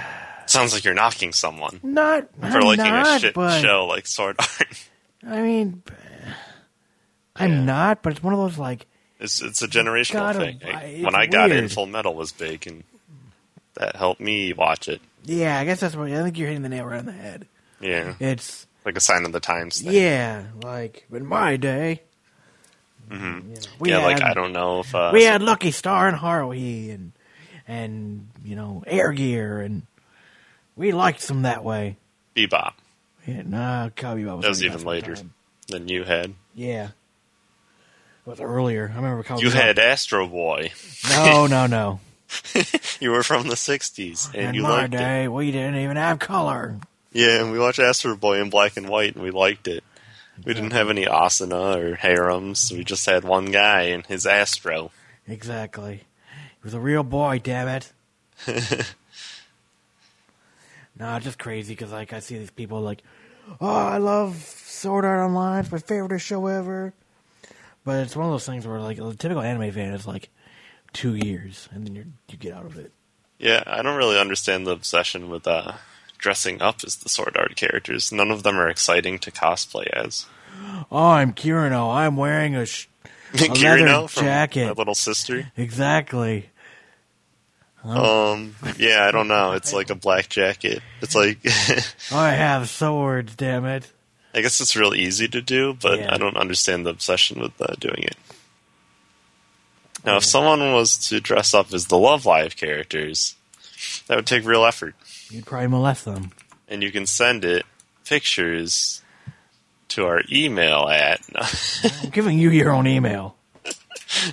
Sounds 0.45 0.74
like 0.74 0.86
you're 0.86 0.93
knocking 0.93 1.34
someone 1.34 1.82
not 1.84 2.30
for 2.39 2.45
I'm 2.45 2.62
liking 2.62 2.86
not, 2.86 3.18
a 3.18 3.20
shit 3.20 3.34
show 3.36 3.88
like 3.89 4.08
Sword 4.08 4.38
Art. 4.39 4.89
I 5.28 5.41
mean, 5.41 5.84
I'm 7.39 7.65
not, 7.65 8.01
but 8.03 8.13
it's 8.13 8.23
one 8.23 8.33
of 8.33 8.39
those 8.39 8.57
like 8.57 8.85
It's 9.19 9.41
it's 9.41 9.61
a 9.61 9.67
generational 9.67 10.13
Gotta- 10.13 10.39
thing. 10.39 10.59
I- 10.63 11.01
when 11.03 11.15
I 11.15 11.25
got 11.25 11.51
in. 11.51 11.69
Full 11.69 11.85
Metal 11.88 12.13
was 12.13 12.31
big, 12.31 12.67
and 12.67 12.83
that 13.75 13.95
helped 13.95 14.21
me 14.21 14.53
watch 14.53 14.88
it. 14.88 15.01
yeah. 15.23 15.59
I 15.59 15.65
guess 15.65 15.79
that's 15.79 15.95
what 15.95 16.11
I 16.11 16.23
think 16.23 16.38
you're 16.38 16.47
hitting 16.47 16.63
the 16.63 16.69
nail 16.69 16.85
right 16.85 16.99
on 16.99 17.05
the 17.05 17.11
head. 17.11 17.47
Yeah, 17.79 18.15
It's 18.19 18.65
like 18.85 18.97
a 18.97 18.99
sign 18.99 19.25
of 19.25 19.31
the 19.33 19.39
times 19.39 19.81
thing. 19.81 19.93
yeah, 19.93 20.45
like 20.63 21.05
in 21.11 21.25
my 21.25 21.57
day. 21.57 22.01
hmm 23.11 23.39
we 23.79 23.89
yeah, 23.91 23.99
like 23.99 24.21
I 24.21 24.33
don't 24.33 24.51
know 24.51 24.79
if 24.79 24.93
uh, 24.95 25.11
we 25.13 25.23
had 25.23 25.41
Lucky 25.41 25.71
Star 25.71 26.07
and 26.07 26.17
Haruhi 26.17 26.93
and 26.93 27.11
and 27.67 28.27
you 28.43 28.55
know 28.55 28.83
Air 28.88 29.11
Gear 29.13 29.61
and 29.61 29.83
we 30.75 30.91
liked 30.91 31.27
them 31.27 31.43
that 31.43 31.63
way. 31.63 31.97
Bebop. 32.35 32.73
Yeah, 33.25 33.41
nah, 33.45 33.89
Cowboy 33.89 34.21
Bebop 34.21 34.35
was, 34.38 34.43
That 34.43 34.49
was 34.49 34.63
even 34.63 34.83
later 34.83 35.15
sometime. 35.15 35.33
than 35.67 35.88
you 35.88 36.03
had. 36.03 36.33
Yeah, 36.55 36.89
was 38.28 38.41
earlier. 38.41 38.91
I 38.93 38.97
remember 38.97 39.23
Cowboy 39.23 39.41
You 39.41 39.49
had 39.51 39.80
Astro 39.80 40.28
Boy. 40.28 40.71
no, 41.09 41.47
no, 41.47 41.65
no. 41.67 41.99
You 42.99 43.11
were 43.11 43.23
from 43.23 43.47
the 43.47 43.55
'60s, 43.55 44.34
and 44.34 44.49
in 44.49 44.53
you 44.55 44.63
my 44.63 44.69
liked 44.69 44.93
it. 44.93 44.97
day, 44.97 45.28
we 45.28 45.51
didn't 45.51 45.78
even 45.78 45.95
have 45.97 46.19
color. 46.19 46.75
Yeah, 47.13 47.39
and 47.41 47.51
we 47.51 47.59
watched 47.59 47.80
Astro 47.80 48.15
Boy 48.17 48.41
in 48.41 48.49
black 48.49 48.75
and 48.75 48.89
white, 48.89 49.15
and 49.15 49.23
we 49.23 49.32
liked 49.32 49.67
it. 49.67 49.84
We 50.43 50.53
didn't 50.53 50.71
have 50.73 50.89
any 50.89 51.05
Asuna 51.05 51.78
or 51.78 51.95
harems. 51.95 52.71
We 52.71 52.84
just 52.84 53.05
had 53.05 53.23
one 53.23 53.45
guy 53.45 53.84
and 53.84 54.05
his 54.05 54.25
Astro. 54.25 54.91
Exactly. 55.28 55.95
He 55.95 56.63
was 56.63 56.73
a 56.73 56.80
real 56.80 57.03
boy. 57.03 57.39
Damn 57.43 57.67
it. 57.69 57.91
Nah, 60.99 61.19
just 61.19 61.38
crazy 61.38 61.73
because 61.73 61.91
like 61.91 62.11
I 62.13 62.19
see 62.19 62.38
these 62.39 62.49
people 62.51 62.82
like, 62.82 63.03
oh, 63.61 63.67
I 63.67 63.97
love 63.97 64.36
Sword 64.38 65.05
Art 65.05 65.19
Online. 65.28 65.59
It's 65.59 65.71
my 65.71 65.78
favorite 65.78 66.19
show 66.19 66.47
ever. 66.47 66.93
But 67.88 68.01
it's 68.01 68.17
one 68.17 68.25
of 68.25 68.33
those 68.33 68.45
things 68.45 68.67
where 68.67 68.81
like 68.81 68.97
a 68.97 69.13
typical 69.15 69.41
anime 69.41 69.71
fan 69.71 69.93
is 69.93 70.05
like 70.05 70.27
two 70.91 71.15
years, 71.15 71.69
and 71.71 71.88
then 71.88 71.95
you 71.95 72.05
you 72.27 72.38
get 72.38 72.51
out 72.51 72.65
of 72.65 72.77
it. 72.77 72.91
Yeah, 73.39 73.63
I 73.65 73.81
don't 73.81 73.95
really 73.95 74.19
understand 74.19 74.67
the 74.67 74.71
obsession 74.71 75.29
with 75.29 75.47
uh, 75.47 75.71
dressing 76.17 76.61
up 76.61 76.81
as 76.85 76.97
the 76.97 77.07
Sword 77.07 77.38
Art 77.39 77.55
characters. 77.55 78.11
None 78.11 78.29
of 78.29 78.43
them 78.43 78.57
are 78.57 78.67
exciting 78.67 79.19
to 79.19 79.31
cosplay 79.31 79.88
as. 79.88 80.25
Oh, 80.91 81.11
I'm 81.11 81.31
Kirino. 81.31 81.95
I'm 81.95 82.17
wearing 82.17 82.55
a, 82.55 82.65
sh- 82.65 82.89
a 83.33 83.38
Kirino 83.38 84.13
jacket. 84.13 84.65
my 84.65 84.71
little 84.73 84.93
sister. 84.93 85.49
Exactly. 85.55 86.49
Um, 87.85 88.53
yeah, 88.77 89.05
I 89.07 89.11
don't 89.11 89.29
know. 89.29 89.53
It's 89.53 89.71
like 89.71 89.91
a 89.91 89.95
black 89.95 90.27
jacket. 90.27 90.81
It's 90.99 91.15
like 91.15 91.38
I 92.11 92.31
have 92.31 92.67
swords. 92.67 93.33
Damn 93.38 93.63
it. 93.63 93.89
I 94.38 94.41
guess 94.41 94.61
it's 94.61 94.75
real 94.75 94.93
easy 94.93 95.27
to 95.29 95.41
do, 95.41 95.73
but 95.81 95.99
Yeah. 95.99 96.13
I 96.13 96.17
don't 96.17 96.38
understand 96.38 96.85
the 96.85 96.91
obsession 96.91 97.41
with 97.41 97.59
uh, 97.59 97.73
doing 97.79 98.03
it. 98.03 98.15
Now, 100.05 100.17
if 100.17 100.23
someone 100.23 100.59
was 100.73 100.95
to 101.09 101.19
dress 101.19 101.53
up 101.53 101.73
as 101.73 101.88
the 101.88 101.97
Love 101.97 102.25
Live 102.25 102.55
characters, 102.55 103.35
that 104.07 104.15
would 104.15 104.27
take 104.27 104.45
real 104.45 104.63
effort. 104.63 104.95
You'd 105.29 105.45
probably 105.45 105.67
molest 105.67 106.05
them. 106.05 106.31
And 106.67 106.83
you 106.83 106.91
can 106.91 107.05
send 107.05 107.43
it 107.43 107.65
pictures 108.05 109.01
to 109.89 110.05
our 110.05 110.21
email 110.31 110.88
at 110.88 111.19
I'm 112.03 112.09
giving 112.11 112.38
you 112.38 112.49
your 112.51 112.71
own 112.71 112.88
email. 112.88 113.35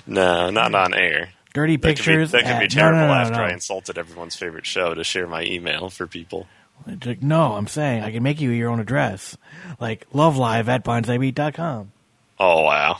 no, 0.05 0.49
not 0.49 0.73
on 0.75 0.93
air. 0.93 1.29
Dirty 1.53 1.77
That 1.77 1.81
could 1.81 1.89
be, 1.89 1.95
pictures. 1.95 2.31
that 2.31 2.43
could 2.45 2.59
be 2.59 2.67
terrible 2.67 2.99
no, 2.99 3.07
no, 3.07 3.13
after 3.13 3.37
no. 3.37 3.43
I 3.45 3.51
insulted 3.53 3.97
everyone's 3.97 4.35
favorite 4.35 4.65
show 4.65 4.93
to 4.93 5.03
share 5.03 5.27
my 5.27 5.43
email 5.43 5.89
for 5.89 6.05
people. 6.07 6.47
It's 6.87 7.05
like, 7.05 7.21
no, 7.23 7.53
I'm 7.53 7.67
saying 7.67 8.03
I 8.03 8.11
can 8.11 8.21
make 8.23 8.39
you 8.39 8.51
your 8.51 8.69
own 8.69 8.79
address. 8.79 9.37
Like 9.79 10.07
lovelive 10.11 10.67
at 10.67 10.83
bonzaibeat.com. 10.85 11.91
Oh 12.39 12.61
wow! 12.63 12.97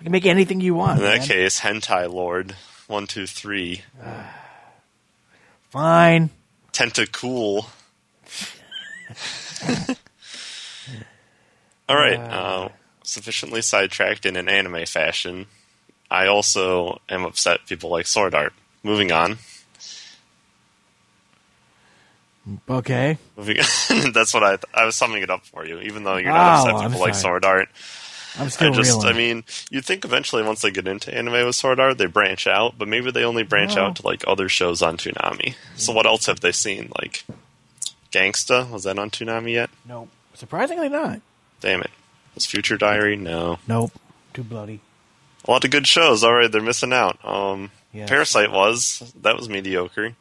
I 0.00 0.02
can 0.02 0.12
make 0.12 0.26
anything 0.26 0.60
you 0.60 0.74
want. 0.74 0.98
In 0.98 1.04
that 1.04 1.18
man. 1.20 1.28
case, 1.28 1.60
hentai 1.60 2.12
lord 2.12 2.56
one 2.86 3.06
two 3.06 3.26
three 3.26 3.82
Fine. 5.70 6.30
tentacool. 6.72 7.66
All 11.88 11.96
right, 11.96 12.18
uh, 12.18 12.68
sufficiently 13.02 13.62
sidetracked 13.62 14.26
in 14.26 14.36
an 14.36 14.48
anime 14.48 14.84
fashion. 14.84 15.46
I 16.10 16.26
also 16.26 17.00
am 17.08 17.24
upset 17.24 17.60
people 17.66 17.90
like 17.90 18.06
sword 18.06 18.34
art. 18.34 18.52
Moving 18.82 19.10
on. 19.12 19.38
Okay. 22.68 23.18
That's 23.36 24.32
what 24.34 24.42
I 24.44 24.58
I 24.74 24.84
was 24.84 24.96
summing 24.96 25.22
it 25.22 25.30
up 25.30 25.44
for 25.46 25.66
you. 25.66 25.80
Even 25.80 26.04
though 26.04 26.16
you're 26.16 26.32
not 26.32 26.66
Oh, 26.66 26.70
upset 26.70 26.86
people 26.86 27.00
like 27.00 27.14
sword 27.14 27.44
art. 27.44 27.68
I'm 28.38 28.50
still 28.50 28.72
I 28.72 28.76
just, 28.76 28.92
reeling. 29.02 29.14
I 29.14 29.18
mean, 29.18 29.44
you'd 29.70 29.84
think 29.84 30.04
eventually 30.04 30.42
once 30.44 30.60
they 30.60 30.70
get 30.70 30.86
into 30.86 31.12
anime 31.12 31.44
with 31.46 31.56
Sword 31.56 31.80
Art, 31.80 31.98
they 31.98 32.06
branch 32.06 32.46
out, 32.46 32.78
but 32.78 32.86
maybe 32.86 33.10
they 33.10 33.24
only 33.24 33.42
branch 33.42 33.74
No. 33.74 33.86
out 33.86 33.96
to 33.96 34.06
like 34.06 34.22
other 34.28 34.48
shows 34.48 34.80
on 34.80 34.96
Toonami. 34.96 35.56
So 35.76 35.92
what 35.92 36.06
else 36.06 36.26
have 36.26 36.38
they 36.40 36.52
seen? 36.52 36.92
Like 37.00 37.24
Gangsta 38.12 38.70
was 38.70 38.84
that 38.84 38.98
on 38.98 39.10
Toonami 39.10 39.52
yet? 39.52 39.70
Nope. 39.86 40.08
Surprisingly 40.34 40.88
not. 40.88 41.20
Damn 41.60 41.80
it! 41.82 41.90
Was 42.36 42.46
Future 42.46 42.76
Diary? 42.76 43.16
No. 43.16 43.58
Nope. 43.66 43.92
Too 44.34 44.44
bloody. 44.44 44.80
A 45.46 45.50
lot 45.50 45.64
of 45.64 45.70
good 45.70 45.86
shows. 45.86 46.22
All 46.22 46.34
right, 46.34 46.50
they're 46.52 46.62
missing 46.62 46.92
out. 46.92 47.18
Um, 47.24 47.70
Yes. 47.92 48.08
Parasite 48.10 48.52
was 48.52 49.12
that 49.22 49.36
was 49.36 49.48
mediocre. 49.48 50.14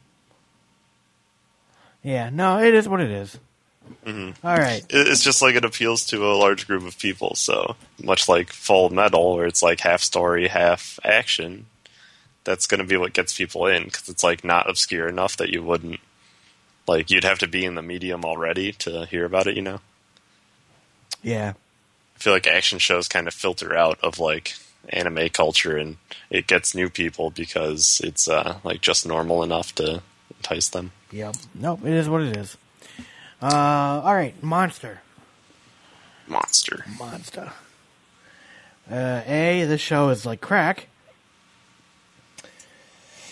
Yeah, 2.07 2.29
no, 2.29 2.59
it 2.59 2.73
is 2.73 2.87
what 2.87 3.01
it 3.01 3.11
is. 3.11 3.37
hmm 4.05 4.29
All 4.41 4.57
right. 4.57 4.81
It's 4.89 5.21
just 5.21 5.41
like 5.41 5.55
it 5.55 5.65
appeals 5.65 6.05
to 6.05 6.25
a 6.25 6.37
large 6.37 6.65
group 6.65 6.87
of 6.87 6.97
people. 6.97 7.35
So 7.35 7.75
much 8.01 8.29
like 8.29 8.53
Full 8.53 8.89
Metal, 8.89 9.35
where 9.35 9.45
it's 9.45 9.61
like 9.61 9.81
half 9.81 10.01
story, 10.01 10.47
half 10.47 11.01
action. 11.03 11.65
That's 12.45 12.65
going 12.65 12.79
to 12.79 12.87
be 12.87 12.95
what 12.95 13.11
gets 13.11 13.37
people 13.37 13.67
in 13.67 13.83
because 13.83 14.07
it's 14.07 14.23
like 14.23 14.45
not 14.45 14.69
obscure 14.69 15.09
enough 15.09 15.35
that 15.35 15.49
you 15.49 15.61
wouldn't 15.61 15.99
like 16.87 17.11
you'd 17.11 17.25
have 17.25 17.39
to 17.39 17.47
be 17.47 17.65
in 17.65 17.75
the 17.75 17.81
medium 17.81 18.23
already 18.23 18.71
to 18.71 19.05
hear 19.07 19.25
about 19.25 19.47
it. 19.47 19.57
You 19.57 19.63
know, 19.63 19.81
Yeah. 21.21 21.55
I 22.15 22.19
feel 22.19 22.31
like 22.31 22.47
action 22.47 22.79
shows 22.79 23.09
kind 23.09 23.27
of 23.27 23.33
filter 23.33 23.75
out 23.75 23.99
of 24.01 24.17
like 24.17 24.53
anime 24.87 25.27
culture, 25.27 25.75
and 25.75 25.97
it 26.29 26.47
gets 26.47 26.73
new 26.73 26.89
people 26.89 27.31
because 27.31 27.99
it's 28.01 28.29
uh, 28.29 28.59
like 28.63 28.79
just 28.79 29.05
normal 29.05 29.43
enough 29.43 29.75
to 29.75 30.01
entice 30.37 30.69
them. 30.69 30.93
Yep. 31.11 31.35
Nope, 31.55 31.81
it 31.85 31.93
is 31.93 32.09
what 32.09 32.21
it 32.21 32.35
is. 32.37 32.57
Uh, 33.41 34.01
all 34.03 34.13
right, 34.15 34.41
monster. 34.43 35.01
Monster. 36.27 36.83
Monster. 36.99 37.51
Uh, 38.91 39.21
A, 39.25 39.65
this 39.65 39.81
show 39.81 40.09
is 40.09 40.25
like 40.25 40.41
crack. 40.41 40.87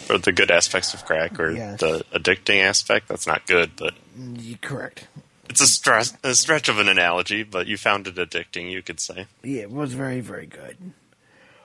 Or 0.09 0.17
the 0.19 0.31
good 0.31 0.51
aspects 0.51 0.93
of 0.93 1.03
crack, 1.05 1.39
or 1.39 1.51
Yes. 1.51 1.79
the 1.79 2.03
addicting 2.13 2.61
aspect. 2.63 3.07
That's 3.07 3.25
not 3.27 3.45
good, 3.47 3.71
but 3.75 3.93
Mm, 4.17 4.61
Correct. 4.61 5.07
It's 5.49 5.61
a, 5.61 5.67
stress, 5.67 6.13
a 6.23 6.33
stretch 6.35 6.69
of 6.69 6.79
an 6.79 6.87
analogy, 6.89 7.43
but 7.43 7.67
you 7.67 7.77
found 7.77 8.07
it 8.07 8.15
addicting, 8.15 8.71
you 8.71 8.81
could 8.81 8.99
say. 8.99 9.27
Yeah, 9.43 9.61
it 9.63 9.71
was 9.71 9.93
very, 9.93 10.19
very 10.19 10.45
good. 10.47 10.77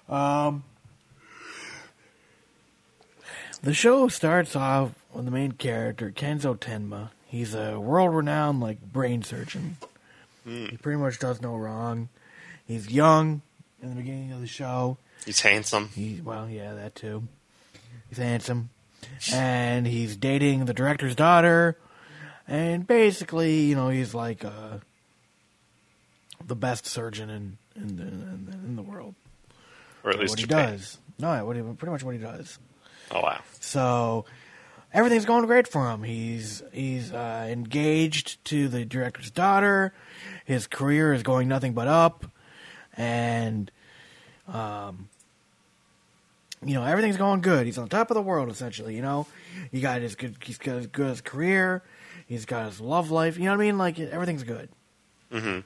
Um, 0.09 0.65
the 3.63 3.73
show 3.75 4.09
starts 4.09 4.55
off 4.57 4.93
with 5.15 5.25
the 5.25 5.31
main 5.31 5.53
character, 5.53 6.11
Kenzo 6.11 6.57
Tenma. 6.57 7.11
He's 7.27 7.55
a 7.55 7.79
world-renowned, 7.79 8.61
like, 8.61 8.81
brain 8.93 9.23
surgeon. 9.23 9.77
He 10.45 10.77
pretty 10.79 10.99
much 10.99 11.19
does 11.19 11.41
no 11.41 11.55
wrong. 11.55 12.09
He's 12.67 12.91
young, 12.91 13.43
in 13.83 13.91
the 13.91 13.97
beginning 13.97 14.33
of 14.33 14.41
the 14.41 14.47
show. 14.47 14.97
He's 15.25 15.41
handsome. 15.41 15.91
He, 15.95 16.21
well, 16.25 16.49
yeah, 16.49 16.75
that 16.75 16.95
too. 16.95 17.25
He's 18.09 18.19
handsome, 18.19 18.71
and 19.33 19.87
he's 19.87 20.17
dating 20.17 20.65
the 20.65 20.75
director's 20.75 21.15
daughter, 21.15 21.77
and 22.49 22.87
basically, 22.87 23.61
you 23.61 23.77
know, 23.77 23.89
he's 23.89 24.15
like 24.15 24.45
uh, 24.45 24.79
the 26.45 26.57
best 26.57 26.87
surgeon 26.87 27.31
in 27.31 27.59
in 27.77 27.97
the, 27.97 28.03
in 28.03 28.47
the, 28.47 28.53
in 28.53 28.77
the 28.77 28.83
world. 28.83 29.15
Or 30.03 30.11
at 30.11 30.19
least 30.19 30.33
what 30.33 30.39
Japan. 30.41 30.69
he 30.69 30.77
does. 30.77 30.99
No, 31.19 31.45
what 31.45 31.55
he, 31.55 31.63
pretty 31.63 31.93
much 31.93 32.03
what 32.03 32.15
he 32.15 32.21
does. 32.21 32.59
Oh 33.13 33.21
wow. 33.21 33.41
So 33.61 34.25
everything's 34.93 35.25
going 35.25 35.47
great 35.47 35.69
for 35.69 35.91
him. 35.91 36.03
He's 36.03 36.63
he's 36.73 37.13
uh, 37.13 37.47
engaged 37.49 38.45
to 38.47 38.69
the 38.69 38.85
director's 38.85 39.31
daughter. 39.31 39.93
His 40.45 40.67
career 40.67 41.13
is 41.13 41.23
going 41.23 41.49
nothing 41.49 41.73
but 41.73 41.89
up, 41.89 42.27
and 42.97 43.71
um, 44.49 45.09
you 46.65 46.75
know 46.75 46.85
everything's 46.85 47.17
going 47.17 47.41
good. 47.41 47.67
He's 47.67 47.79
on 47.79 47.89
top 47.89 48.11
of 48.11 48.15
the 48.15 48.23
world 48.23 48.51
essentially. 48.51 48.95
You 48.95 49.03
know, 49.03 49.27
he 49.71 49.81
got 49.81 50.03
his 50.03 50.15
good. 50.15 50.37
He's 50.43 50.59
got 50.59 50.77
his 50.77 50.87
good 50.87 51.11
his 51.11 51.21
career. 51.21 51.83
He's 52.27 52.45
got 52.45 52.67
his 52.67 52.81
love 52.81 53.11
life. 53.11 53.39
You 53.39 53.45
know 53.45 53.53
what 53.53 53.63
I 53.63 53.67
mean? 53.67 53.79
Like 53.79 53.99
everything's 53.99 54.45
good. 54.45 54.69
Mm-hmm. 55.33 55.61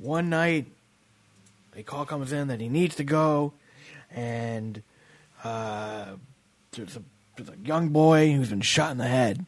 One 0.00 0.30
night, 0.30 0.66
a 1.76 1.82
call 1.82 2.06
comes 2.06 2.32
in 2.32 2.48
that 2.48 2.60
he 2.60 2.68
needs 2.68 2.96
to 2.96 3.04
go, 3.04 3.52
and 4.10 4.82
uh, 5.42 6.14
there's 6.72 6.96
a, 6.96 7.02
a 7.48 7.56
young 7.64 7.88
boy 7.88 8.32
who's 8.32 8.50
been 8.50 8.60
shot 8.60 8.92
in 8.92 8.98
the 8.98 9.06
head. 9.06 9.44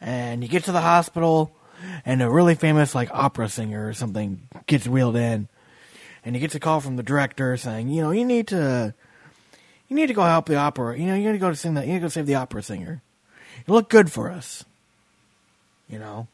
And 0.00 0.42
you 0.42 0.48
get 0.48 0.64
to 0.64 0.72
the 0.72 0.80
hospital, 0.80 1.52
and 2.04 2.22
a 2.22 2.30
really 2.30 2.54
famous 2.54 2.94
like 2.94 3.10
opera 3.12 3.48
singer 3.48 3.88
or 3.88 3.92
something 3.92 4.48
gets 4.66 4.86
wheeled 4.86 5.16
in, 5.16 5.48
and 6.24 6.34
he 6.34 6.40
gets 6.40 6.54
a 6.54 6.60
call 6.60 6.80
from 6.80 6.96
the 6.96 7.02
director 7.02 7.56
saying, 7.56 7.88
you 7.88 8.02
know, 8.02 8.10
you 8.10 8.24
need 8.24 8.48
to, 8.48 8.94
you 9.88 9.96
need 9.96 10.06
to 10.08 10.14
go 10.14 10.22
help 10.22 10.46
the 10.46 10.56
opera. 10.56 10.98
You 10.98 11.06
know, 11.06 11.14
you 11.14 11.26
need 11.26 11.32
to 11.32 11.38
go 11.38 11.50
to 11.50 11.56
sing 11.56 11.74
that. 11.74 11.86
You 11.86 11.94
need 11.94 12.00
to 12.00 12.04
go 12.04 12.08
save 12.08 12.26
the 12.26 12.34
opera 12.36 12.62
singer. 12.62 13.02
You 13.66 13.74
look 13.74 13.88
good 13.88 14.12
for 14.12 14.30
us. 14.30 14.64
You 15.88 15.98
know. 15.98 16.28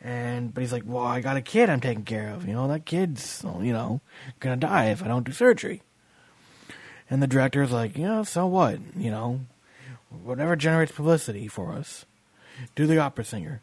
And 0.00 0.54
but 0.54 0.60
he's 0.60 0.72
like, 0.72 0.84
well, 0.86 1.04
I 1.04 1.20
got 1.20 1.36
a 1.36 1.42
kid 1.42 1.70
I'm 1.70 1.80
taking 1.80 2.04
care 2.04 2.30
of. 2.30 2.46
You 2.46 2.52
know, 2.52 2.68
that 2.68 2.84
kid's 2.84 3.42
you 3.44 3.72
know 3.72 4.00
gonna 4.40 4.56
die 4.56 4.86
if 4.86 5.02
I 5.02 5.08
don't 5.08 5.24
do 5.24 5.32
surgery. 5.32 5.82
And 7.10 7.22
the 7.22 7.26
director's 7.26 7.72
like, 7.72 7.96
you 7.96 8.04
know, 8.04 8.22
so 8.22 8.46
what? 8.46 8.78
You 8.96 9.10
know, 9.10 9.40
whatever 10.22 10.56
generates 10.56 10.92
publicity 10.92 11.48
for 11.48 11.72
us. 11.72 12.04
Do 12.74 12.86
the 12.86 12.98
opera 12.98 13.24
singer. 13.24 13.62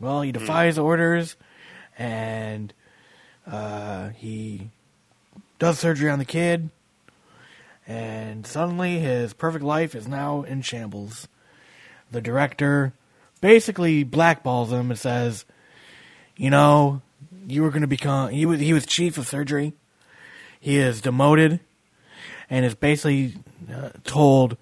Well, 0.00 0.22
he 0.22 0.32
defies 0.32 0.78
orders, 0.78 1.36
and 1.98 2.72
uh, 3.46 4.10
he 4.10 4.70
does 5.58 5.78
surgery 5.78 6.10
on 6.10 6.18
the 6.18 6.24
kid, 6.24 6.70
and 7.86 8.46
suddenly 8.46 8.98
his 8.98 9.32
perfect 9.32 9.64
life 9.64 9.94
is 9.94 10.06
now 10.06 10.42
in 10.42 10.62
shambles. 10.62 11.28
The 12.10 12.20
director 12.20 12.92
basically 13.40 14.04
blackballs 14.04 14.70
him 14.70 14.90
and 14.90 14.98
says, 14.98 15.44
"You 16.36 16.50
know, 16.50 17.00
you 17.46 17.62
were 17.62 17.70
going 17.70 17.82
to 17.82 17.88
become 17.88 18.30
he 18.30 18.46
was 18.46 18.60
he 18.60 18.72
was 18.72 18.86
chief 18.86 19.16
of 19.16 19.26
surgery. 19.26 19.74
He 20.60 20.76
is 20.76 21.00
demoted, 21.00 21.60
and 22.50 22.64
is 22.64 22.74
basically 22.74 23.34
uh, 23.72 23.90
told, 24.04 24.56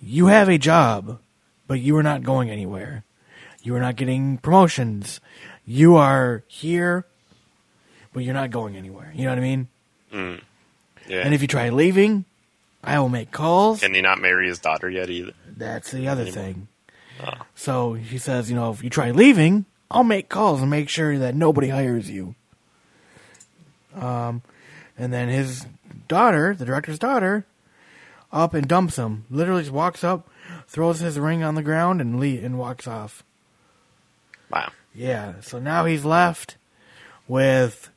you 0.00 0.26
have 0.26 0.48
a 0.48 0.58
job, 0.58 1.18
but 1.66 1.80
you 1.80 1.96
are 1.96 2.02
not 2.02 2.22
going 2.22 2.50
anywhere. 2.50 3.04
You 3.62 3.74
are 3.74 3.80
not 3.80 3.96
getting 3.96 4.38
promotions. 4.38 5.20
You 5.64 5.96
are 5.96 6.44
here, 6.46 7.06
but 8.12 8.22
you're 8.22 8.34
not 8.34 8.50
going 8.50 8.76
anywhere. 8.76 9.12
You 9.14 9.24
know 9.24 9.30
what 9.30 9.38
I 9.38 9.42
mean? 9.42 9.68
Mm. 10.12 10.40
Yeah. 11.08 11.22
And 11.22 11.34
if 11.34 11.42
you 11.42 11.48
try 11.48 11.70
leaving, 11.70 12.24
I 12.84 12.98
will 13.00 13.08
make 13.08 13.30
calls. 13.32 13.80
Can 13.80 13.94
he 13.94 14.00
not 14.00 14.20
marry 14.20 14.48
his 14.48 14.58
daughter 14.60 14.88
yet 14.88 15.10
either? 15.10 15.32
That's 15.56 15.90
the 15.90 16.06
other 16.08 16.22
Anymore. 16.22 16.42
thing. 16.44 16.68
Oh. 17.24 17.32
So 17.54 17.92
he 17.94 18.18
says, 18.18 18.50
you 18.50 18.56
know, 18.56 18.70
if 18.70 18.84
you 18.84 18.90
try 18.90 19.10
leaving, 19.10 19.64
I'll 19.90 20.04
make 20.04 20.28
calls 20.28 20.60
and 20.60 20.70
make 20.70 20.88
sure 20.88 21.18
that 21.18 21.34
nobody 21.34 21.68
hires 21.68 22.10
you. 22.10 22.34
Um, 23.94 24.42
and 24.98 25.12
then 25.12 25.28
his 25.28 25.66
daughter, 26.08 26.54
the 26.54 26.64
director's 26.64 26.98
daughter, 26.98 27.46
up 28.32 28.54
and 28.54 28.68
dumps 28.68 28.96
him. 28.96 29.24
Literally 29.30 29.62
just 29.62 29.72
walks 29.72 30.04
up, 30.04 30.28
throws 30.66 31.00
his 31.00 31.18
ring 31.18 31.42
on 31.42 31.54
the 31.54 31.62
ground, 31.62 32.00
and 32.00 32.18
le- 32.18 32.26
and 32.26 32.58
walks 32.58 32.86
off. 32.86 33.22
Wow. 34.50 34.70
Yeah. 34.94 35.40
So 35.40 35.58
now 35.58 35.84
he's 35.84 36.04
left 36.04 36.56
with 37.28 37.90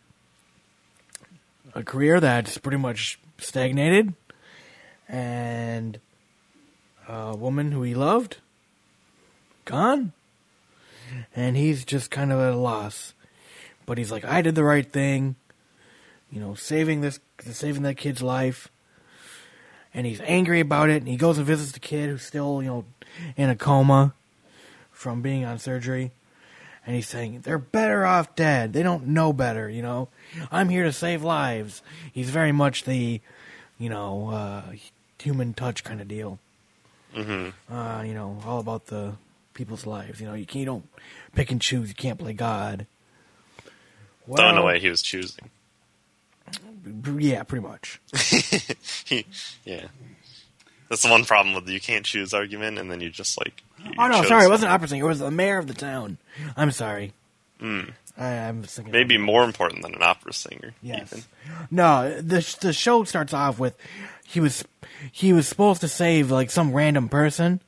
a 1.74 1.84
career 1.84 2.20
that's 2.20 2.58
pretty 2.58 2.78
much 2.78 3.20
stagnated, 3.38 4.14
and 5.08 6.00
a 7.08 7.36
woman 7.36 7.72
who 7.72 7.84
he 7.84 7.96
loved 7.96 8.38
gone, 9.66 10.14
and 11.36 11.56
he's 11.56 11.86
just 11.86 12.12
kind 12.12 12.32
of 12.32 12.40
at 12.40 12.54
a 12.54 12.58
loss. 12.58 13.14
But 13.86 13.98
he's 13.98 14.12
like, 14.12 14.26
I 14.26 14.42
did 14.42 14.56
the 14.56 14.64
right 14.64 14.90
thing, 14.90 15.36
you 16.32 16.40
know, 16.40 16.54
saving 16.54 17.02
this, 17.02 17.20
saving 17.42 17.84
that 17.84 17.96
kid's 17.96 18.22
life. 18.22 18.70
And 19.94 20.06
he's 20.06 20.22
angry 20.22 20.60
about 20.60 20.90
it, 20.90 20.98
and 20.98 21.08
he 21.08 21.18
goes 21.18 21.38
and 21.38 21.48
visits 21.48 21.72
the 21.72 21.80
kid 21.80 22.10
who's 22.10 22.24
still, 22.24 22.62
you 22.62 22.70
know, 22.70 22.86
in 23.36 23.50
a 23.50 23.56
coma 23.56 24.14
from 24.92 25.22
being 25.22 25.44
on 25.46 25.58
surgery. 25.58 26.12
And 26.86 26.96
he's 26.96 27.08
saying, 27.08 27.42
they're 27.42 27.58
better 27.58 28.06
off 28.06 28.36
dead. 28.36 28.74
They 28.74 28.84
don't 28.84 29.08
know 29.08 29.34
better, 29.34 29.70
you 29.70 29.82
know. 29.82 30.10
I'm 30.52 30.70
here 30.70 30.84
to 30.84 30.94
save 30.94 31.24
lives. 31.24 31.82
He's 32.12 32.30
very 32.30 32.52
much 32.52 32.84
the, 32.84 33.22
you 33.78 33.90
know, 33.90 34.30
uh, 34.30 34.74
human 35.20 35.54
touch 35.54 35.84
kind 35.84 36.02
of 36.02 36.08
deal. 36.08 36.40
Mm-hmm. 37.16 37.74
Uh, 37.74 38.04
you 38.04 38.14
know, 38.14 38.40
all 38.46 38.60
about 38.60 38.88
the 38.88 39.14
people's 39.54 39.86
lives. 39.86 40.22
You 40.22 40.28
know, 40.28 40.34
you, 40.36 40.46
can't, 40.46 40.62
you 40.62 40.66
don't 40.66 40.88
pick 41.36 41.52
and 41.52 41.62
choose. 41.62 41.90
You 41.90 41.96
can't 41.96 42.20
play 42.20 42.34
God. 42.34 42.86
Thrown 44.36 44.58
away, 44.58 44.80
he 44.80 44.90
was 44.90 45.02
choosing. 45.02 45.50
Yeah, 47.18 47.44
pretty 47.44 47.66
much. 47.66 48.02
yeah. 49.66 49.88
That's 50.90 51.04
the 51.04 51.10
one 51.10 51.24
problem 51.24 51.54
with 51.54 51.66
the 51.66 51.74
you 51.74 51.80
can't 51.80 52.06
choose 52.06 52.34
argument, 52.34 52.80
and 52.80 52.92
then 52.92 53.00
you 53.00 53.10
just 53.10 53.38
like. 53.40 53.64
you 53.84 53.92
Oh 53.98 54.08
no, 54.08 54.24
sorry, 54.24 54.46
it 54.46 54.50
wasn't 54.50 54.72
opera 54.72 54.88
singer. 54.88 55.06
It 55.06 55.08
was 55.08 55.20
the 55.20 55.32
mayor 55.32 55.60
of 55.60 55.68
the 55.68 55.74
town. 55.74 56.18
I'm 56.58 56.72
sorry. 56.72 57.14
Mm. 57.62 57.94
I, 58.18 58.28
I'm 58.28 58.64
thinking. 58.64 58.92
Maybe 58.92 59.18
more 59.18 59.44
important 59.44 59.84
than 59.84 59.94
an 59.94 60.02
opera 60.02 60.34
singer. 60.34 60.74
Yes. 60.82 61.14
Even. 61.14 61.24
No, 61.70 62.22
the 62.22 62.58
the 62.62 62.74
show 62.74 63.04
starts 63.04 63.34
off 63.34 63.60
with 63.60 63.76
he 64.26 64.40
was 64.40 64.66
he 65.12 65.32
was 65.32 65.48
supposed 65.48 65.82
to 65.82 65.88
save 65.88 66.32
like 66.32 66.50
some 66.50 66.74
random 66.74 67.08
person, 67.08 67.62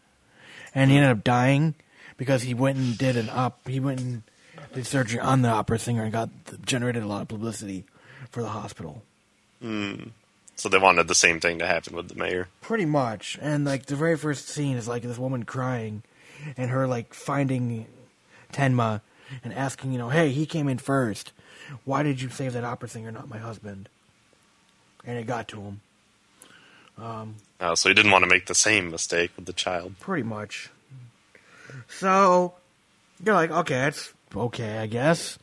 and 0.74 0.90
he 0.90 0.98
ended 0.98 1.12
up 1.12 1.24
dying 1.24 1.76
because 2.18 2.42
he 2.42 2.56
went 2.56 2.78
and 2.78 2.98
did 2.98 3.18
an 3.18 3.30
op. 3.30 3.68
He 3.68 3.80
went 3.80 4.00
and 4.00 4.24
did 4.74 4.88
surgery 4.88 5.20
on 5.20 5.44
the 5.44 5.50
opera 5.50 5.78
singer 5.78 6.04
and 6.04 6.12
got 6.12 6.30
generated 6.66 7.04
a 7.04 7.08
lot 7.08 7.22
of 7.22 7.28
publicity 7.28 7.86
for 8.32 8.42
the 8.42 8.50
hospital. 8.50 9.04
Mm. 9.64 10.12
So 10.56 10.70
they 10.70 10.78
wanted 10.78 11.08
the 11.08 11.16
same 11.16 11.40
thing 11.40 11.60
to 11.60 11.66
happen 11.68 11.96
with 11.96 12.10
the 12.10 12.16
mayor. 12.16 12.48
Pretty 12.62 12.86
much, 12.86 13.38
and 13.42 13.66
like 13.66 13.86
the 13.86 13.96
very 13.96 14.18
first 14.18 14.48
scene 14.48 14.78
is 14.78 14.88
like 14.88 15.04
this 15.04 15.18
woman 15.18 15.44
crying, 15.44 16.04
and 16.58 16.70
her 16.72 16.88
like 16.88 17.14
finding 17.14 17.88
Tenma 18.54 19.02
and 19.44 19.54
asking, 19.54 19.92
you 19.92 19.98
know, 19.98 20.10
hey, 20.10 20.30
he 20.32 20.46
came 20.46 20.68
in 20.68 20.78
first. 20.78 21.32
Why 21.86 22.04
did 22.04 22.22
you 22.22 22.30
save 22.30 22.54
that 22.54 22.64
opera 22.64 22.90
singer, 22.90 23.12
not 23.12 23.30
my 23.30 23.38
husband? 23.38 23.88
And 25.06 25.18
it 25.18 25.26
got 25.26 25.48
to 25.50 25.62
him. 25.62 25.82
Um, 26.98 27.36
Uh, 27.60 27.76
so 27.76 27.90
he 27.90 27.96
didn't 27.96 28.12
want 28.12 28.24
to 28.24 28.30
make 28.30 28.46
the 28.48 28.54
same 28.56 28.92
mistake 28.92 29.32
with 29.36 29.46
the 29.46 29.54
child. 29.54 29.96
pretty 30.00 30.24
much. 30.24 30.70
So 31.88 32.54
you're 33.24 33.34
like, 33.36 33.52
okay, 33.52 33.76
that's 33.76 34.14
okay, 34.36 34.78
I 34.78 34.88
guess. 34.88 35.40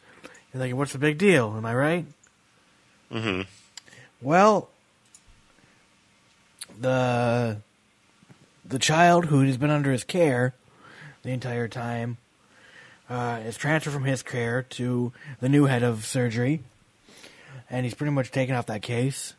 You're 0.52 0.62
like, 0.62 0.74
what's 0.74 0.92
the 0.92 0.98
big 0.98 1.18
deal? 1.18 1.54
Am 1.56 1.64
I 1.64 1.74
right? 1.74 2.06
Mm-hmm. 3.12 3.42
Well, 4.20 4.68
the 6.80 7.58
the 8.64 8.78
child 8.78 9.26
who 9.26 9.40
has 9.42 9.56
been 9.56 9.70
under 9.70 9.90
his 9.90 10.04
care 10.04 10.54
the 11.22 11.30
entire 11.30 11.68
time 11.68 12.18
uh, 13.08 13.40
is 13.44 13.56
transferred 13.56 13.92
from 13.92 14.04
his 14.04 14.22
care 14.22 14.62
to 14.62 15.12
the 15.40 15.48
new 15.48 15.64
head 15.64 15.82
of 15.82 16.04
surgery, 16.04 16.60
and 17.70 17.84
he's 17.84 17.94
pretty 17.94 18.12
much 18.12 18.30
taken 18.30 18.54
off 18.54 18.66
that 18.66 18.82
case. 18.82 19.34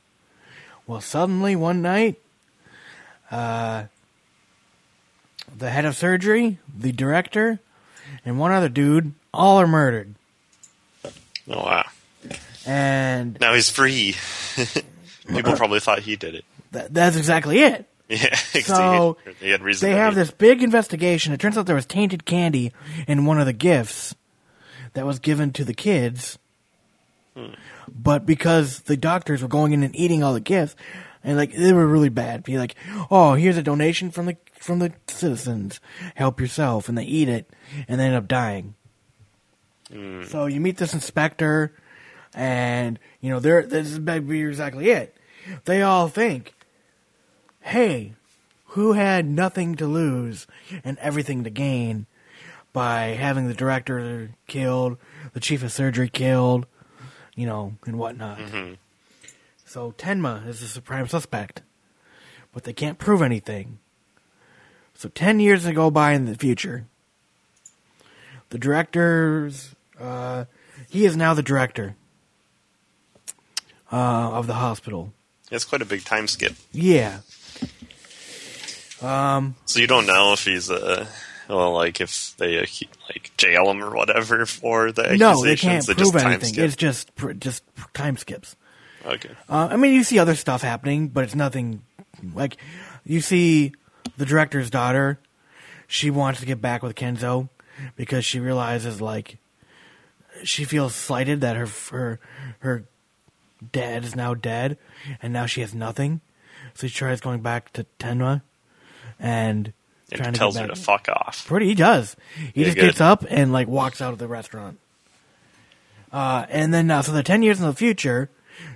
Well, 0.87 1.01
suddenly 1.01 1.55
one 1.55 1.81
night, 1.83 2.19
uh, 3.29 3.83
the 5.55 5.69
head 5.69 5.85
of 5.85 5.95
surgery, 5.95 6.57
the 6.75 6.91
director, 6.91 7.59
and 8.25 8.39
one 8.39 8.51
other 8.51 8.69
dude 8.69 9.13
all 9.31 9.57
are 9.61 9.67
murdered, 9.67 10.15
Oh 11.51 11.63
wow! 11.63 11.85
And 12.69 13.39
Now 13.39 13.53
he's 13.55 13.69
free. 13.69 14.15
People 15.27 15.53
uh, 15.53 15.57
probably 15.57 15.79
thought 15.79 15.99
he 15.99 16.15
did 16.15 16.35
it. 16.35 16.45
th- 16.71 16.87
that's 16.91 17.17
exactly 17.17 17.59
it. 17.59 17.85
Yeah. 18.11 18.35
So 18.35 19.17
he, 19.39 19.51
had, 19.51 19.61
he 19.61 19.67
had 19.67 19.75
they 19.75 19.91
have 19.91 20.15
this 20.15 20.31
big 20.31 20.63
investigation. 20.63 21.31
It 21.31 21.39
turns 21.39 21.59
out 21.59 21.67
there 21.67 21.75
was 21.75 21.85
tainted 21.85 22.25
candy 22.25 22.71
in 23.07 23.27
one 23.27 23.39
of 23.39 23.45
the 23.45 23.53
gifts 23.53 24.15
that 24.93 25.05
was 25.05 25.19
given 25.19 25.53
to 25.53 25.63
the 25.63 25.75
kids. 25.75 26.39
Hmm. 27.35 27.53
But 27.87 28.25
because 28.25 28.79
the 28.81 28.97
doctors 28.97 29.43
were 29.43 29.47
going 29.47 29.73
in 29.73 29.83
and 29.83 29.95
eating 29.95 30.23
all 30.23 30.33
the 30.33 30.39
gifts, 30.39 30.75
and 31.23 31.37
like 31.37 31.53
they 31.53 31.71
were 31.71 31.85
really 31.85 32.09
bad. 32.09 32.41
Be 32.41 32.57
like, 32.57 32.73
oh, 33.11 33.35
here's 33.35 33.57
a 33.57 33.61
donation 33.61 34.09
from 34.09 34.25
the 34.25 34.37
from 34.59 34.79
the 34.79 34.91
citizens. 35.05 35.79
Help 36.15 36.41
yourself, 36.41 36.89
and 36.89 36.97
they 36.97 37.03
eat 37.03 37.29
it, 37.29 37.47
and 37.87 37.99
they 37.99 38.05
end 38.05 38.15
up 38.15 38.27
dying. 38.27 38.73
Hmm. 39.93 40.23
So 40.23 40.47
you 40.47 40.59
meet 40.59 40.77
this 40.77 40.95
inspector, 40.95 41.73
and 42.33 42.99
you 43.21 43.29
know 43.29 43.39
they're 43.39 43.63
this 43.63 43.87
is 43.87 43.99
maybe 43.99 44.41
exactly 44.41 44.89
it. 44.89 45.15
They 45.65 45.81
all 45.81 46.07
think, 46.07 46.53
hey, 47.61 48.13
who 48.65 48.93
had 48.93 49.25
nothing 49.25 49.75
to 49.75 49.87
lose 49.87 50.47
and 50.83 50.97
everything 50.99 51.43
to 51.43 51.49
gain 51.49 52.05
by 52.71 53.15
having 53.19 53.47
the 53.47 53.53
director 53.53 54.29
killed, 54.47 54.97
the 55.33 55.39
chief 55.39 55.63
of 55.63 55.71
surgery 55.71 56.09
killed, 56.09 56.67
you 57.35 57.45
know, 57.45 57.75
and 57.85 57.97
whatnot. 57.97 58.39
So 59.65 59.91
Tenma 59.93 60.47
is 60.47 60.73
the 60.73 60.81
prime 60.81 61.07
suspect, 61.07 61.61
but 62.53 62.63
they 62.63 62.73
can't 62.73 62.99
prove 62.99 63.21
anything. 63.21 63.79
So 64.93 65.09
ten 65.09 65.39
years 65.39 65.65
go 65.67 65.89
by 65.89 66.13
in 66.13 66.25
the 66.25 66.35
future. 66.35 66.85
The 68.49 68.57
director's, 68.57 69.75
uh, 69.99 70.45
he 70.89 71.05
is 71.05 71.15
now 71.15 71.33
the 71.33 71.43
director 71.43 71.95
uh, 73.91 73.95
of 74.31 74.47
the 74.47 74.55
hospital. 74.55 75.13
It's 75.51 75.65
quite 75.65 75.81
a 75.81 75.85
big 75.85 76.03
time 76.05 76.27
skip. 76.27 76.53
Yeah. 76.71 77.19
Um, 79.01 79.55
So 79.65 79.79
you 79.79 79.87
don't 79.87 80.05
know 80.05 80.33
if 80.33 80.43
he's 80.45 80.69
uh 80.69 81.07
well, 81.47 81.73
like 81.73 81.99
if 81.99 82.35
they 82.37 82.59
uh, 82.59 82.65
like 83.09 83.31
jail 83.37 83.71
him 83.71 83.83
or 83.83 83.95
whatever 83.95 84.45
for 84.45 84.91
the 84.91 85.01
accusations. 85.01 85.19
no, 85.19 85.43
they 85.43 85.55
can't 85.55 85.85
they 85.87 85.93
prove 85.95 86.13
just 86.13 86.25
anything. 86.25 86.53
skip? 86.53 86.65
It's 86.65 86.75
just 86.75 87.11
just 87.39 87.63
time 87.93 88.17
skips. 88.17 88.55
okay. 89.05 89.31
Uh, 89.49 89.69
I 89.71 89.77
mean, 89.77 89.93
you 89.93 90.03
see 90.03 90.19
other 90.19 90.35
stuff 90.35 90.61
happening, 90.61 91.07
but 91.07 91.23
it's 91.23 91.33
nothing 91.35 91.81
like 92.35 92.57
you 93.03 93.21
see 93.21 93.73
the 94.17 94.25
director's 94.25 94.69
daughter. 94.69 95.19
She 95.87 96.11
wants 96.11 96.41
to 96.41 96.45
get 96.45 96.61
back 96.61 96.83
with 96.83 96.95
Kenzo 96.95 97.49
because 97.95 98.25
she 98.25 98.39
realizes 98.39 99.01
like 99.01 99.37
she 100.43 100.65
feels 100.65 100.93
slighted 100.93 101.41
that 101.41 101.55
her 101.55 101.67
her 101.91 102.19
her 102.59 102.85
dad 103.71 104.03
is 104.03 104.15
now 104.15 104.33
dead, 104.33 104.77
and 105.21 105.33
now 105.33 105.45
she 105.45 105.61
has 105.61 105.73
nothing. 105.73 106.21
So 106.75 106.87
she 106.87 106.93
tries 106.93 107.21
going 107.21 107.41
back 107.41 107.71
to 107.73 107.85
Tenma 107.99 108.41
and 109.19 109.73
trying 110.13 110.33
to 110.33 110.39
tells 110.39 110.55
get 110.55 110.69
her 110.69 110.75
to 110.75 110.75
fuck 110.75 111.07
off. 111.09 111.45
Pretty, 111.47 111.67
he 111.67 111.75
does. 111.75 112.15
He 112.53 112.61
Yeah, 112.61 112.65
just 112.65 112.77
good. 112.77 112.85
gets 112.87 113.01
up 113.01 113.25
and 113.29 113.51
like 113.51 113.67
walks 113.67 114.01
out 114.01 114.13
of 114.13 114.19
the 114.19 114.27
restaurant. 114.27 114.79
Uh, 116.11 116.45
and 116.49 116.73
then 116.73 116.89
uh, 116.89 117.01
so 117.01 117.11
the 117.11 117.23
ten 117.23 117.43
years 117.43 117.59
in 117.59 117.65
the 117.65 117.73
future, 117.73 118.29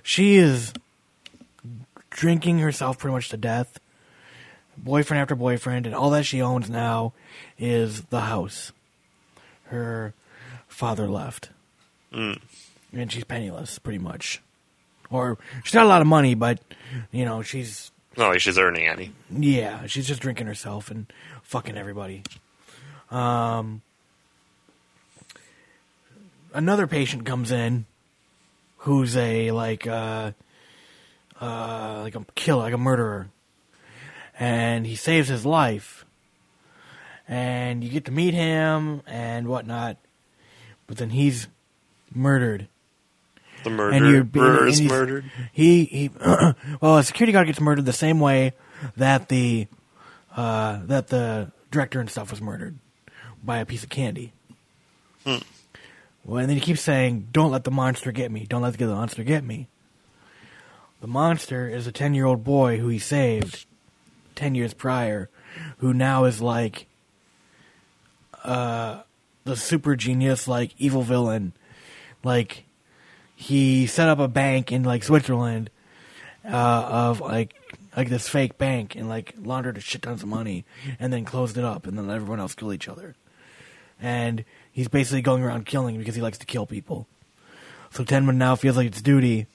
she 0.03 0.36
is 0.36 0.73
drinking 2.09 2.59
herself 2.59 2.99
pretty 2.99 3.13
much 3.13 3.29
to 3.29 3.38
death. 3.38 3.79
Boyfriend 4.77 5.21
after 5.21 5.36
boyfriend, 5.36 5.86
and 5.86 5.93
all 5.95 6.09
that 6.11 6.25
she 6.25 6.41
owns 6.41 6.69
now 6.69 7.13
is 7.59 8.03
the 8.05 8.21
house. 8.21 8.71
Her 9.65 10.13
father 10.67 11.07
left, 11.07 11.49
Mm. 12.11 12.39
and 12.91 13.11
she's 13.11 13.23
penniless, 13.23 13.77
pretty 13.79 13.99
much. 13.99 14.41
Or 15.14 15.38
she's 15.64 15.74
not 15.74 15.86
a 15.86 15.89
lot 15.89 16.01
of 16.01 16.07
money, 16.07 16.34
but 16.36 16.59
you 17.11 17.24
know 17.26 17.41
she's 17.43 17.91
No, 18.18 18.30
like 18.30 18.41
she's 18.41 18.57
earning 18.57 18.88
any. 18.88 19.11
yeah, 19.30 19.86
she's 19.86 20.07
just 20.07 20.22
drinking 20.22 20.47
herself 20.47 20.89
and 20.91 21.05
fucking 21.43 21.78
everybody. 21.78 22.24
Um, 23.11 23.82
another 26.53 26.88
patient 26.88 27.26
comes 27.26 27.51
in 27.51 27.86
who's 28.78 29.16
a 29.16 29.51
like 29.51 29.86
uh, 29.88 30.32
uh, 31.39 31.99
like 32.01 32.16
a 32.16 32.26
killer, 32.36 32.64
like 32.64 32.74
a 32.74 32.78
murderer, 32.78 33.30
and 34.39 34.86
he 34.86 34.95
saves 34.95 35.28
his 35.30 35.45
life. 35.45 36.05
And 37.26 37.84
you 37.84 37.89
get 37.89 38.05
to 38.05 38.11
meet 38.11 38.34
him 38.34 39.01
and 39.07 39.47
whatnot, 39.47 39.97
but 40.88 40.97
then 40.97 41.11
he's 41.11 41.47
murdered. 42.14 42.68
The 43.64 43.70
And 43.70 44.05
you're- 44.05 44.24
murderer 44.34 44.68
is 44.68 44.80
and 44.80 44.89
he's- 44.89 44.91
murdered. 44.99 45.32
He 45.51 45.86
he. 45.86 46.09
well, 46.82 46.97
a 46.97 47.03
security 47.03 47.32
guard 47.32 47.47
gets 47.47 47.59
murdered 47.61 47.86
the 47.86 47.93
same 47.93 48.20
way 48.20 48.53
that 48.97 49.30
the 49.30 49.68
uh, 50.36 50.80
that 50.86 51.07
the 51.07 51.51
director 51.72 51.99
and 51.99 52.09
stuff 52.09 52.30
was 52.32 52.41
murdered 52.41 52.78
by 53.43 53.57
a 53.59 53.66
piece 53.66 53.84
of 53.84 53.89
candy. 53.89 54.34
Well, 55.26 56.38
and 56.39 56.49
then 56.49 56.55
he 56.57 56.61
keeps 56.61 56.82
saying, 56.82 57.28
"Don't 57.32 57.51
let 57.51 57.64
the 57.66 57.72
monster 57.72 58.11
get 58.11 58.32
me. 58.32 58.45
Don't 58.47 58.61
let 58.61 58.78
the 58.78 58.88
monster 58.88 59.24
get 59.24 59.43
me." 59.43 59.68
The 61.01 61.07
monster 61.07 61.68
is 61.68 61.86
a 61.86 61.91
ten-year-old 61.91 62.43
boy 62.45 62.78
who 62.78 62.88
he 62.88 62.99
saved 62.99 63.66
ten 64.36 64.55
years 64.55 64.74
prior, 64.74 65.30
who 65.80 65.93
now 65.93 66.24
is 66.24 66.41
like 66.41 66.88
uh, 68.43 69.01
the 69.43 69.55
super 69.55 69.95
genius, 69.95 70.47
like 70.47 70.72
evil 70.78 71.01
villain, 71.03 71.53
like 72.24 72.62
he 73.43 73.87
set 73.87 74.07
up 74.07 74.19
a 74.19 74.27
bank 74.29 74.71
in 74.71 74.83
like 74.83 75.03
Switzerland 75.03 75.69
uh, 76.45 76.47
of 77.09 77.19
like 77.19 77.53
like 77.95 78.07
this 78.07 78.29
fake 78.29 78.57
bank 78.57 78.95
and 78.95 79.09
like 79.09 79.33
laundered 79.37 79.75
a 79.75 79.81
shit 79.81 80.01
tons 80.01 80.23
of 80.23 80.29
money 80.29 80.63
and 80.97 81.11
then 81.11 81.25
closed 81.25 81.57
it 81.57 81.65
up 81.65 81.85
and 81.85 81.97
then 81.97 82.07
let 82.07 82.15
everyone 82.15 82.39
else 82.39 82.55
kill 82.55 82.71
each 82.71 82.87
other. 82.87 83.15
And 84.01 84.45
he's 84.71 84.87
basically 84.87 85.21
going 85.21 85.43
around 85.43 85.65
killing 85.65 85.97
because 85.97 86.15
he 86.15 86.21
likes 86.21 86.37
to 86.37 86.45
kill 86.45 86.65
people. 86.65 87.05
So 87.91 88.05
Tenma 88.05 88.33
now 88.33 88.55
feels 88.55 88.77
like 88.77 88.87
it's 88.87 89.01
duty 89.01 89.47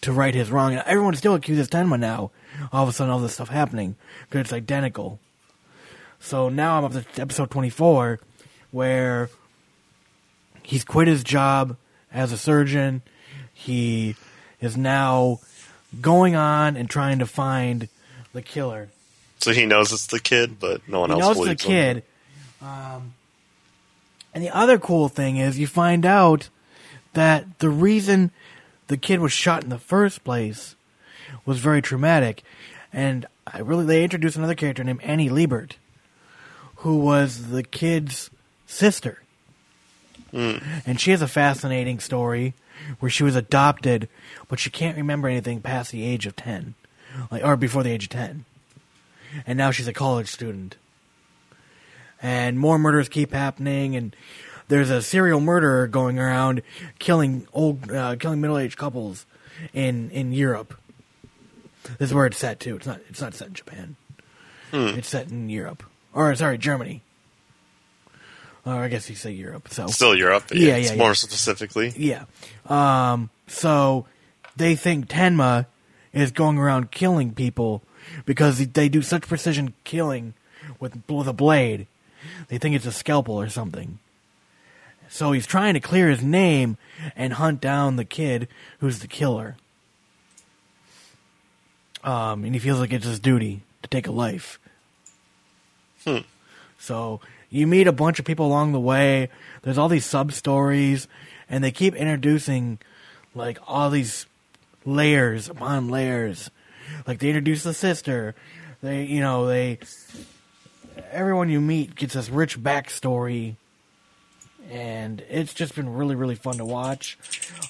to 0.00 0.10
right 0.10 0.34
his 0.34 0.50
wrong. 0.50 0.72
And 0.72 0.82
everyone 0.86 1.14
still 1.14 1.34
accuses 1.34 1.68
Tenma 1.68 2.00
now. 2.00 2.30
All 2.72 2.84
of 2.84 2.88
a 2.88 2.92
sudden, 2.92 3.12
all 3.12 3.20
this 3.20 3.34
stuff 3.34 3.50
happening 3.50 3.96
because 4.28 4.40
it's 4.40 4.52
identical. 4.52 5.20
So 6.20 6.48
now 6.48 6.78
I'm 6.78 6.84
up 6.84 6.92
to 6.92 7.04
episode 7.20 7.50
24, 7.50 8.18
where 8.70 9.28
he's 10.62 10.84
quit 10.84 11.06
his 11.06 11.22
job 11.22 11.76
as 12.14 12.32
a 12.32 12.38
surgeon. 12.38 13.02
He 13.52 14.16
is 14.60 14.76
now 14.76 15.40
going 16.00 16.34
on 16.34 16.76
and 16.76 16.88
trying 16.88 17.18
to 17.18 17.26
find 17.26 17.88
the 18.32 18.40
killer. 18.40 18.88
So 19.40 19.52
he 19.52 19.66
knows 19.66 19.92
it's 19.92 20.06
the 20.06 20.20
kid, 20.20 20.58
but 20.58 20.88
no 20.88 21.00
one 21.00 21.10
He 21.10 21.20
else 21.20 21.36
knows 21.36 21.44
the 21.44 21.50
him. 21.50 21.56
kid. 21.56 22.02
Um, 22.62 23.14
and 24.32 24.42
the 24.42 24.50
other 24.50 24.78
cool 24.78 25.08
thing 25.08 25.36
is 25.36 25.58
you 25.58 25.66
find 25.66 26.06
out 26.06 26.48
that 27.12 27.58
the 27.58 27.68
reason 27.68 28.30
the 28.88 28.96
kid 28.96 29.20
was 29.20 29.32
shot 29.32 29.62
in 29.62 29.70
the 29.70 29.78
first 29.78 30.24
place 30.24 30.74
was 31.44 31.58
very 31.58 31.82
traumatic. 31.82 32.42
And 32.92 33.26
I 33.46 33.58
really 33.58 33.84
they 33.84 34.02
introduced 34.02 34.36
another 34.36 34.54
character 34.54 34.82
named 34.82 35.02
Annie 35.02 35.28
Liebert, 35.28 35.76
who 36.76 36.96
was 36.96 37.48
the 37.50 37.62
kid's 37.62 38.30
sister. 38.66 39.20
And 40.34 41.00
she 41.00 41.12
has 41.12 41.22
a 41.22 41.28
fascinating 41.28 42.00
story 42.00 42.54
where 42.98 43.10
she 43.10 43.22
was 43.22 43.36
adopted, 43.36 44.08
but 44.48 44.58
she 44.58 44.70
can't 44.70 44.96
remember 44.96 45.28
anything 45.28 45.60
past 45.60 45.92
the 45.92 46.04
age 46.04 46.26
of 46.26 46.36
10, 46.36 46.74
like 47.30 47.44
or 47.44 47.56
before 47.56 47.82
the 47.82 47.92
age 47.92 48.04
of 48.04 48.10
10. 48.10 48.44
And 49.46 49.56
now 49.56 49.70
she's 49.70 49.88
a 49.88 49.92
college 49.92 50.28
student. 50.28 50.76
And 52.20 52.58
more 52.58 52.78
murders 52.78 53.08
keep 53.08 53.32
happening 53.32 53.96
and 53.96 54.16
there's 54.68 54.90
a 54.90 55.02
serial 55.02 55.40
murderer 55.40 55.86
going 55.86 56.18
around 56.18 56.62
killing 56.98 57.46
old 57.52 57.90
uh, 57.90 58.16
killing 58.16 58.40
middle-aged 58.40 58.78
couples 58.78 59.26
in 59.72 60.10
in 60.10 60.32
Europe. 60.32 60.74
This 61.98 62.08
is 62.08 62.14
where 62.14 62.26
it's 62.26 62.38
set 62.38 62.60
too. 62.60 62.76
It's 62.76 62.86
not 62.86 63.00
it's 63.08 63.20
not 63.20 63.34
set 63.34 63.48
in 63.48 63.54
Japan. 63.54 63.96
Hmm. 64.70 64.98
It's 64.98 65.08
set 65.08 65.30
in 65.30 65.50
Europe. 65.50 65.82
Or 66.12 66.34
sorry, 66.34 66.58
Germany. 66.58 67.02
Or 68.66 68.72
I 68.72 68.88
guess 68.88 69.10
you 69.10 69.16
say 69.16 69.30
Europe. 69.32 69.68
So 69.68 69.86
Still 69.88 70.14
Europe, 70.16 70.44
Yeah, 70.50 70.68
yeah, 70.68 70.76
yeah, 70.76 70.92
yeah. 70.92 70.96
more 70.96 71.14
specifically. 71.14 71.92
Yeah. 71.96 72.24
Um, 72.66 73.28
so 73.46 74.06
they 74.56 74.74
think 74.74 75.08
Tenma 75.08 75.66
is 76.12 76.30
going 76.30 76.56
around 76.58 76.90
killing 76.90 77.34
people 77.34 77.82
because 78.24 78.58
they 78.68 78.88
do 78.88 79.02
such 79.02 79.22
precision 79.28 79.74
killing 79.84 80.34
with 80.80 81.02
with 81.08 81.28
a 81.28 81.32
blade. 81.32 81.86
They 82.48 82.56
think 82.58 82.74
it's 82.74 82.86
a 82.86 82.92
scalpel 82.92 83.38
or 83.38 83.48
something. 83.50 83.98
So 85.08 85.32
he's 85.32 85.46
trying 85.46 85.74
to 85.74 85.80
clear 85.80 86.08
his 86.08 86.22
name 86.22 86.78
and 87.14 87.34
hunt 87.34 87.60
down 87.60 87.96
the 87.96 88.04
kid 88.04 88.48
who's 88.78 89.00
the 89.00 89.06
killer. 89.08 89.56
Um, 92.02 92.44
and 92.44 92.54
he 92.54 92.58
feels 92.58 92.80
like 92.80 92.92
it's 92.92 93.06
his 93.06 93.20
duty 93.20 93.62
to 93.82 93.88
take 93.88 94.06
a 94.06 94.12
life. 94.12 94.58
Hmm. 96.04 96.18
So 96.78 97.20
you 97.54 97.68
meet 97.68 97.86
a 97.86 97.92
bunch 97.92 98.18
of 98.18 98.24
people 98.24 98.46
along 98.46 98.72
the 98.72 98.80
way. 98.80 99.28
There's 99.62 99.78
all 99.78 99.88
these 99.88 100.04
sub 100.04 100.32
stories, 100.32 101.06
and 101.48 101.62
they 101.62 101.70
keep 101.70 101.94
introducing 101.94 102.80
like 103.32 103.58
all 103.68 103.90
these 103.90 104.26
layers 104.84 105.48
upon 105.48 105.88
layers. 105.88 106.50
Like 107.06 107.20
they 107.20 107.28
introduce 107.28 107.62
the 107.62 107.72
sister. 107.72 108.34
They, 108.82 109.04
you 109.04 109.20
know, 109.20 109.46
they. 109.46 109.78
Everyone 111.12 111.48
you 111.48 111.60
meet 111.60 111.94
gets 111.94 112.14
this 112.14 112.28
rich 112.28 112.58
backstory, 112.60 113.54
and 114.68 115.22
it's 115.30 115.54
just 115.54 115.76
been 115.76 115.94
really 115.94 116.16
really 116.16 116.34
fun 116.34 116.56
to 116.56 116.64
watch. 116.64 117.16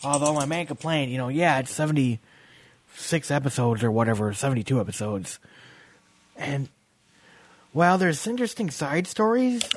Although 0.03 0.33
my 0.33 0.47
main 0.47 0.67
complaint, 0.67 1.11
you 1.11 1.19
know, 1.19 1.29
yeah, 1.29 1.59
it's 1.59 1.71
seventy 1.71 2.21
six 2.97 3.31
episodes 3.31 3.85
or 3.85 3.91
whatever, 3.91 4.33
seventy 4.33 4.63
two 4.63 4.81
episodes, 4.81 5.39
and 6.37 6.71
while 7.75 7.99
there's 7.99 8.27
interesting 8.27 8.71
side 8.71 9.07
stories, 9.07 9.69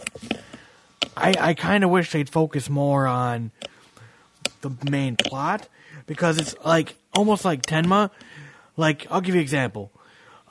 I 1.17 1.33
I 1.37 1.53
kind 1.55 1.83
of 1.83 1.89
wish 1.89 2.11
they'd 2.11 2.29
focus 2.29 2.69
more 2.69 3.07
on 3.07 3.51
the 4.61 4.71
main 4.89 5.15
plot 5.15 5.67
because 6.05 6.37
it's 6.37 6.55
like 6.63 6.95
almost 7.13 7.43
like 7.43 7.63
Tenma. 7.63 8.11
Like 8.77 9.07
I'll 9.09 9.19
give 9.19 9.33
you 9.33 9.41
an 9.41 9.43
example. 9.43 9.91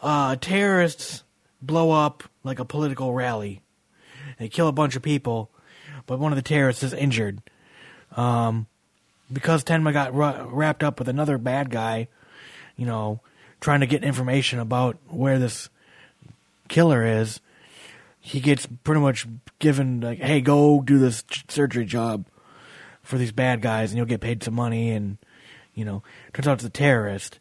Uh, 0.03 0.35
terrorists 0.37 1.23
blow 1.63 1.93
up 1.93 2.25
like 2.43 2.59
a 2.59 2.65
political 2.65 3.15
rally. 3.15 3.63
They 4.39 4.49
kill 4.49 4.67
a 4.67 4.73
bunch 4.73 4.97
of 4.97 5.03
people, 5.03 5.51
but 6.07 6.19
one 6.19 6.33
of 6.33 6.37
the 6.37 6.43
terrorists 6.43 6.83
is 6.83 6.93
injured. 6.93 7.41
Um, 8.17 8.67
because 9.33 9.63
Tenma 9.63 9.93
got 9.93 10.15
ra- 10.15 10.47
wrapped 10.49 10.83
up 10.83 10.99
with 10.99 11.09
another 11.09 11.39
bad 11.39 11.71
guy, 11.71 12.09
you 12.77 12.87
know, 12.87 13.21
trying 13.61 13.81
to 13.81 13.87
get 13.87 14.03
information 14.03 14.59
about 14.59 14.99
where 15.09 15.39
this 15.39 15.69
killer 16.69 17.05
is, 17.05 17.41
he 18.21 18.41
gets 18.41 18.67
pretty 18.85 19.01
much 19.01 19.27
given 19.59 20.01
like, 20.01 20.19
"Hey, 20.19 20.41
go 20.41 20.83
do 20.83 20.99
this 20.99 21.25
surgery 21.49 21.85
job 21.85 22.27
for 23.03 23.19
these 23.19 23.33
bad 23.33 23.63
guys, 23.63 23.91
and 23.91 23.97
you'll 23.97 24.07
get 24.07 24.21
paid 24.21 24.43
some 24.43 24.55
money." 24.55 24.91
And 24.91 25.19
you 25.75 25.85
know, 25.85 26.03
turns 26.33 26.49
out 26.49 26.55
it's 26.55 26.65
a 26.65 26.71
terrorist, 26.71 27.39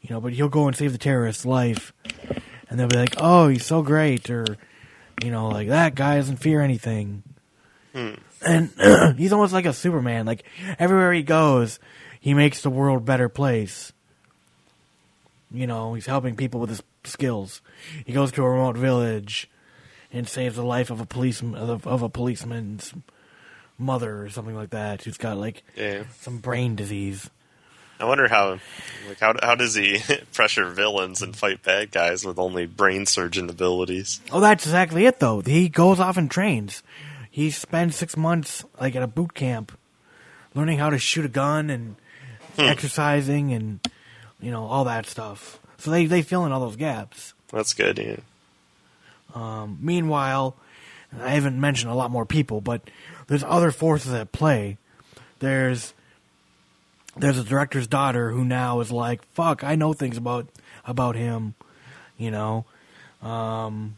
you 0.00 0.10
know, 0.10 0.20
but 0.20 0.32
he'll 0.32 0.48
go 0.48 0.66
and 0.66 0.76
save 0.76 0.92
the 0.92 0.98
terrorist's 0.98 1.44
life, 1.44 1.92
and 2.68 2.78
they'll 2.78 2.88
be 2.88 2.96
like, 2.96 3.14
"Oh, 3.18 3.48
he's 3.48 3.66
so 3.66 3.82
great," 3.82 4.30
or 4.30 4.46
you 5.22 5.30
know, 5.30 5.48
like 5.48 5.68
that 5.68 5.94
guy 5.94 6.16
doesn't 6.16 6.38
fear 6.38 6.60
anything. 6.60 7.22
Hmm. 7.92 8.14
And 8.44 8.70
he's 9.18 9.32
almost 9.32 9.52
like 9.52 9.66
a 9.66 9.72
Superman. 9.72 10.26
Like 10.26 10.44
everywhere 10.78 11.12
he 11.12 11.22
goes, 11.22 11.78
he 12.20 12.34
makes 12.34 12.62
the 12.62 12.70
world 12.70 13.02
a 13.02 13.04
better 13.04 13.28
place. 13.28 13.91
You 15.52 15.66
know, 15.66 15.94
he's 15.94 16.06
helping 16.06 16.36
people 16.36 16.60
with 16.60 16.70
his 16.70 16.82
skills. 17.04 17.60
He 18.04 18.12
goes 18.12 18.32
to 18.32 18.42
a 18.42 18.50
remote 18.50 18.76
village 18.76 19.50
and 20.12 20.28
saves 20.28 20.56
the 20.56 20.64
life 20.64 20.90
of 20.90 21.00
a 21.00 21.06
policeman 21.06 21.54
of, 21.60 21.86
of 21.86 22.02
a 22.02 22.08
policeman's 22.08 22.94
mother 23.78 24.22
or 24.22 24.30
something 24.30 24.54
like 24.54 24.70
that 24.70 25.02
who's 25.02 25.16
got 25.16 25.36
like 25.36 25.62
Yeah. 25.76 26.04
some 26.20 26.38
brain 26.38 26.76
disease. 26.76 27.28
I 28.00 28.04
wonder 28.04 28.26
how, 28.26 28.58
like, 29.08 29.20
how 29.20 29.34
how 29.40 29.54
does 29.54 29.74
he 29.76 30.00
pressure 30.32 30.68
villains 30.70 31.22
and 31.22 31.36
fight 31.36 31.62
bad 31.62 31.92
guys 31.92 32.24
with 32.24 32.38
only 32.38 32.66
brain 32.66 33.06
surgeon 33.06 33.48
abilities? 33.48 34.20
Oh, 34.32 34.40
that's 34.40 34.66
exactly 34.66 35.06
it, 35.06 35.20
though. 35.20 35.40
He 35.40 35.68
goes 35.68 36.00
off 36.00 36.16
and 36.16 36.28
trains. 36.28 36.82
He 37.30 37.50
spends 37.50 37.94
six 37.94 38.16
months, 38.16 38.64
like, 38.80 38.96
at 38.96 39.04
a 39.04 39.06
boot 39.06 39.34
camp, 39.34 39.70
learning 40.54 40.78
how 40.78 40.90
to 40.90 40.98
shoot 40.98 41.24
a 41.24 41.28
gun 41.28 41.70
and 41.70 41.94
hmm. 42.56 42.62
exercising 42.62 43.52
and, 43.52 43.78
you 44.42 44.50
know, 44.50 44.64
all 44.66 44.84
that 44.84 45.06
stuff. 45.06 45.58
So 45.78 45.90
they, 45.90 46.04
they 46.04 46.20
fill 46.20 46.44
in 46.44 46.52
all 46.52 46.60
those 46.60 46.76
gaps. 46.76 47.32
That's 47.50 47.72
good. 47.72 47.98
Yeah. 47.98 48.16
Um, 49.34 49.78
meanwhile, 49.80 50.56
I 51.18 51.30
haven't 51.30 51.58
mentioned 51.58 51.90
a 51.90 51.94
lot 51.94 52.10
more 52.10 52.26
people, 52.26 52.60
but 52.60 52.82
there's 53.28 53.44
other 53.44 53.70
forces 53.70 54.12
at 54.12 54.32
play. 54.32 54.76
There's 55.38 55.94
there's 57.16 57.38
a 57.38 57.44
director's 57.44 57.86
daughter 57.86 58.30
who 58.30 58.44
now 58.44 58.80
is 58.80 58.90
like, 58.90 59.22
"Fuck, 59.32 59.64
I 59.64 59.74
know 59.74 59.92
things 59.92 60.16
about 60.16 60.48
about 60.84 61.16
him," 61.16 61.54
you 62.16 62.30
know. 62.30 62.64
Um, 63.22 63.96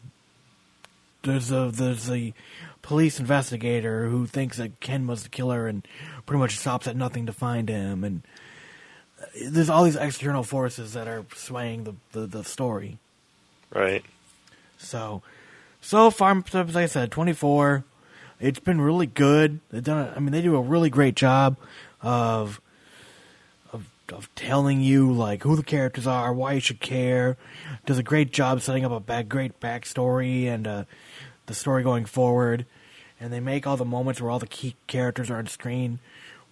there's 1.22 1.50
a 1.50 1.70
there's 1.72 2.10
a 2.10 2.34
police 2.82 3.18
investigator 3.18 4.08
who 4.08 4.26
thinks 4.26 4.58
that 4.58 4.80
Ken 4.80 5.06
was 5.06 5.22
the 5.22 5.28
killer 5.28 5.66
and 5.66 5.86
pretty 6.26 6.38
much 6.38 6.58
stops 6.58 6.86
at 6.86 6.96
nothing 6.96 7.26
to 7.26 7.32
find 7.32 7.68
him, 7.68 8.04
and 8.04 8.22
there's 9.46 9.70
all 9.70 9.84
these 9.84 9.96
external 9.96 10.42
forces 10.42 10.92
that 10.94 11.08
are 11.08 11.24
swaying 11.34 11.84
the 11.84 11.94
the, 12.12 12.26
the 12.26 12.44
story. 12.44 12.98
Right. 13.72 14.04
So, 14.78 15.22
so 15.80 16.10
far, 16.10 16.42
as 16.52 16.76
I 16.76 16.86
said, 16.86 17.10
24. 17.10 17.84
It's 18.40 18.58
been 18.58 18.80
really 18.80 19.06
good. 19.06 19.60
They've 19.70 19.82
done. 19.82 20.08
A, 20.08 20.12
I 20.16 20.18
mean, 20.18 20.32
they 20.32 20.42
do 20.42 20.56
a 20.56 20.60
really 20.60 20.90
great 20.90 21.14
job 21.14 21.56
of 22.02 22.60
of 23.72 23.88
of 24.12 24.32
telling 24.34 24.80
you 24.80 25.10
like 25.12 25.42
who 25.44 25.56
the 25.56 25.62
characters 25.62 26.06
are, 26.06 26.32
why 26.32 26.54
you 26.54 26.60
should 26.60 26.80
care. 26.80 27.36
Does 27.86 27.98
a 27.98 28.02
great 28.02 28.32
job 28.32 28.60
setting 28.60 28.84
up 28.84 28.92
a 28.92 29.00
back, 29.00 29.28
great 29.28 29.60
backstory 29.60 30.46
and 30.46 30.66
uh, 30.66 30.84
the 31.46 31.54
story 31.54 31.82
going 31.82 32.04
forward. 32.04 32.66
And 33.20 33.32
they 33.32 33.40
make 33.40 33.66
all 33.66 33.76
the 33.76 33.84
moments 33.84 34.20
where 34.20 34.30
all 34.30 34.40
the 34.40 34.46
key 34.46 34.74
characters 34.88 35.30
are 35.30 35.38
on 35.38 35.46
screen 35.46 36.00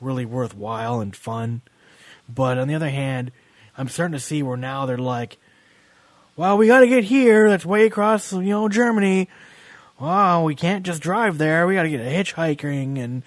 really 0.02 0.24
worthwhile 0.24 1.00
and 1.00 1.14
fun. 1.14 1.62
But 2.32 2.58
on 2.58 2.68
the 2.68 2.74
other 2.74 2.90
hand, 2.90 3.32
I'm 3.76 3.88
starting 3.88 4.12
to 4.12 4.20
see 4.20 4.42
where 4.42 4.56
now 4.56 4.86
they're 4.86 4.98
like, 4.98 5.38
well, 6.36 6.56
we 6.56 6.66
got 6.66 6.80
to 6.80 6.86
get 6.86 7.04
here. 7.04 7.48
That's 7.48 7.66
way 7.66 7.86
across, 7.86 8.32
you 8.32 8.40
know, 8.40 8.68
Germany. 8.68 9.28
Wow, 9.98 10.44
we 10.44 10.54
can't 10.54 10.84
just 10.84 11.02
drive 11.02 11.38
there. 11.38 11.66
We 11.66 11.74
got 11.74 11.84
to 11.84 11.90
get 11.90 12.00
a 12.00 12.04
hitchhiking 12.04 12.98
and 12.98 13.22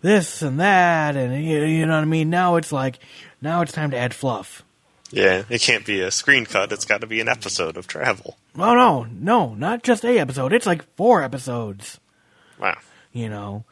this 0.00 0.42
and 0.42 0.58
that, 0.58 1.16
and 1.16 1.44
you 1.44 1.62
you 1.62 1.86
know 1.86 1.94
what 1.94 2.02
I 2.02 2.06
mean. 2.06 2.28
Now 2.28 2.56
it's 2.56 2.72
like, 2.72 2.98
now 3.40 3.62
it's 3.62 3.72
time 3.72 3.92
to 3.92 3.96
add 3.96 4.12
fluff. 4.12 4.64
Yeah. 5.12 5.44
It 5.48 5.60
can't 5.60 5.86
be 5.86 6.00
a 6.00 6.10
screen 6.10 6.44
cut. 6.46 6.72
It's 6.72 6.86
got 6.86 7.02
to 7.02 7.06
be 7.06 7.20
an 7.20 7.28
episode 7.28 7.76
of 7.76 7.86
travel. 7.86 8.36
Oh 8.56 8.74
no, 8.74 9.04
no, 9.04 9.54
not 9.54 9.82
just 9.82 10.04
a 10.04 10.18
episode. 10.18 10.52
It's 10.52 10.66
like 10.66 10.82
four 10.96 11.22
episodes. 11.22 12.00
Wow. 12.58 12.78
You 13.12 13.28
know, 13.28 13.64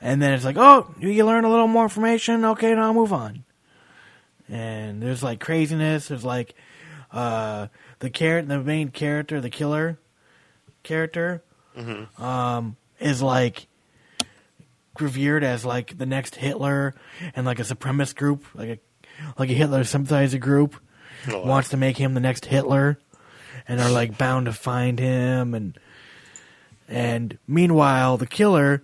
and 0.00 0.22
then 0.22 0.32
it's 0.32 0.44
like, 0.44 0.56
oh, 0.56 0.94
you 0.98 1.26
learn 1.26 1.44
a 1.44 1.50
little 1.50 1.68
more 1.68 1.84
information. 1.84 2.44
Okay, 2.44 2.74
now 2.74 2.84
I'll 2.84 2.94
move 2.94 3.12
on. 3.12 3.44
And 4.48 5.02
there's 5.02 5.22
like 5.22 5.40
craziness. 5.40 6.08
There's 6.08 6.24
like 6.24 6.54
uh, 7.12 7.66
the 8.00 8.10
char- 8.10 8.42
the 8.42 8.60
main 8.62 8.90
character, 8.90 9.40
the 9.40 9.50
killer 9.50 9.98
character, 10.82 11.42
Mm-hmm. 11.76 12.22
um, 12.22 12.76
is 13.00 13.20
like 13.20 13.66
revered 14.98 15.44
as 15.44 15.64
like 15.64 15.98
the 15.98 16.06
next 16.06 16.36
Hitler 16.36 16.94
and 17.34 17.44
like 17.44 17.58
a 17.58 17.62
supremacist 17.64 18.16
group, 18.16 18.44
like 18.54 18.68
a 18.68 18.78
like 19.38 19.50
a 19.50 19.54
Hitler 19.54 19.84
sympathizer 19.84 20.38
group, 20.38 20.76
Oh, 21.28 21.40
wow. 21.40 21.46
wants 21.46 21.70
to 21.70 21.76
make 21.76 21.96
him 21.98 22.14
the 22.14 22.20
next 22.20 22.46
Hitler, 22.46 22.98
and 23.68 23.80
are 23.80 23.90
like 23.90 24.16
bound 24.16 24.46
to 24.46 24.52
find 24.52 24.98
him 24.98 25.52
and 25.54 25.78
and 26.88 27.36
meanwhile 27.48 28.16
the 28.16 28.26
killer 28.26 28.82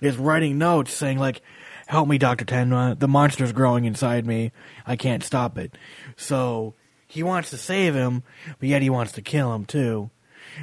is 0.00 0.16
writing 0.16 0.58
notes 0.58 0.92
saying 0.92 1.18
like 1.18 1.40
help 1.88 2.06
me 2.08 2.18
dr 2.18 2.44
tenma 2.44 2.98
the 2.98 3.08
monster's 3.08 3.52
growing 3.52 3.84
inside 3.84 4.26
me 4.26 4.52
i 4.86 4.94
can't 4.96 5.22
stop 5.24 5.56
it 5.58 5.76
so 6.16 6.74
he 7.06 7.22
wants 7.22 7.50
to 7.50 7.56
save 7.56 7.94
him 7.94 8.22
but 8.60 8.68
yet 8.68 8.82
he 8.82 8.90
wants 8.90 9.12
to 9.12 9.22
kill 9.22 9.54
him 9.54 9.64
too 9.64 10.10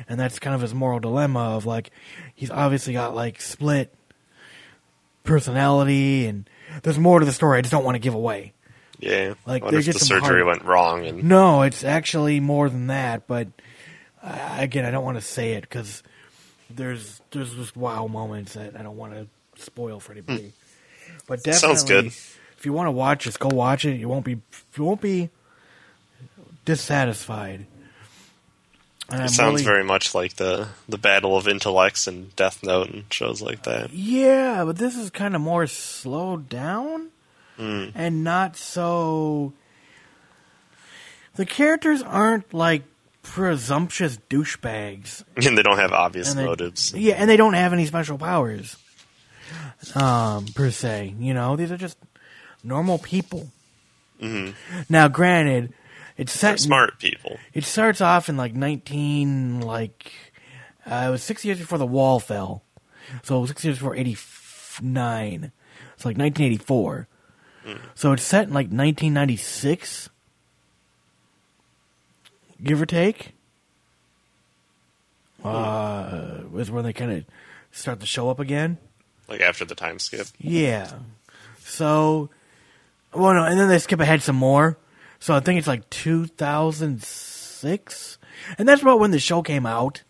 and 0.07 0.19
that's 0.19 0.39
kind 0.39 0.53
of 0.55 0.61
his 0.61 0.73
moral 0.73 0.99
dilemma 0.99 1.39
of 1.55 1.65
like 1.65 1.89
he's 2.33 2.51
obviously 2.51 2.93
got 2.93 3.15
like 3.15 3.41
split 3.41 3.93
personality 5.23 6.25
and 6.27 6.47
there's 6.83 6.99
more 6.99 7.19
to 7.19 7.25
the 7.25 7.31
story 7.31 7.57
i 7.57 7.61
just 7.61 7.71
don't 7.71 7.83
want 7.83 7.95
to 7.95 7.99
give 7.99 8.13
away 8.13 8.53
Yeah. 8.99 9.33
Like, 9.45 9.67
they 9.67 9.77
if 9.77 9.85
the 9.85 9.93
surgery 9.93 10.41
hard- 10.41 10.45
went 10.45 10.63
wrong 10.63 11.05
and 11.05 11.23
no, 11.23 11.63
it's 11.63 11.83
actually 11.83 12.39
more 12.39 12.69
than 12.69 12.87
that. 12.87 13.27
But 13.27 13.49
uh, 14.23 14.55
again, 14.57 14.85
I 14.85 14.91
don't 14.91 15.03
want 15.03 15.17
to 15.17 15.21
say 15.21 15.53
it 15.53 15.61
because 15.61 16.01
there's 16.69 17.21
there's 17.31 17.53
just 17.53 17.75
wow 17.75 18.07
moments 18.07 18.53
that 18.53 18.79
I 18.79 18.83
don't 18.83 18.95
want 18.97 19.13
to 19.13 19.27
spoil 19.61 19.99
for 19.99 20.13
anybody. 20.13 20.53
But 21.27 21.43
definitely. 21.43 21.53
Sounds 21.77 21.83
good. 21.83 22.05
If 22.07 22.65
you 22.65 22.73
want 22.73 22.87
to 22.87 22.91
watch, 22.91 23.23
just 23.23 23.39
go 23.39 23.49
watch 23.49 23.85
it. 23.85 23.95
You 23.99 24.07
won't 24.09 24.25
be 24.25 24.37
you 24.77 24.83
won't 24.83 25.01
be 25.01 25.29
dissatisfied. 26.65 27.65
And 29.09 29.19
it 29.19 29.23
I'm 29.23 29.27
sounds 29.29 29.53
really- 29.61 29.63
very 29.63 29.83
much 29.83 30.15
like 30.15 30.35
the 30.37 30.67
the 30.89 30.97
battle 30.97 31.37
of 31.37 31.47
intellects 31.47 32.07
and 32.07 32.35
Death 32.35 32.63
Note 32.63 32.89
and 32.89 33.03
shows 33.11 33.41
like 33.41 33.63
that. 33.63 33.91
Yeah, 33.93 34.63
but 34.65 34.77
this 34.77 34.95
is 34.97 35.09
kind 35.11 35.35
of 35.35 35.41
more 35.41 35.67
slowed 35.67 36.49
down 36.49 37.09
Mm. 37.59 37.91
and 37.95 38.23
not 38.23 38.57
so. 38.57 39.53
The 41.35 41.45
characters 41.45 42.01
aren't 42.01 42.53
like 42.53 42.83
presumptuous 43.21 44.17
douchebags. 44.29 45.23
And 45.45 45.57
they 45.57 45.63
don't 45.63 45.77
have 45.79 45.91
obvious 45.93 46.31
And 46.31 46.39
they- 46.39 46.45
motives. 46.45 46.93
Yeah, 46.95 47.15
and 47.15 47.29
they 47.29 47.37
don't 47.37 47.53
have 47.53 47.73
any 47.73 47.85
special 47.85 48.17
powers, 48.17 48.75
um, 49.93 50.45
per 50.55 50.71
se. 50.71 51.15
You 51.19 51.33
know, 51.33 51.55
these 51.55 51.71
are 51.71 51.77
just 51.77 51.97
normal 52.63 52.97
people. 52.97 53.49
hmm 54.19 54.51
Now, 54.89 55.07
granted, 55.07 55.73
it's 56.17 56.31
set 56.31 56.59
smart 56.59 56.99
people. 56.99 57.37
It 57.53 57.65
starts 57.65 57.99
off 58.01 58.29
in 58.29 58.37
like 58.37 58.53
nineteen, 58.53 59.59
like 59.59 60.13
uh, 60.89 61.05
it 61.07 61.11
was 61.11 61.23
six 61.23 61.43
years 61.43 61.59
before 61.59 61.77
the 61.77 61.85
wall 61.85 62.19
fell, 62.19 62.63
so 63.23 63.45
six 63.45 63.65
years 63.65 63.77
before 63.77 63.95
eighty 63.95 64.15
nine. 64.81 65.51
It's 65.95 66.05
like 66.05 66.15
nineteen 66.17 66.45
eighty 66.47 66.57
four. 66.57 67.07
So 67.95 68.11
it's 68.13 68.23
set 68.23 68.47
in 68.47 68.53
like 68.53 68.71
nineteen 68.71 69.13
ninety 69.13 69.37
six, 69.37 70.09
give 72.63 72.81
or 72.81 72.85
take. 72.85 73.31
Uh, 75.43 76.41
is 76.57 76.71
when 76.71 76.83
they 76.83 76.93
kind 76.93 77.11
of 77.11 77.25
start 77.71 77.99
to 77.99 78.05
show 78.05 78.29
up 78.29 78.39
again. 78.39 78.77
Like 79.27 79.41
after 79.41 79.65
the 79.65 79.73
time 79.75 79.99
skip. 79.99 80.27
Yeah. 80.37 80.91
So, 81.59 82.29
well, 83.13 83.33
no, 83.33 83.43
and 83.43 83.59
then 83.59 83.67
they 83.69 83.79
skip 83.79 83.99
ahead 83.99 84.21
some 84.21 84.35
more. 84.35 84.77
So 85.19 85.33
I 85.33 85.39
think 85.39 85.57
it's 85.57 85.67
like 85.67 85.89
2006, 85.89 88.17
and 88.57 88.69
that's 88.69 88.81
about 88.81 88.99
when 88.99 89.11
the 89.11 89.19
show 89.19 89.41
came 89.41 89.65
out. 89.65 90.03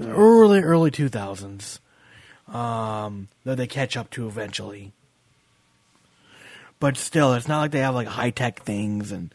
Early, 0.00 0.60
early 0.60 0.90
2000s. 0.90 1.78
Um, 2.52 3.28
that 3.44 3.56
they 3.56 3.66
catch 3.66 3.96
up 3.96 4.10
to 4.10 4.26
eventually. 4.26 4.92
But 6.80 6.96
still, 6.96 7.34
it's 7.34 7.48
not 7.48 7.60
like 7.60 7.72
they 7.72 7.80
have 7.80 7.94
like 7.94 8.06
high 8.06 8.30
tech 8.30 8.62
things, 8.62 9.12
and 9.12 9.34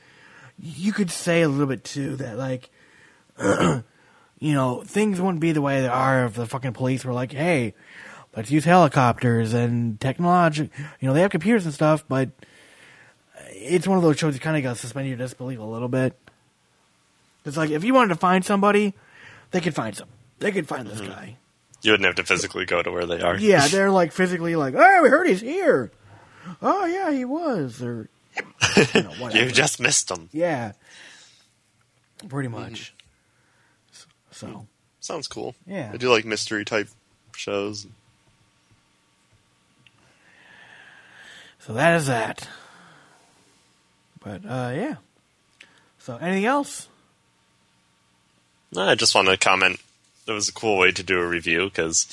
you 0.58 0.94
could 0.94 1.12
say 1.12 1.42
a 1.42 1.50
little 1.50 1.68
bit 1.68 1.84
too 1.84 2.16
that 2.16 2.38
like, 2.38 2.70
you 4.40 4.54
know, 4.54 4.82
things 4.84 5.20
wouldn't 5.20 5.42
be 5.42 5.52
the 5.52 5.62
way 5.62 5.82
they 5.82 5.88
are 5.88 6.26
if 6.26 6.36
the 6.36 6.48
fucking 6.48 6.74
police 6.74 7.06
were 7.06 7.14
like, 7.14 7.34
hey, 7.34 7.74
let's 8.36 8.52
use 8.52 8.66
helicopters 8.66 9.54
and 9.54 10.00
technology. 10.00 10.70
You 11.00 11.08
know, 11.08 11.14
they 11.14 11.22
have 11.22 11.32
computers 11.32 11.66
and 11.66 11.74
stuff, 11.74 12.04
but 12.08 12.30
it's 13.50 13.88
one 13.88 13.98
of 13.98 14.04
those 14.04 14.18
shows 14.18 14.34
you 14.34 14.40
kind 14.40 14.58
of 14.58 14.64
got 14.64 14.76
to 14.76 14.80
suspend 14.80 15.08
your 15.08 15.18
disbelief 15.18 15.60
a 15.60 15.64
little 15.64 15.88
bit. 15.88 16.18
It's 17.46 17.58
like 17.58 17.70
if 17.70 17.84
you 17.84 17.94
wanted 17.94 18.10
to 18.10 18.16
find 18.16 18.44
somebody, 18.44 18.94
they 19.52 19.62
could 19.62 19.76
find 19.76 19.96
some. 19.96 20.08
They 20.40 20.52
could 20.52 20.68
find 20.68 20.88
this 20.88 21.00
mm-hmm. 21.00 21.12
guy. 21.12 21.38
You 21.82 21.92
wouldn't 21.92 22.06
have 22.06 22.16
to 22.16 22.24
physically 22.24 22.66
go 22.66 22.82
to 22.82 22.92
where 22.92 23.06
they 23.06 23.22
are. 23.22 23.38
Yeah, 23.38 23.68
they're 23.72 23.92
like 23.92 24.12
physically 24.12 24.56
like, 24.56 24.74
oh, 24.76 25.04
we 25.04 25.10
heard 25.10 25.28
he's 25.28 25.42
here. 25.42 25.92
Oh 26.62 26.86
yeah, 26.86 27.12
he 27.12 27.26
was, 27.26 27.82
or 27.82 28.10
you 28.94 29.04
know, 29.04 29.30
you 29.34 29.52
just 29.52 29.80
missed 29.80 30.10
him. 30.10 30.30
yeah, 30.32 30.74
pretty 32.30 32.50
mm-hmm. 32.50 32.72
much. 32.72 32.94
So 34.32 34.68
Sounds 35.04 35.28
cool. 35.28 35.54
Yeah. 35.68 35.92
I 35.94 35.98
do 35.98 36.10
like 36.10 36.24
mystery 36.24 36.64
type 36.64 36.88
shows. 37.36 37.88
So 41.66 41.74
that 41.74 41.96
is 41.96 42.08
that. 42.08 42.48
But 44.24 44.46
uh, 44.46 44.72
yeah. 44.76 44.96
So 46.00 46.18
anything 46.18 46.46
else? 46.46 46.88
No, 48.72 48.84
I 48.84 48.96
just 48.96 49.14
want 49.14 49.28
to 49.28 49.38
comment. 49.38 49.80
It 50.28 50.32
was 50.32 50.50
a 50.50 50.54
cool 50.54 50.78
way 50.78 50.92
to 50.92 51.04
do 51.04 51.20
a 51.20 51.28
review 51.28 51.66
because 51.66 52.08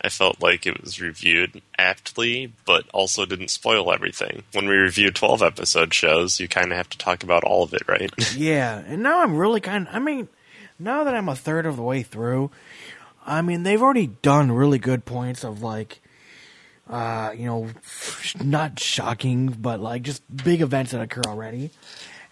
I 0.00 0.10
felt 0.10 0.42
like 0.42 0.66
it 0.66 0.82
was 0.82 1.00
reviewed 1.00 1.62
aptly, 1.78 2.52
but 2.66 2.84
also 2.92 3.24
didn't 3.24 3.48
spoil 3.48 3.92
everything. 3.92 4.42
When 4.52 4.68
we 4.68 4.76
review 4.76 5.10
12 5.10 5.42
episode 5.42 5.94
shows, 5.94 6.38
you 6.38 6.46
kind 6.46 6.72
of 6.72 6.76
have 6.76 6.90
to 6.90 6.98
talk 6.98 7.22
about 7.22 7.42
all 7.42 7.62
of 7.62 7.72
it, 7.72 7.88
right? 7.88 8.12
Yeah, 8.36 8.82
and 8.86 9.02
now 9.02 9.22
I'm 9.22 9.36
really 9.36 9.60
kind. 9.60 9.88
I 9.90 9.98
mean, 9.98 10.28
now 10.78 11.04
that 11.04 11.14
I'm 11.14 11.28
a 11.28 11.36
third 11.36 11.64
of 11.64 11.76
the 11.76 11.82
way 11.82 12.02
through, 12.02 12.50
I 13.24 13.40
mean 13.40 13.62
they've 13.62 13.80
already 13.80 14.08
done 14.08 14.52
really 14.52 14.78
good 14.78 15.04
points 15.04 15.42
of 15.42 15.62
like, 15.62 16.00
uh, 16.88 17.32
you 17.36 17.46
know, 17.46 17.68
not 18.42 18.78
shocking, 18.78 19.48
but 19.48 19.80
like 19.80 20.02
just 20.02 20.22
big 20.44 20.60
events 20.60 20.92
that 20.92 21.00
occur 21.00 21.22
already. 21.26 21.70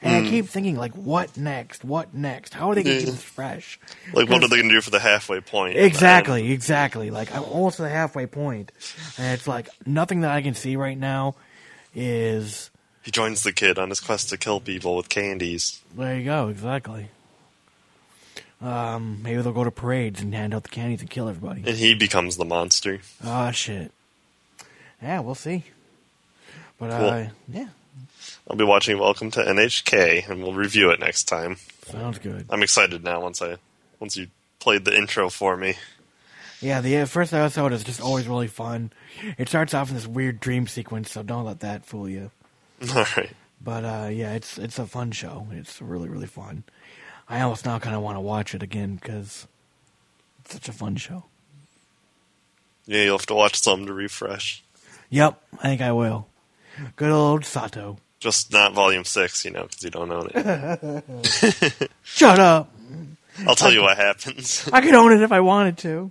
And 0.04 0.16
I 0.16 0.22
Mm. 0.22 0.28
keep 0.30 0.48
thinking, 0.48 0.76
like, 0.76 0.92
what 0.94 1.36
next? 1.36 1.84
What 1.84 2.12
next? 2.12 2.54
How 2.54 2.70
are 2.70 2.74
they 2.74 2.82
going 2.82 2.96
to 2.96 3.04
keep 3.04 3.14
this 3.14 3.22
fresh? 3.22 3.78
like, 4.12 4.28
what 4.28 4.42
are 4.42 4.48
they 4.48 4.56
going 4.56 4.68
to 4.68 4.74
do 4.74 4.80
for 4.80 4.90
the 4.90 4.98
halfway 4.98 5.40
point? 5.40 5.76
Exactly, 5.76 6.50
exactly. 6.50 7.10
Like 7.10 7.32
I'm 7.32 7.44
almost 7.44 7.78
at 7.78 7.84
the 7.84 7.88
halfway 7.88 8.26
point, 8.26 8.72
and 9.16 9.32
it's 9.38 9.46
like 9.46 9.68
nothing 9.86 10.22
that 10.22 10.32
I 10.32 10.42
can 10.42 10.54
see 10.54 10.74
right 10.76 10.98
now 10.98 11.36
is. 11.94 12.70
He 13.02 13.10
joins 13.10 13.42
the 13.42 13.52
kid 13.52 13.78
on 13.78 13.88
his 13.90 14.00
quest 14.00 14.28
to 14.30 14.36
kill 14.38 14.60
people 14.60 14.96
with 14.96 15.08
candies. 15.08 15.80
There 15.96 16.16
you 16.16 16.24
go. 16.24 16.48
Exactly. 16.48 17.08
Um, 18.60 19.20
maybe 19.22 19.42
they'll 19.42 19.52
go 19.52 19.64
to 19.64 19.72
parades 19.72 20.20
and 20.20 20.32
hand 20.34 20.54
out 20.54 20.62
the 20.62 20.68
candies 20.68 21.00
and 21.00 21.10
kill 21.10 21.28
everybody. 21.28 21.64
And 21.66 21.76
he 21.76 21.94
becomes 21.94 22.36
the 22.36 22.44
monster. 22.44 23.00
Ah, 23.24 23.50
shit. 23.50 23.90
Yeah, 25.02 25.20
we'll 25.20 25.34
see. 25.34 25.64
But 26.78 26.90
Cool. 26.90 27.08
uh, 27.08 27.26
yeah, 27.48 27.68
I'll 28.48 28.56
be 28.56 28.64
watching 28.64 28.98
Welcome 28.98 29.30
to 29.32 29.40
NHK, 29.40 30.28
and 30.28 30.42
we'll 30.42 30.54
review 30.54 30.90
it 30.90 31.00
next 31.00 31.24
time. 31.24 31.56
sounds 31.86 32.18
good. 32.18 32.46
I'm 32.50 32.62
excited 32.62 33.04
now 33.04 33.20
once 33.20 33.40
I 33.42 33.56
once 34.00 34.16
you 34.16 34.28
played 34.58 34.84
the 34.84 34.96
intro 34.96 35.28
for 35.28 35.56
me. 35.56 35.74
Yeah, 36.60 36.80
the 36.80 36.98
uh, 36.98 37.06
first 37.06 37.32
episode 37.32 37.72
is 37.72 37.82
just 37.82 38.00
always 38.00 38.28
really 38.28 38.46
fun. 38.46 38.92
It 39.36 39.48
starts 39.48 39.74
off 39.74 39.88
in 39.90 39.96
this 39.96 40.06
weird 40.06 40.38
dream 40.38 40.68
sequence, 40.68 41.10
so 41.10 41.22
don't 41.24 41.44
let 41.44 41.60
that 41.60 41.84
fool 41.84 42.08
you. 42.08 42.30
All 42.94 43.04
right. 43.16 43.30
But 43.60 43.84
uh, 43.84 44.08
yeah, 44.12 44.34
it's 44.34 44.58
it's 44.58 44.78
a 44.78 44.86
fun 44.86 45.10
show. 45.12 45.46
It's 45.52 45.80
really 45.82 46.08
really 46.08 46.26
fun. 46.26 46.64
I 47.28 47.40
almost 47.40 47.64
now 47.64 47.78
kind 47.78 47.94
of 47.96 48.02
want 48.02 48.16
to 48.16 48.20
watch 48.20 48.54
it 48.54 48.62
again 48.62 48.96
because 48.96 49.46
it's 50.40 50.52
such 50.54 50.68
a 50.68 50.72
fun 50.72 50.96
show. 50.96 51.24
Yeah, 52.86 53.04
you'll 53.04 53.18
have 53.18 53.26
to 53.26 53.34
watch 53.34 53.60
some 53.60 53.86
to 53.86 53.92
refresh. 53.92 54.62
Yep, 55.12 55.38
I 55.58 55.62
think 55.64 55.82
I 55.82 55.92
will. 55.92 56.26
Good 56.96 57.10
old 57.12 57.44
Sato. 57.44 57.98
Just 58.18 58.50
not 58.50 58.72
Volume 58.72 59.04
Six, 59.04 59.44
you 59.44 59.50
know, 59.50 59.64
because 59.64 59.82
you 59.84 59.90
don't 59.90 60.10
own 60.10 60.30
it. 60.34 61.90
Shut 62.02 62.38
up. 62.38 62.74
I'll 63.46 63.54
tell 63.54 63.70
you 63.72 63.82
what 63.82 63.98
happens. 63.98 64.68
I 64.72 64.80
could 64.80 64.94
own 64.94 65.12
it 65.12 65.20
if 65.20 65.30
I 65.30 65.40
wanted 65.40 65.76
to. 65.78 66.10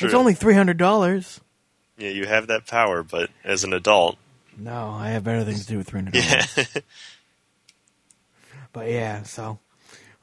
It's 0.00 0.14
only 0.14 0.34
three 0.34 0.54
hundred 0.54 0.78
dollars. 0.78 1.40
Yeah, 1.96 2.10
you 2.10 2.26
have 2.26 2.48
that 2.48 2.66
power, 2.66 3.04
but 3.04 3.30
as 3.44 3.62
an 3.62 3.72
adult, 3.72 4.16
No, 4.58 4.90
I 4.90 5.10
have 5.10 5.22
better 5.22 5.44
things 5.44 5.64
to 5.66 5.72
do 5.72 5.78
with 5.78 5.86
three 5.88 6.00
hundred 6.00 6.14
dollars. 6.14 6.56
yeah, 6.56 6.64
But 8.72 8.90
yeah, 8.90 9.22
so 9.22 9.60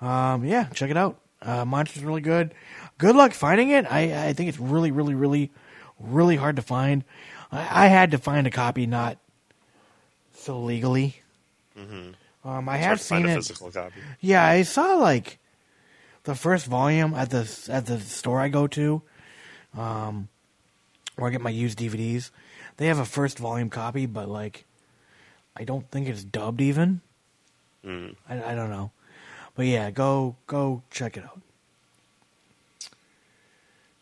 um, 0.01 0.43
yeah, 0.43 0.65
check 0.73 0.91
it 0.91 0.97
out. 0.97 1.17
Uh, 1.41 1.63
Monster's 1.63 2.03
really 2.03 2.21
good. 2.21 2.53
Good 2.97 3.15
luck 3.15 3.31
finding 3.33 3.69
it. 3.69 3.89
I 3.89 4.27
I 4.27 4.33
think 4.33 4.49
it's 4.49 4.59
really 4.59 4.91
really 4.91 5.15
really 5.15 5.49
really 5.99 6.35
hard 6.35 6.57
to 6.57 6.61
find. 6.61 7.05
I, 7.53 7.85
I 7.85 7.87
had 7.87 8.11
to 8.11 8.17
find 8.17 8.47
a 8.47 8.51
copy 8.51 8.85
not 8.85 9.17
so 10.35 10.59
legally. 10.59 11.21
mm-hmm. 11.77 12.11
Um, 12.47 12.67
I 12.67 12.75
It's 12.75 12.83
have 12.83 12.87
hard 12.87 12.99
to 12.99 13.05
find 13.05 13.23
seen 13.23 13.29
a 13.29 13.31
it. 13.33 13.35
physical 13.35 13.71
copy. 13.71 13.99
Yeah, 14.19 14.45
I 14.45 14.63
saw 14.63 14.95
like 14.95 15.39
the 16.25 16.35
first 16.35 16.65
volume 16.65 17.13
at 17.13 17.29
the 17.29 17.49
at 17.69 17.85
the 17.85 17.99
store 17.99 18.41
I 18.41 18.49
go 18.49 18.67
to, 18.67 19.01
um, 19.77 20.27
where 21.15 21.29
I 21.29 21.31
get 21.31 21.41
my 21.41 21.49
used 21.49 21.79
DVDs. 21.79 22.31
They 22.77 22.87
have 22.87 22.99
a 22.99 23.05
first 23.05 23.37
volume 23.39 23.69
copy, 23.69 24.05
but 24.07 24.27
like, 24.27 24.65
I 25.55 25.63
don't 25.63 25.89
think 25.91 26.09
it's 26.09 26.23
dubbed 26.23 26.59
even. 26.59 27.01
Mm. 27.85 28.15
I, 28.27 28.51
I 28.51 28.55
don't 28.55 28.69
know, 28.71 28.91
but 29.55 29.65
yeah, 29.65 29.91
go 29.91 30.35
go 30.47 30.81
check 30.91 31.15
it 31.17 31.23
out. 31.23 31.39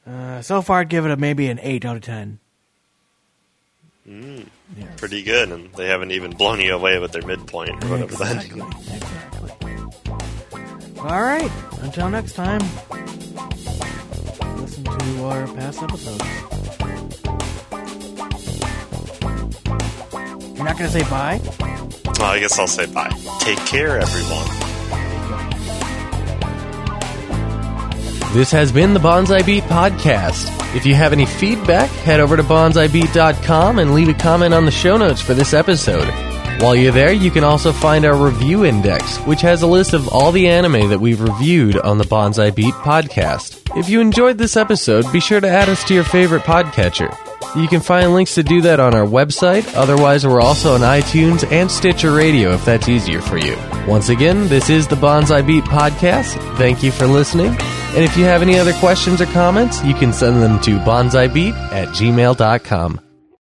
Uh, 0.07 0.41
so 0.41 0.61
far, 0.63 0.79
I'd 0.79 0.89
give 0.89 1.05
it 1.05 1.11
a 1.11 1.17
maybe 1.17 1.47
an 1.47 1.59
eight 1.61 1.85
out 1.85 1.95
of 1.97 2.01
ten. 2.01 2.39
Mm. 4.11 4.45
Yeah. 4.77 4.85
Pretty 4.97 5.23
good, 5.23 5.51
and 5.51 5.73
they 5.75 5.87
haven't 5.87 6.11
even 6.11 6.31
blown 6.31 6.59
you 6.59 6.75
away 6.75 6.99
with 6.99 7.13
their 7.13 7.25
midpoint 7.25 7.81
or 7.83 7.87
whatever 7.87 8.11
exactly. 8.11 8.61
exactly. 8.61 9.75
All 10.99 11.21
right. 11.21 11.49
Until 11.81 12.09
next 12.09 12.33
time, 12.33 12.59
listen 14.57 14.83
to 14.83 15.23
our 15.23 15.47
past 15.53 15.81
episodes. 15.81 16.25
You're 20.55 20.65
not 20.65 20.77
going 20.77 20.91
to 20.91 20.99
say 20.99 21.09
bye? 21.09 21.39
Well, 22.19 22.31
I 22.31 22.39
guess 22.39 22.59
I'll 22.59 22.67
say 22.67 22.85
bye. 22.87 23.09
Take 23.39 23.59
care, 23.59 23.97
everyone. 23.97 24.70
This 28.33 28.51
has 28.51 28.71
been 28.71 28.93
the 28.93 28.99
Bonsai 29.01 29.45
Beat 29.45 29.65
Podcast. 29.65 30.47
If 30.73 30.85
you 30.85 30.95
have 30.95 31.11
any 31.11 31.25
feedback, 31.25 31.89
head 31.89 32.21
over 32.21 32.37
to 32.37 32.43
bonsaibeat.com 32.43 33.77
and 33.77 33.93
leave 33.93 34.07
a 34.07 34.13
comment 34.13 34.53
on 34.53 34.63
the 34.63 34.71
show 34.71 34.95
notes 34.95 35.19
for 35.19 35.33
this 35.33 35.53
episode. 35.53 36.07
While 36.61 36.73
you're 36.77 36.93
there, 36.93 37.11
you 37.11 37.29
can 37.29 37.43
also 37.43 37.73
find 37.73 38.05
our 38.05 38.15
review 38.15 38.63
index, 38.63 39.17
which 39.25 39.41
has 39.41 39.63
a 39.63 39.67
list 39.67 39.91
of 39.91 40.07
all 40.07 40.31
the 40.31 40.47
anime 40.47 40.87
that 40.89 41.01
we've 41.01 41.19
reviewed 41.19 41.75
on 41.75 41.97
the 41.97 42.05
Bonsai 42.05 42.55
Beat 42.55 42.73
Podcast. 42.75 43.77
If 43.77 43.89
you 43.89 43.99
enjoyed 43.99 44.37
this 44.37 44.55
episode, 44.55 45.11
be 45.11 45.19
sure 45.19 45.41
to 45.41 45.49
add 45.49 45.67
us 45.67 45.83
to 45.85 45.93
your 45.93 46.05
favorite 46.05 46.43
podcatcher. 46.43 47.13
You 47.61 47.67
can 47.67 47.81
find 47.81 48.13
links 48.13 48.35
to 48.35 48.43
do 48.43 48.61
that 48.61 48.79
on 48.79 48.95
our 48.95 49.05
website. 49.05 49.69
Otherwise, 49.75 50.25
we're 50.25 50.39
also 50.39 50.75
on 50.75 50.81
iTunes 50.81 51.51
and 51.51 51.69
Stitcher 51.69 52.13
Radio 52.13 52.53
if 52.53 52.63
that's 52.63 52.87
easier 52.87 53.19
for 53.19 53.37
you. 53.37 53.57
Once 53.89 54.07
again, 54.07 54.47
this 54.47 54.69
is 54.69 54.87
the 54.87 54.95
Bonsai 54.95 55.45
Beat 55.45 55.65
Podcast. 55.65 56.37
Thank 56.57 56.81
you 56.81 56.93
for 56.93 57.07
listening. 57.07 57.57
And 57.93 58.05
if 58.05 58.15
you 58.15 58.23
have 58.23 58.41
any 58.41 58.57
other 58.57 58.73
questions 58.73 59.19
or 59.21 59.25
comments, 59.27 59.83
you 59.83 59.93
can 59.93 60.13
send 60.13 60.41
them 60.41 60.61
to 60.61 60.77
bonsaibeat 60.79 61.53
at 61.73 61.89
gmail.com. 61.89 63.01